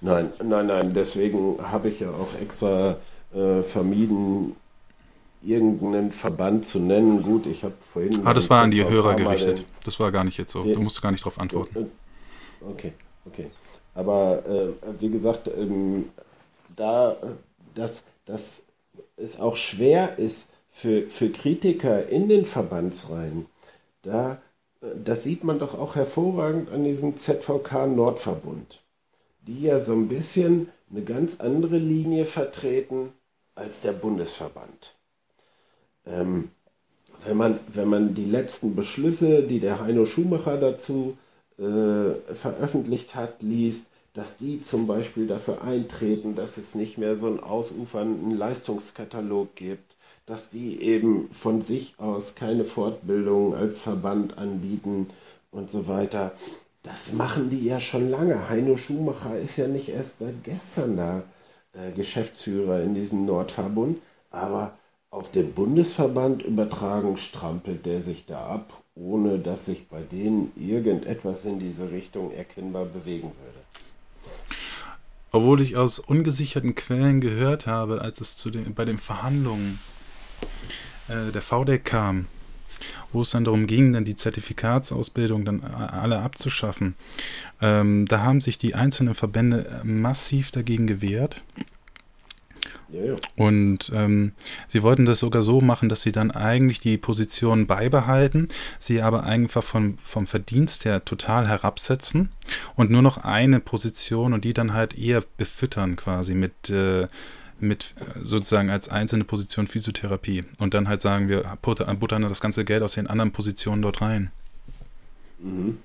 Nein, 0.00 0.30
nein, 0.42 0.68
nein. 0.68 0.94
Deswegen 0.94 1.58
habe 1.60 1.90
ich 1.90 2.00
ja 2.00 2.08
auch 2.08 2.30
extra 2.40 2.96
äh, 3.34 3.62
vermieden, 3.62 4.56
irgendeinen 5.42 6.10
Verband 6.10 6.66
zu 6.66 6.78
nennen. 6.78 7.22
Gut, 7.22 7.46
ich 7.46 7.64
habe 7.64 7.74
vorhin. 7.80 8.26
Ah, 8.26 8.34
das 8.34 8.50
war 8.50 8.62
an 8.62 8.70
die 8.70 8.84
Hörer 8.84 9.14
gerichtet. 9.14 9.64
Das 9.84 9.98
war 10.00 10.10
gar 10.12 10.24
nicht 10.24 10.38
jetzt 10.38 10.52
so. 10.52 10.64
Du 10.64 10.80
musst 10.80 11.00
gar 11.00 11.10
nicht 11.10 11.22
darauf 11.22 11.40
antworten. 11.40 11.90
Okay, 12.60 12.92
okay. 13.26 13.50
Aber 13.94 14.44
äh, 14.46 15.00
wie 15.00 15.08
gesagt, 15.08 15.48
ähm, 15.56 16.06
da 16.74 17.16
dass, 17.74 18.02
dass 18.26 18.62
es 19.16 19.40
auch 19.40 19.56
schwer 19.56 20.18
ist 20.18 20.48
für, 20.70 21.08
für 21.08 21.30
Kritiker 21.30 22.08
in 22.08 22.28
den 22.28 22.44
Verbandsreihen, 22.44 23.46
da 24.02 24.38
das 24.80 25.24
sieht 25.24 25.42
man 25.42 25.58
doch 25.58 25.76
auch 25.76 25.96
hervorragend 25.96 26.70
an 26.70 26.84
diesem 26.84 27.16
ZVK 27.16 27.86
Nordverbund, 27.88 28.80
die 29.42 29.62
ja 29.62 29.80
so 29.80 29.92
ein 29.92 30.08
bisschen 30.08 30.68
eine 30.90 31.02
ganz 31.02 31.40
andere 31.40 31.78
Linie 31.78 32.26
vertreten 32.26 33.12
als 33.54 33.80
der 33.80 33.92
Bundesverband. 33.92 34.94
Ähm, 36.08 36.50
wenn, 37.24 37.36
man, 37.36 37.60
wenn 37.72 37.88
man 37.88 38.14
die 38.14 38.24
letzten 38.24 38.74
Beschlüsse, 38.74 39.42
die 39.42 39.60
der 39.60 39.80
Heino 39.80 40.06
Schumacher 40.06 40.56
dazu 40.56 41.16
äh, 41.58 42.34
veröffentlicht 42.34 43.14
hat, 43.14 43.42
liest, 43.42 43.86
dass 44.14 44.36
die 44.38 44.62
zum 44.62 44.86
Beispiel 44.86 45.26
dafür 45.26 45.62
eintreten, 45.62 46.34
dass 46.34 46.56
es 46.56 46.74
nicht 46.74 46.98
mehr 46.98 47.16
so 47.16 47.26
einen 47.26 47.40
ausufernden 47.40 48.36
Leistungskatalog 48.36 49.54
gibt, 49.54 49.96
dass 50.26 50.48
die 50.48 50.82
eben 50.82 51.30
von 51.32 51.62
sich 51.62 51.94
aus 51.98 52.34
keine 52.34 52.64
Fortbildung 52.64 53.54
als 53.54 53.78
Verband 53.78 54.38
anbieten 54.38 55.08
und 55.50 55.70
so 55.70 55.88
weiter. 55.88 56.32
Das 56.82 57.12
machen 57.12 57.50
die 57.50 57.64
ja 57.64 57.80
schon 57.80 58.10
lange. 58.10 58.48
Heino 58.48 58.76
Schumacher 58.76 59.38
ist 59.38 59.56
ja 59.56 59.68
nicht 59.68 59.88
erst 59.88 60.20
seit 60.20 60.44
gestern 60.44 60.96
da 60.96 61.22
äh, 61.72 61.92
Geschäftsführer 61.92 62.82
in 62.82 62.94
diesem 62.94 63.26
Nordverbund, 63.26 63.98
aber 64.30 64.77
auf 65.10 65.32
den 65.32 65.52
Bundesverband 65.52 66.42
übertragen 66.42 67.16
strampelt 67.16 67.86
der 67.86 68.02
sich 68.02 68.26
da 68.26 68.46
ab, 68.46 68.82
ohne 68.94 69.38
dass 69.38 69.66
sich 69.66 69.88
bei 69.88 70.02
denen 70.02 70.52
irgendetwas 70.56 71.44
in 71.44 71.58
diese 71.58 71.90
Richtung 71.90 72.32
erkennbar 72.32 72.84
bewegen 72.84 73.32
würde. 73.42 73.58
Obwohl 75.30 75.60
ich 75.60 75.76
aus 75.76 75.98
ungesicherten 75.98 76.74
Quellen 76.74 77.20
gehört 77.20 77.66
habe, 77.66 78.00
als 78.00 78.20
es 78.20 78.36
zu 78.36 78.50
den, 78.50 78.74
bei 78.74 78.84
den 78.84 78.98
Verhandlungen 78.98 79.78
äh, 81.08 81.32
der 81.32 81.42
VDEC 81.42 81.84
kam, 81.84 82.26
wo 83.12 83.22
es 83.22 83.30
dann 83.30 83.44
darum 83.44 83.66
ging, 83.66 83.92
dann 83.92 84.04
die 84.04 84.16
Zertifikatsausbildung 84.16 85.44
dann 85.44 85.64
alle 85.64 86.20
abzuschaffen, 86.20 86.94
ähm, 87.60 88.06
da 88.06 88.22
haben 88.22 88.40
sich 88.40 88.58
die 88.58 88.74
einzelnen 88.74 89.14
Verbände 89.14 89.80
massiv 89.84 90.50
dagegen 90.50 90.86
gewehrt. 90.86 91.44
Ja, 92.90 93.04
ja. 93.04 93.16
Und 93.36 93.92
ähm, 93.94 94.32
sie 94.66 94.82
wollten 94.82 95.04
das 95.04 95.18
sogar 95.18 95.42
so 95.42 95.60
machen, 95.60 95.88
dass 95.88 96.02
sie 96.02 96.12
dann 96.12 96.30
eigentlich 96.30 96.80
die 96.80 96.96
Position 96.96 97.66
beibehalten, 97.66 98.48
sie 98.78 99.02
aber 99.02 99.24
einfach 99.24 99.62
vom, 99.62 99.98
vom 99.98 100.26
Verdienst 100.26 100.84
her 100.84 101.04
total 101.04 101.48
herabsetzen 101.48 102.30
und 102.76 102.90
nur 102.90 103.02
noch 103.02 103.18
eine 103.18 103.60
Position 103.60 104.32
und 104.32 104.44
die 104.44 104.54
dann 104.54 104.72
halt 104.72 104.96
eher 104.96 105.22
befüttern 105.36 105.96
quasi 105.96 106.34
mit 106.34 106.70
äh, 106.70 107.08
mit 107.60 107.94
äh, 107.98 108.20
sozusagen 108.22 108.70
als 108.70 108.88
einzelne 108.88 109.24
Position 109.24 109.66
Physiotherapie 109.66 110.44
und 110.58 110.74
dann 110.74 110.88
halt 110.88 111.02
sagen 111.02 111.28
wir, 111.28 111.42
buttern 111.60 112.22
das 112.22 112.40
ganze 112.40 112.64
Geld 112.64 112.82
aus 112.82 112.94
den 112.94 113.08
anderen 113.08 113.32
Positionen 113.32 113.82
dort 113.82 114.00
rein. 114.00 114.30
Mhm. 115.40 115.78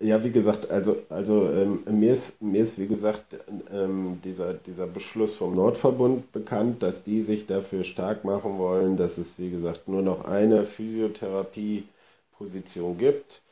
Ja, 0.00 0.22
wie 0.22 0.30
gesagt, 0.30 0.70
also, 0.70 0.96
also 1.08 1.48
ähm, 1.50 1.82
mir, 1.90 2.12
ist, 2.12 2.40
mir 2.40 2.62
ist, 2.62 2.78
wie 2.78 2.86
gesagt, 2.86 3.34
ähm, 3.72 4.20
dieser, 4.22 4.54
dieser 4.54 4.86
Beschluss 4.86 5.34
vom 5.34 5.56
Nordverbund 5.56 6.30
bekannt, 6.30 6.84
dass 6.84 7.02
die 7.02 7.22
sich 7.24 7.46
dafür 7.48 7.82
stark 7.82 8.22
machen 8.24 8.58
wollen, 8.58 8.96
dass 8.96 9.18
es, 9.18 9.26
wie 9.38 9.50
gesagt, 9.50 9.88
nur 9.88 10.02
noch 10.02 10.24
eine 10.24 10.66
Physiotherapie-Position 10.66 12.96
gibt, 12.96 13.42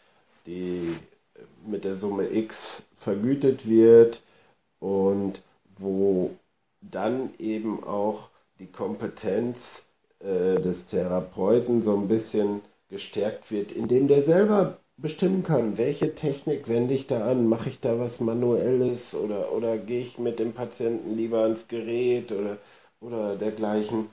die 0.46 0.94
mit 1.66 1.84
der 1.84 1.96
Summe 1.96 2.30
X 2.32 2.84
vergütet 2.96 3.68
wird 3.68 4.22
und 4.80 5.42
wo 5.78 6.30
dann 6.80 7.30
eben 7.38 7.82
auch 7.84 8.28
die 8.58 8.66
Kompetenz 8.66 9.84
äh, 10.20 10.60
des 10.60 10.86
Therapeuten 10.86 11.82
so 11.82 11.96
ein 11.96 12.08
bisschen 12.08 12.60
gestärkt 12.90 13.50
wird, 13.50 13.72
indem 13.72 14.08
der 14.08 14.22
selber 14.22 14.78
bestimmen 14.98 15.42
kann, 15.44 15.78
welche 15.78 16.14
Technik 16.14 16.68
wende 16.68 16.94
ich 16.94 17.06
da 17.06 17.30
an, 17.30 17.48
mache 17.48 17.68
ich 17.70 17.80
da 17.80 17.98
was 17.98 18.20
Manuelles 18.20 19.14
oder, 19.14 19.52
oder 19.52 19.78
gehe 19.78 20.00
ich 20.00 20.18
mit 20.18 20.38
dem 20.38 20.52
Patienten 20.54 21.16
lieber 21.16 21.40
ans 21.42 21.68
Gerät 21.68 22.32
oder, 22.32 22.58
oder 23.00 23.36
dergleichen. 23.36 24.08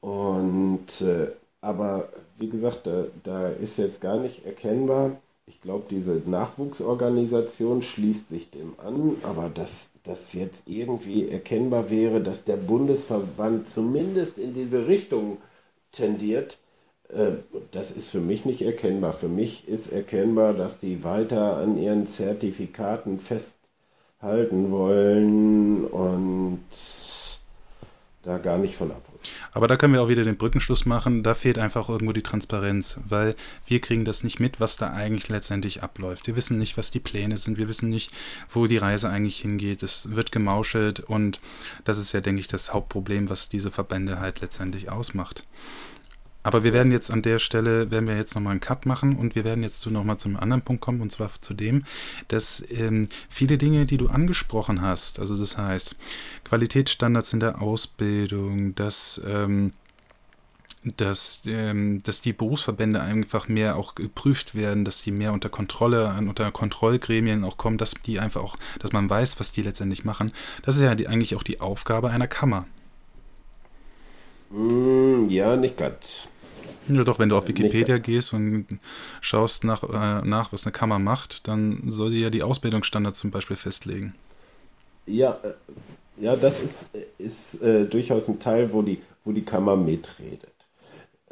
Und 0.00 1.00
äh, 1.00 1.28
aber 1.60 2.08
wie 2.38 2.48
gesagt, 2.48 2.86
da, 2.86 3.04
da 3.22 3.48
ist 3.48 3.78
jetzt 3.78 4.00
gar 4.00 4.18
nicht 4.18 4.44
erkennbar, 4.44 5.12
ich 5.46 5.60
glaube, 5.60 5.84
diese 5.90 6.22
Nachwuchsorganisation 6.26 7.82
schließt 7.82 8.28
sich 8.28 8.50
dem 8.50 8.74
an, 8.78 9.16
aber 9.22 9.50
dass 9.50 9.90
das 10.02 10.32
jetzt 10.32 10.68
irgendwie 10.68 11.28
erkennbar 11.28 11.90
wäre, 11.90 12.20
dass 12.22 12.44
der 12.44 12.56
Bundesverband 12.56 13.68
zumindest 13.68 14.38
in 14.38 14.54
diese 14.54 14.86
Richtung 14.86 15.38
tendiert, 15.92 16.58
das 17.72 17.90
ist 17.90 18.08
für 18.08 18.20
mich 18.20 18.44
nicht 18.44 18.62
erkennbar. 18.62 19.12
Für 19.12 19.28
mich 19.28 19.68
ist 19.68 19.92
erkennbar, 19.92 20.54
dass 20.54 20.80
die 20.80 21.04
weiter 21.04 21.56
an 21.58 21.78
ihren 21.78 22.06
Zertifikaten 22.06 23.20
festhalten 23.20 24.70
wollen 24.70 25.84
und 25.84 26.60
da 28.22 28.38
gar 28.38 28.58
nicht 28.58 28.76
von 28.76 28.90
abrücken. 28.90 29.14
Aber 29.52 29.68
da 29.68 29.76
können 29.76 29.92
wir 29.92 30.02
auch 30.02 30.08
wieder 30.08 30.24
den 30.24 30.36
Brückenschluss 30.36 30.86
machen. 30.86 31.22
Da 31.22 31.34
fehlt 31.34 31.58
einfach 31.58 31.88
irgendwo 31.88 32.12
die 32.12 32.22
Transparenz, 32.22 32.98
weil 33.06 33.34
wir 33.66 33.80
kriegen 33.80 34.04
das 34.04 34.24
nicht 34.24 34.40
mit, 34.40 34.60
was 34.60 34.76
da 34.76 34.92
eigentlich 34.92 35.28
letztendlich 35.28 35.82
abläuft. 35.82 36.26
Wir 36.26 36.36
wissen 36.36 36.58
nicht, 36.58 36.76
was 36.76 36.90
die 36.90 37.00
Pläne 37.00 37.36
sind. 37.36 37.58
Wir 37.58 37.68
wissen 37.68 37.90
nicht, 37.90 38.12
wo 38.50 38.66
die 38.66 38.78
Reise 38.78 39.10
eigentlich 39.10 39.40
hingeht. 39.40 39.82
Es 39.82 40.14
wird 40.14 40.32
gemauschelt 40.32 41.00
und 41.00 41.40
das 41.84 41.98
ist 41.98 42.12
ja, 42.12 42.20
denke 42.20 42.40
ich, 42.40 42.48
das 42.48 42.72
Hauptproblem, 42.72 43.28
was 43.30 43.48
diese 43.48 43.70
Verbände 43.70 44.20
halt 44.20 44.40
letztendlich 44.40 44.90
ausmacht. 44.90 45.42
Aber 46.44 46.62
wir 46.62 46.72
werden 46.72 46.92
jetzt 46.92 47.10
an 47.10 47.22
der 47.22 47.38
Stelle, 47.40 47.90
werden 47.90 48.06
wir 48.06 48.16
jetzt 48.16 48.34
nochmal 48.34 48.52
einen 48.52 48.60
Cut 48.60 48.86
machen 48.86 49.16
und 49.16 49.34
wir 49.34 49.44
werden 49.44 49.64
jetzt 49.64 49.80
zu, 49.80 49.90
nochmal 49.90 50.18
zum 50.18 50.36
anderen 50.36 50.62
Punkt 50.62 50.82
kommen 50.82 51.00
und 51.00 51.10
zwar 51.10 51.30
zu 51.40 51.54
dem, 51.54 51.84
dass 52.28 52.64
ähm, 52.70 53.08
viele 53.28 53.58
Dinge, 53.58 53.86
die 53.86 53.96
du 53.96 54.08
angesprochen 54.08 54.82
hast, 54.82 55.18
also 55.18 55.36
das 55.36 55.58
heißt 55.58 55.96
Qualitätsstandards 56.44 57.32
in 57.32 57.40
der 57.40 57.60
Ausbildung, 57.60 58.74
dass 58.74 59.20
ähm, 59.26 59.72
dass, 60.96 61.42
ähm, 61.46 62.02
dass 62.02 62.20
die 62.20 62.32
Berufsverbände 62.32 63.00
einfach 63.00 63.48
mehr 63.48 63.76
auch 63.76 63.94
geprüft 63.94 64.54
werden, 64.54 64.84
dass 64.84 65.02
die 65.02 65.12
mehr 65.12 65.32
unter 65.32 65.48
Kontrolle, 65.48 66.14
unter 66.18 66.50
Kontrollgremien 66.52 67.44
auch 67.44 67.56
kommen, 67.56 67.78
dass 67.78 67.94
die 67.94 68.20
einfach 68.20 68.42
auch, 68.42 68.56
dass 68.80 68.92
man 68.92 69.08
weiß, 69.08 69.40
was 69.40 69.52
die 69.52 69.62
letztendlich 69.62 70.04
machen. 70.04 70.30
Das 70.62 70.76
ist 70.76 70.82
ja 70.82 70.94
die, 70.94 71.08
eigentlich 71.08 71.36
auch 71.36 71.42
die 71.42 71.60
Aufgabe 71.60 72.10
einer 72.10 72.28
Kammer. 72.28 72.66
Mm, 74.50 75.28
ja, 75.30 75.56
nicht 75.56 75.78
ganz. 75.78 76.28
Ja, 76.88 77.04
doch, 77.04 77.18
wenn 77.18 77.30
du 77.30 77.36
auf 77.36 77.48
Wikipedia 77.48 77.98
gehst 77.98 78.34
und 78.34 78.66
schaust 79.20 79.64
nach, 79.64 79.82
äh, 79.82 80.26
nach, 80.26 80.52
was 80.52 80.66
eine 80.66 80.72
Kammer 80.72 80.98
macht, 80.98 81.48
dann 81.48 81.82
soll 81.86 82.10
sie 82.10 82.20
ja 82.22 82.30
die 82.30 82.42
Ausbildungsstandards 82.42 83.18
zum 83.18 83.30
Beispiel 83.30 83.56
festlegen. 83.56 84.14
Ja, 85.06 85.38
äh, 85.42 86.22
ja 86.22 86.36
das 86.36 86.62
ist, 86.62 86.86
ist 87.18 87.62
äh, 87.62 87.86
durchaus 87.86 88.28
ein 88.28 88.38
Teil, 88.38 88.72
wo 88.72 88.82
die, 88.82 89.00
wo 89.24 89.32
die 89.32 89.44
Kammer 89.44 89.76
mitredet. 89.76 90.52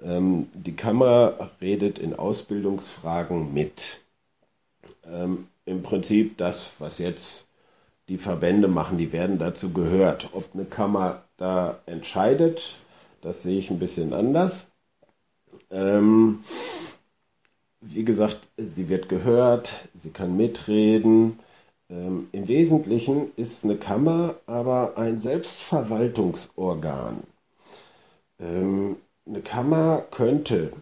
Ähm, 0.03 0.49
die 0.55 0.75
Kammer 0.75 1.51
redet 1.61 1.99
in 1.99 2.15
Ausbildungsfragen 2.15 3.53
mit. 3.53 4.01
Ähm, 5.05 5.49
Im 5.67 5.83
Prinzip 5.83 6.39
das, 6.39 6.73
was 6.79 6.99
jetzt 6.99 7.47
die 8.09 8.19
Verbände 8.19 8.69
machen, 8.69 8.99
die 8.99 9.13
werden 9.13 9.39
dazu 9.39 9.73
gehört. 9.73 10.31
Ob 10.33 10.55
eine 10.55 10.65
Kammer 10.65 11.25
da 11.37 11.79
entscheidet, 11.87 12.75
das 13.21 13.43
sehe 13.43 13.59
ich 13.59 13.71
ein 13.71 13.79
bisschen 13.79 14.13
anders. 14.13 14.72
Ähm, 15.73 16.45
wie 17.81 18.05
gesagt, 18.05 18.49
sie 18.57 18.89
wird 18.89 19.09
gehört, 19.09 19.89
sie 19.97 20.11
kann 20.11 20.37
mitreden. 20.37 21.39
Ähm, 21.91 22.29
Im 22.33 22.49
Wesentlichen 22.49 23.33
ist 23.37 23.65
eine 23.65 23.77
Kammer 23.77 24.37
aber 24.47 24.97
ein 24.97 25.19
Selbstverwaltungsorgan. 25.19 27.23
Ähm, 28.41 28.97
eine 29.27 29.41
Kammer 29.41 30.05
könnte 30.11 30.73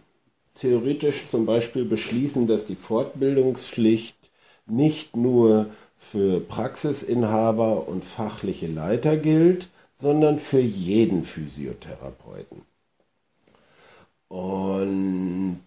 theoretisch 0.55 1.27
zum 1.27 1.45
Beispiel 1.45 1.85
beschließen, 1.85 2.47
dass 2.47 2.65
die 2.65 2.75
Fortbildungspflicht 2.75 4.15
nicht 4.67 5.15
nur 5.15 5.67
für 5.97 6.39
Praxisinhaber 6.41 7.87
und 7.87 8.03
fachliche 8.05 8.67
Leiter 8.67 9.17
gilt, 9.17 9.69
sondern 9.95 10.39
für 10.39 10.59
jeden 10.59 11.23
Physiotherapeuten. 11.23 12.63
Und 14.31 15.59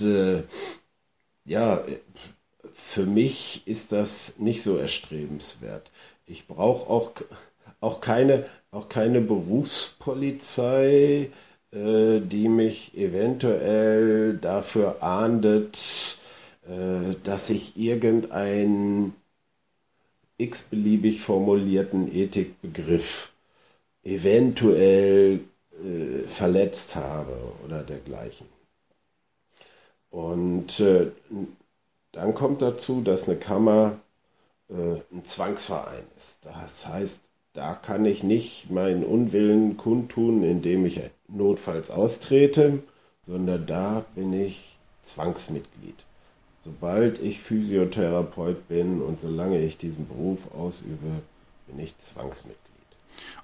äh, 0.00 0.42
ja, 1.44 1.84
für 2.72 3.06
mich 3.06 3.62
ist 3.66 3.92
das 3.92 4.34
nicht 4.38 4.62
so 4.64 4.76
erstrebenswert. 4.76 5.92
Ich 6.26 6.48
brauche 6.48 6.90
auch, 6.90 7.12
auch, 7.80 8.00
keine, 8.00 8.46
auch 8.72 8.88
keine 8.88 9.20
Berufspolizei, 9.20 11.30
äh, 11.72 12.20
die 12.20 12.48
mich 12.48 12.96
eventuell 12.96 14.36
dafür 14.38 15.02
ahndet, 15.04 16.18
äh, 16.66 17.14
dass 17.22 17.48
ich 17.50 17.76
irgendeinen 17.76 19.14
x-beliebig 20.38 21.20
formulierten 21.20 22.12
Ethikbegriff 22.12 23.32
eventuell 24.04 25.40
äh, 25.84 26.26
verletzt 26.28 26.96
habe 26.96 27.36
oder 27.64 27.82
dergleichen. 27.82 28.46
Und 30.10 30.80
äh, 30.80 31.10
dann 32.12 32.34
kommt 32.34 32.62
dazu, 32.62 33.00
dass 33.02 33.28
eine 33.28 33.38
Kammer 33.38 33.98
äh, 34.68 34.74
ein 35.12 35.24
Zwangsverein 35.24 36.04
ist. 36.18 36.38
Das 36.42 36.86
heißt, 36.86 37.20
da 37.52 37.74
kann 37.74 38.04
ich 38.04 38.22
nicht 38.22 38.70
meinen 38.70 39.04
Unwillen 39.04 39.76
kundtun, 39.76 40.42
indem 40.42 40.86
ich 40.86 41.00
notfalls 41.28 41.90
austrete, 41.90 42.82
sondern 43.26 43.66
da 43.66 44.04
bin 44.14 44.32
ich 44.32 44.76
Zwangsmitglied. 45.02 46.04
Sobald 46.62 47.20
ich 47.20 47.40
Physiotherapeut 47.40 48.68
bin 48.68 49.00
und 49.00 49.20
solange 49.20 49.60
ich 49.60 49.78
diesen 49.78 50.06
Beruf 50.06 50.52
ausübe, 50.54 51.22
bin 51.66 51.80
ich 51.80 51.96
Zwangsmitglied. 51.98 52.69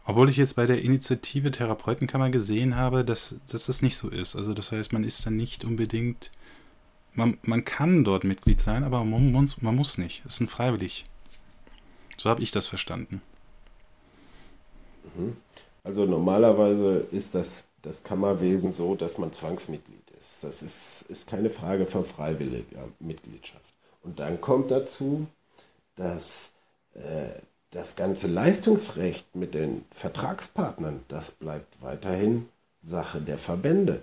Obwohl 0.05 0.29
ich 0.29 0.37
jetzt 0.37 0.57
bei 0.57 0.67
der 0.67 0.83
Initiative 0.83 1.51
Therapeutenkammer 1.51 2.31
gesehen 2.31 2.77
habe, 2.77 3.05
dass, 3.05 3.37
dass 3.49 3.67
das 3.67 3.83
nicht 3.83 3.97
so 3.97 4.09
ist. 4.09 4.37
Also 4.37 4.55
das 4.55 4.73
heißt, 4.73 4.93
man 4.93 5.05
ist 5.05 5.27
dann 5.27 5.37
nicht 5.37 5.65
unbedingt, 5.65 6.31
man, 7.15 7.39
man 7.43 7.65
kann 7.65 8.05
dort 8.05 8.25
Mitglied 8.25 8.61
sein, 8.61 8.85
aber 8.85 9.05
man 9.05 9.33
muss, 9.33 9.61
man 9.63 9.75
muss 9.75 9.99
nicht. 9.99 10.23
Es 10.25 10.35
ist 10.35 10.41
ein 10.41 10.49
freiwillig. 10.49 11.05
So 12.17 12.31
habe 12.31 12.43
ich 12.43 12.51
das 12.51 12.67
verstanden. 12.67 13.21
Mhm. 15.17 15.37
Also 15.83 16.05
normalerweise 16.05 17.07
ist 17.13 17.35
das, 17.35 17.65
das 17.83 18.03
Kammerwesen 18.03 18.73
so, 18.73 18.95
dass 18.95 19.19
man 19.19 19.33
Zwangsmitglied 19.33 20.11
ist. 20.19 20.43
Das 20.43 20.63
ist, 20.63 21.03
ist 21.03 21.27
keine 21.27 21.51
Frage 21.51 21.87
von 21.87 22.05
freiwilliger 22.05 22.89
Mitgliedschaft. 22.99 23.65
Und 24.03 24.19
dann 24.19 24.41
kommt 24.41 24.71
dazu, 24.71 25.27
dass 25.97 26.51
äh, 26.95 27.41
das 27.71 27.97
ganze 27.97 28.27
Leistungsrecht 28.27 29.35
mit 29.35 29.55
den 29.55 29.85
Vertragspartnern, 29.91 31.01
das 31.09 31.31
bleibt 31.33 31.83
weiterhin 31.83 32.49
Sache 32.83 33.21
der 33.21 33.39
Verbände. 33.39 34.03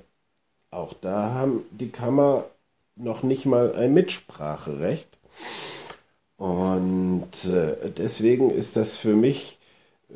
Auch 0.72 0.93
da 0.93 1.34
haben 1.34 1.64
die 1.72 1.89
Kammer 1.89 2.45
noch 2.95 3.24
nicht 3.24 3.45
mal 3.45 3.76
ein 3.76 3.93
Mitspracherecht. 3.93 5.18
Und 6.38 7.45
äh, 7.45 7.91
deswegen 7.91 8.49
ist 8.49 8.76
das 8.76 8.97
für 8.97 9.16
mich 9.16 9.59
äh, 10.09 10.14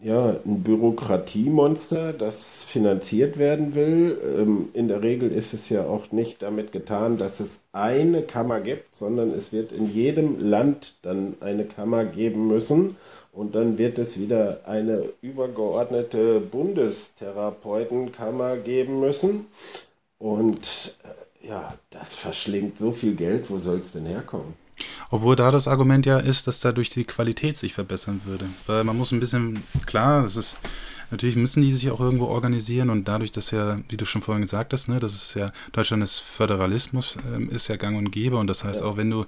ja, 0.00 0.36
ein 0.44 0.62
Bürokratiemonster, 0.62 2.12
das 2.12 2.62
finanziert 2.62 3.36
werden 3.36 3.74
will. 3.74 4.16
Ähm, 4.24 4.68
in 4.72 4.86
der 4.86 5.02
Regel 5.02 5.32
ist 5.32 5.54
es 5.54 5.68
ja 5.70 5.86
auch 5.86 6.12
nicht 6.12 6.42
damit 6.42 6.70
getan, 6.70 7.18
dass 7.18 7.40
es 7.40 7.62
eine 7.72 8.22
Kammer 8.22 8.60
gibt, 8.60 8.94
sondern 8.94 9.34
es 9.34 9.52
wird 9.52 9.72
in 9.72 9.92
jedem 9.92 10.38
Land 10.38 10.94
dann 11.02 11.34
eine 11.40 11.64
Kammer 11.64 12.04
geben 12.04 12.46
müssen. 12.46 12.94
Und 13.32 13.56
dann 13.56 13.78
wird 13.78 13.98
es 13.98 14.18
wieder 14.18 14.60
eine 14.66 15.02
übergeordnete 15.20 16.40
Bundestherapeutenkammer 16.40 18.56
geben 18.56 19.00
müssen. 19.00 19.46
Und 20.18 20.96
äh, 21.02 21.08
ja, 21.48 21.74
das 21.90 22.14
verschlingt 22.14 22.78
so 22.78 22.92
viel 22.92 23.16
Geld, 23.16 23.50
wo 23.50 23.58
soll 23.58 23.78
es 23.78 23.90
denn 23.92 24.06
herkommen? 24.06 24.54
Obwohl 25.10 25.36
da 25.36 25.50
das 25.50 25.68
Argument 25.68 26.06
ja 26.06 26.18
ist, 26.18 26.46
dass 26.46 26.60
dadurch 26.60 26.90
die 26.90 27.04
Qualität 27.04 27.56
sich 27.56 27.74
verbessern 27.74 28.20
würde. 28.24 28.46
Weil 28.66 28.84
man 28.84 28.96
muss 28.96 29.12
ein 29.12 29.20
bisschen, 29.20 29.62
klar, 29.86 30.22
das 30.22 30.36
ist, 30.36 30.58
natürlich 31.10 31.36
müssen 31.36 31.62
die 31.62 31.72
sich 31.72 31.90
auch 31.90 32.00
irgendwo 32.00 32.26
organisieren 32.26 32.90
und 32.90 33.08
dadurch, 33.08 33.32
dass 33.32 33.50
ja, 33.50 33.76
wie 33.88 33.96
du 33.96 34.04
schon 34.04 34.22
vorhin 34.22 34.42
gesagt 34.42 34.72
hast, 34.72 34.88
ne, 34.88 35.00
das 35.00 35.14
ist 35.14 35.34
ja, 35.34 35.46
Deutschland 35.72 36.02
ist 36.02 36.20
Föderalismus, 36.20 37.16
äh, 37.16 37.42
ist 37.54 37.68
ja 37.68 37.76
gang 37.76 37.96
und 37.96 38.10
gäbe 38.10 38.36
und 38.36 38.46
das 38.46 38.64
heißt 38.64 38.80
ja. 38.80 38.86
auch, 38.86 38.96
wenn 38.96 39.10
du, 39.10 39.24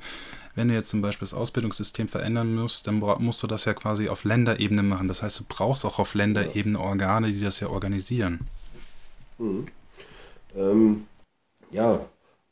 wenn 0.55 0.69
du 0.69 0.75
jetzt 0.75 0.91
zum 0.91 1.01
Beispiel 1.01 1.27
das 1.27 1.35
Ausbildungssystem 1.35 2.09
verändern 2.09 2.55
musst, 2.55 2.87
dann 2.87 2.99
musst 2.99 3.43
du 3.43 3.47
das 3.47 3.65
ja 3.65 3.75
quasi 3.75 4.09
auf 4.09 4.25
Länderebene 4.25 4.83
machen. 4.83 5.09
Das 5.09 5.23
heißt, 5.23 5.41
du 5.41 5.45
brauchst 5.49 5.87
auch 5.87 5.99
auf 5.99 6.15
Länderebene 6.15 6.79
Organe, 6.79 7.33
die 7.33 7.41
das 7.41 7.61
ja 7.61 7.69
organisieren. 7.69 8.41
Mhm. 9.39 9.67
Ähm, 10.57 11.07
ja, 11.71 12.01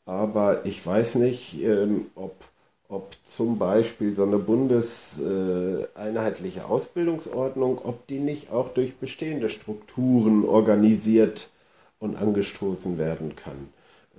aber 0.05 0.65
ich 0.65 0.85
weiß 0.85 1.15
nicht, 1.15 1.61
ähm, 1.61 2.07
ob 2.15 2.48
ob 2.89 3.15
zum 3.23 3.57
Beispiel 3.59 4.13
so 4.15 4.23
eine 4.23 4.39
bundeseinheitliche 4.39 6.65
Ausbildungsordnung, 6.65 7.79
ob 7.83 8.07
die 8.07 8.19
nicht 8.19 8.51
auch 8.51 8.73
durch 8.73 8.97
bestehende 8.97 9.49
Strukturen 9.49 10.43
organisiert 10.43 11.51
und 11.99 12.15
angestoßen 12.17 12.97
werden 12.97 13.35
kann. 13.35 13.69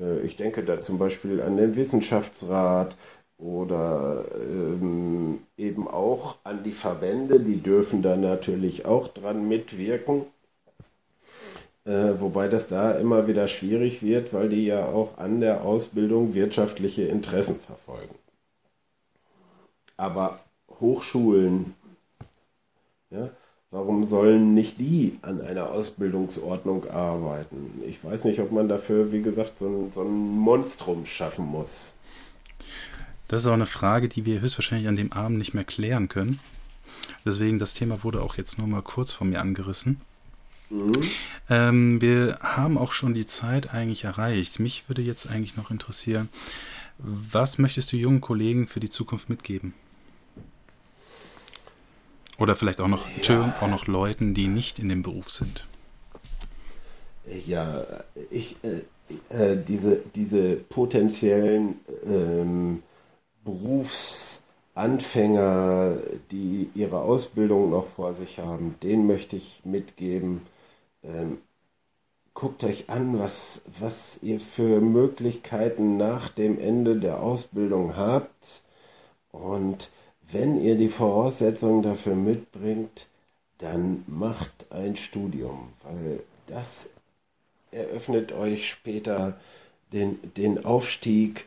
Äh, 0.01 0.21
ich 0.21 0.37
denke 0.37 0.63
da 0.65 0.81
zum 0.81 0.99
Beispiel 0.99 1.41
an 1.43 1.57
den 1.57 1.75
Wissenschaftsrat 1.77 2.97
oder 3.39 4.25
ähm, 4.37 5.41
eben 5.57 5.89
auch 5.89 6.37
an 6.45 6.63
die 6.63 6.73
Verbände, 6.73 7.41
die 7.41 7.61
dürfen 7.61 8.03
da 8.03 8.17
natürlich 8.17 8.85
auch 8.87 9.09
dran 9.09 9.49
mitwirken. 9.49 10.27
Äh, 11.87 12.21
wobei 12.21 12.49
das 12.49 12.69
da 12.69 12.93
immer 12.93 13.27
wieder 13.27 13.49
schwierig 13.49 14.03
wird, 14.03 14.33
weil 14.33 14.49
die 14.51 14.67
ja 14.67 14.87
auch 14.87 15.19
an 15.19 15.41
der 15.41 15.65
Ausbildung 15.65 16.35
wirtschaftliche 16.35 17.03
Interessen 17.03 17.59
verfolgen. 17.59 18.20
Aber 20.01 20.41
Hochschulen, 20.81 21.75
ja, 23.11 23.29
warum 23.71 24.07
sollen 24.07 24.55
nicht 24.55 24.81
die 24.81 25.19
an 25.21 25.43
einer 25.43 25.69
Ausbildungsordnung 25.69 26.89
arbeiten? 26.89 27.83
Ich 27.87 28.03
weiß 28.03 28.25
nicht, 28.25 28.41
ob 28.41 28.51
man 28.51 28.67
dafür, 28.67 29.13
wie 29.13 29.21
gesagt, 29.21 29.59
so 29.59 29.67
ein, 29.67 29.93
so 29.95 30.01
ein 30.01 30.11
Monstrum 30.11 31.05
schaffen 31.05 31.45
muss. 31.45 31.97
Das 33.29 33.43
ist 33.43 33.47
auch 33.47 33.53
eine 33.53 33.67
Frage, 33.67 34.09
die 34.09 34.25
wir 34.25 34.41
höchstwahrscheinlich 34.41 34.89
an 34.89 34.97
dem 34.97 35.13
Abend 35.13 35.37
nicht 35.37 35.53
mehr 35.53 35.65
klären 35.65 36.09
können. 36.09 36.41
Deswegen, 37.27 37.59
das 37.59 37.75
Thema 37.75 38.03
wurde 38.03 38.23
auch 38.23 38.39
jetzt 38.39 38.57
nur 38.57 38.69
mal 38.69 38.83
kurz 38.83 39.13
von 39.13 39.29
mir 39.29 39.43
angerissen. 39.43 40.01
Mhm. 40.71 40.93
Ähm, 41.51 42.01
wir 42.01 42.39
haben 42.41 42.79
auch 42.79 42.93
schon 42.93 43.13
die 43.13 43.27
Zeit 43.27 43.75
eigentlich 43.75 44.05
erreicht. 44.05 44.61
Mich 44.61 44.89
würde 44.89 45.03
jetzt 45.03 45.29
eigentlich 45.29 45.59
noch 45.59 45.71
interessieren, 45.71 46.31
was 46.97 47.59
möchtest 47.59 47.93
du 47.93 47.99
jungen 47.99 48.23
Kollegen 48.23 48.67
für 48.67 48.81
die 48.81 48.89
Zukunft 48.89 49.29
mitgeben? 49.29 49.75
Oder 52.41 52.57
vielleicht 52.57 52.81
auch 52.81 52.89
noch, 52.89 53.07
ja. 53.23 53.55
auch 53.61 53.69
noch 53.69 53.87
Leuten, 53.87 54.35
die 54.35 54.49
nicht 54.49 54.79
in 54.79 54.89
dem 54.89 55.03
Beruf 55.03 55.31
sind. 55.31 55.67
Ja, 57.47 57.85
ich, 58.31 58.57
äh, 58.65 58.81
äh, 59.29 59.57
diese, 59.57 60.01
diese 60.15 60.57
potenziellen 60.57 61.79
ähm, 62.07 62.83
Berufsanfänger, 63.45 65.99
die 66.31 66.71
ihre 66.75 67.03
Ausbildung 67.03 67.69
noch 67.71 67.89
vor 67.89 68.15
sich 68.15 68.39
haben, 68.39 68.77
denen 68.83 69.07
möchte 69.07 69.37
ich 69.37 69.61
mitgeben, 69.65 70.47
ähm, 71.05 71.37
guckt 72.33 72.65
euch 72.65 72.89
an, 72.89 73.19
was, 73.19 73.61
was 73.79 74.19
ihr 74.23 74.41
für 74.41 74.81
Möglichkeiten 74.81 75.99
nach 75.99 76.31
dem 76.31 76.59
Ende 76.59 76.97
der 76.97 77.21
Ausbildung 77.21 77.97
habt 77.97 78.63
und 79.31 79.91
wenn 80.33 80.63
ihr 80.63 80.77
die 80.77 80.89
Voraussetzungen 80.89 81.83
dafür 81.83 82.15
mitbringt, 82.15 83.07
dann 83.59 84.05
macht 84.07 84.67
ein 84.71 84.97
Studium, 84.97 85.69
weil 85.83 86.21
das 86.47 86.89
eröffnet 87.71 88.33
euch 88.33 88.69
später 88.69 89.39
den, 89.93 90.19
den 90.37 90.65
Aufstieg 90.65 91.47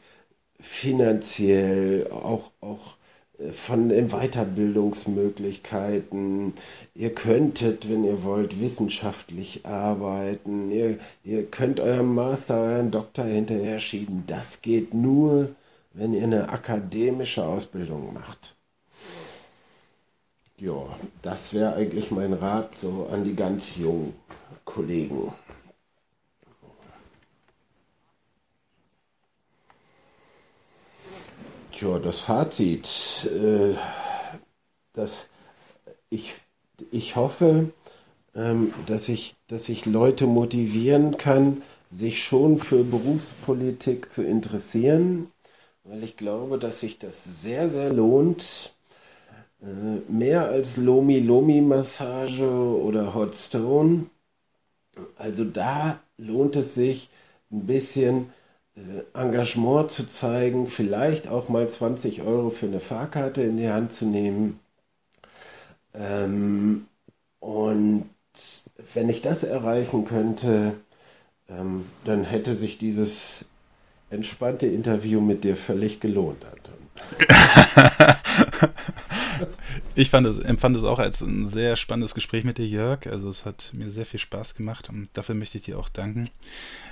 finanziell, 0.59 2.07
auch, 2.11 2.51
auch 2.61 2.97
äh, 3.39 3.51
von 3.51 3.89
den 3.89 4.09
Weiterbildungsmöglichkeiten. 4.09 6.53
Ihr 6.95 7.13
könntet, 7.13 7.89
wenn 7.89 8.03
ihr 8.03 8.23
wollt, 8.23 8.61
wissenschaftlich 8.61 9.65
arbeiten. 9.65 10.71
Ihr, 10.71 10.97
ihr 11.23 11.45
könnt 11.45 11.79
euren 11.79 12.13
Master, 12.13 12.59
euren 12.59 12.91
Doktor 12.91 13.25
hinterher 13.25 13.79
schieben. 13.79 14.23
Das 14.27 14.61
geht 14.61 14.93
nur, 14.93 15.49
wenn 15.93 16.13
ihr 16.13 16.23
eine 16.23 16.49
akademische 16.49 17.45
Ausbildung 17.45 18.13
macht. 18.13 18.55
Ja, 20.57 20.87
das 21.21 21.53
wäre 21.53 21.75
eigentlich 21.75 22.09
mein 22.09 22.33
Rat 22.33 22.75
so 22.75 23.07
an 23.11 23.23
die 23.23 23.35
ganz 23.35 23.75
jungen 23.77 24.15
Kollegen. 24.65 25.31
Ja, 31.81 31.99
das 31.99 32.21
Fazit. 32.21 32.87
Äh, 33.31 33.73
das, 34.93 35.27
ich, 36.09 36.35
ich 36.91 37.15
hoffe, 37.15 37.71
ähm, 38.35 38.73
dass, 38.87 39.09
ich, 39.09 39.35
dass 39.47 39.69
ich 39.69 39.87
Leute 39.87 40.27
motivieren 40.27 41.17
kann, 41.17 41.63
sich 41.91 42.23
schon 42.23 42.59
für 42.59 42.83
Berufspolitik 42.83 44.11
zu 44.11 44.23
interessieren, 44.23 45.31
weil 45.83 46.03
ich 46.03 46.17
glaube, 46.17 46.59
dass 46.59 46.81
sich 46.81 46.99
das 46.99 47.23
sehr, 47.43 47.69
sehr 47.69 47.93
lohnt 47.93 48.73
mehr 50.07 50.49
als 50.49 50.77
Lomi-Lomi-Massage 50.77 52.45
oder 52.45 53.13
Hot 53.13 53.35
Stone. 53.35 54.05
Also 55.17 55.45
da 55.45 55.99
lohnt 56.17 56.55
es 56.55 56.75
sich 56.75 57.09
ein 57.51 57.65
bisschen 57.65 58.29
äh, 58.75 59.03
Engagement 59.13 59.91
zu 59.91 60.07
zeigen, 60.07 60.67
vielleicht 60.67 61.27
auch 61.27 61.49
mal 61.49 61.69
20 61.69 62.23
Euro 62.23 62.49
für 62.49 62.65
eine 62.65 62.79
Fahrkarte 62.79 63.41
in 63.41 63.57
die 63.57 63.69
Hand 63.69 63.93
zu 63.93 64.05
nehmen. 64.05 64.59
Ähm, 65.93 66.87
und 67.39 68.09
wenn 68.93 69.09
ich 69.09 69.21
das 69.21 69.43
erreichen 69.43 70.05
könnte, 70.05 70.73
ähm, 71.49 71.85
dann 72.03 72.23
hätte 72.23 72.55
sich 72.55 72.77
dieses 72.77 73.45
entspannte 74.09 74.67
Interview 74.67 75.21
mit 75.21 75.43
dir 75.43 75.55
völlig 75.55 75.99
gelohnt, 75.99 76.43
Anton. 76.45 76.73
Ich 79.95 80.09
fand 80.09 80.27
es, 80.27 80.39
empfand 80.39 80.75
es 80.75 80.83
auch 80.83 80.99
als 80.99 81.21
ein 81.21 81.45
sehr 81.45 81.75
spannendes 81.75 82.13
Gespräch 82.15 82.43
mit 82.43 82.57
dir, 82.57 82.67
Jörg. 82.67 83.07
Also 83.07 83.29
es 83.29 83.45
hat 83.45 83.71
mir 83.73 83.89
sehr 83.89 84.05
viel 84.05 84.19
Spaß 84.19 84.55
gemacht 84.55 84.89
und 84.89 85.09
dafür 85.13 85.35
möchte 85.35 85.57
ich 85.57 85.65
dir 85.65 85.79
auch 85.79 85.89
danken. 85.89 86.29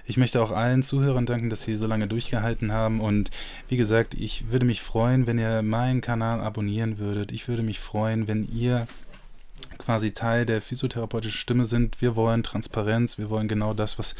Ich 0.05 0.17
möchte 0.17 0.41
auch 0.41 0.51
allen 0.51 0.83
Zuhörern 0.83 1.25
danken, 1.25 1.49
dass 1.49 1.63
sie 1.63 1.75
so 1.75 1.87
lange 1.87 2.07
durchgehalten 2.07 2.71
haben. 2.71 3.01
Und 3.01 3.31
wie 3.67 3.77
gesagt, 3.77 4.13
ich 4.13 4.49
würde 4.51 4.65
mich 4.65 4.81
freuen, 4.81 5.27
wenn 5.27 5.39
ihr 5.39 5.61
meinen 5.61 6.01
Kanal 6.01 6.41
abonnieren 6.41 6.97
würdet. 6.97 7.31
Ich 7.31 7.47
würde 7.47 7.63
mich 7.63 7.79
freuen, 7.79 8.27
wenn 8.27 8.47
ihr 8.51 8.87
quasi 9.77 10.11
Teil 10.11 10.45
der 10.45 10.61
physiotherapeutischen 10.61 11.37
Stimme 11.37 11.65
sind. 11.65 12.01
Wir 12.01 12.15
wollen 12.15 12.43
Transparenz, 12.43 13.17
wir 13.17 13.29
wollen 13.29 13.47
genau 13.47 13.73
das, 13.73 13.99
was, 13.99 14.15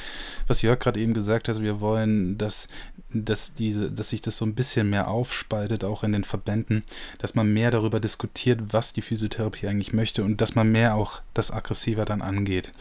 was 0.48 0.62
Jörg 0.62 0.80
gerade 0.80 1.00
eben 1.00 1.14
gesagt 1.14 1.48
hat. 1.48 1.62
Wir 1.62 1.80
wollen, 1.80 2.38
dass, 2.38 2.68
dass, 3.14 3.54
diese, 3.54 3.92
dass 3.92 4.10
sich 4.10 4.22
das 4.22 4.38
so 4.38 4.46
ein 4.46 4.56
bisschen 4.56 4.90
mehr 4.90 5.08
aufspaltet, 5.08 5.84
auch 5.84 6.04
in 6.04 6.14
den 6.14 6.24
Verbänden, 6.24 6.84
dass 7.20 7.36
man 7.36 7.54
mehr 7.54 7.72
darüber 7.72 8.00
diskutiert, 8.00 8.60
was 8.72 8.94
die 8.94 9.02
Physiotherapie 9.02 9.68
eigentlich 9.68 9.94
möchte 9.94 10.24
und 10.24 10.42
dass 10.42 10.56
man 10.56 10.72
mehr 10.72 10.96
auch 10.96 11.22
das 11.34 11.52
aggressiver 11.52 12.06
dann 12.06 12.22
angeht. 12.22 12.72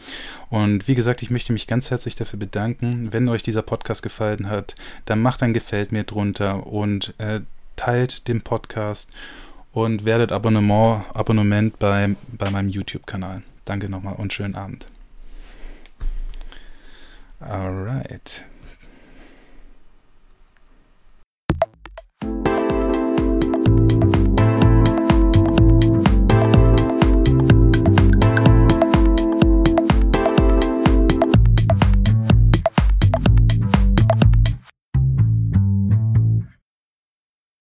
Und 0.49 0.87
wie 0.87 0.95
gesagt, 0.95 1.21
ich 1.21 1.29
möchte 1.29 1.53
mich 1.53 1.67
ganz 1.67 1.91
herzlich 1.91 2.15
dafür 2.15 2.39
bedanken. 2.39 3.09
Wenn 3.11 3.29
euch 3.29 3.43
dieser 3.43 3.61
Podcast 3.61 4.03
gefallen 4.03 4.49
hat, 4.49 4.75
dann 5.05 5.21
macht 5.21 5.43
ein 5.43 5.53
Gefällt 5.53 5.91
mir 5.91 6.03
drunter 6.03 6.67
und 6.67 7.13
äh, 7.17 7.41
teilt 7.75 8.27
den 8.27 8.41
Podcast 8.41 9.11
und 9.73 10.05
werdet 10.05 10.31
Abonnement, 10.31 11.03
Abonnement 11.13 11.77
bei, 11.79 12.15
bei 12.31 12.49
meinem 12.49 12.69
YouTube-Kanal. 12.69 13.41
Danke 13.65 13.89
nochmal 13.89 14.15
und 14.15 14.33
schönen 14.33 14.55
Abend. 14.55 14.85
Alright. 17.39 18.45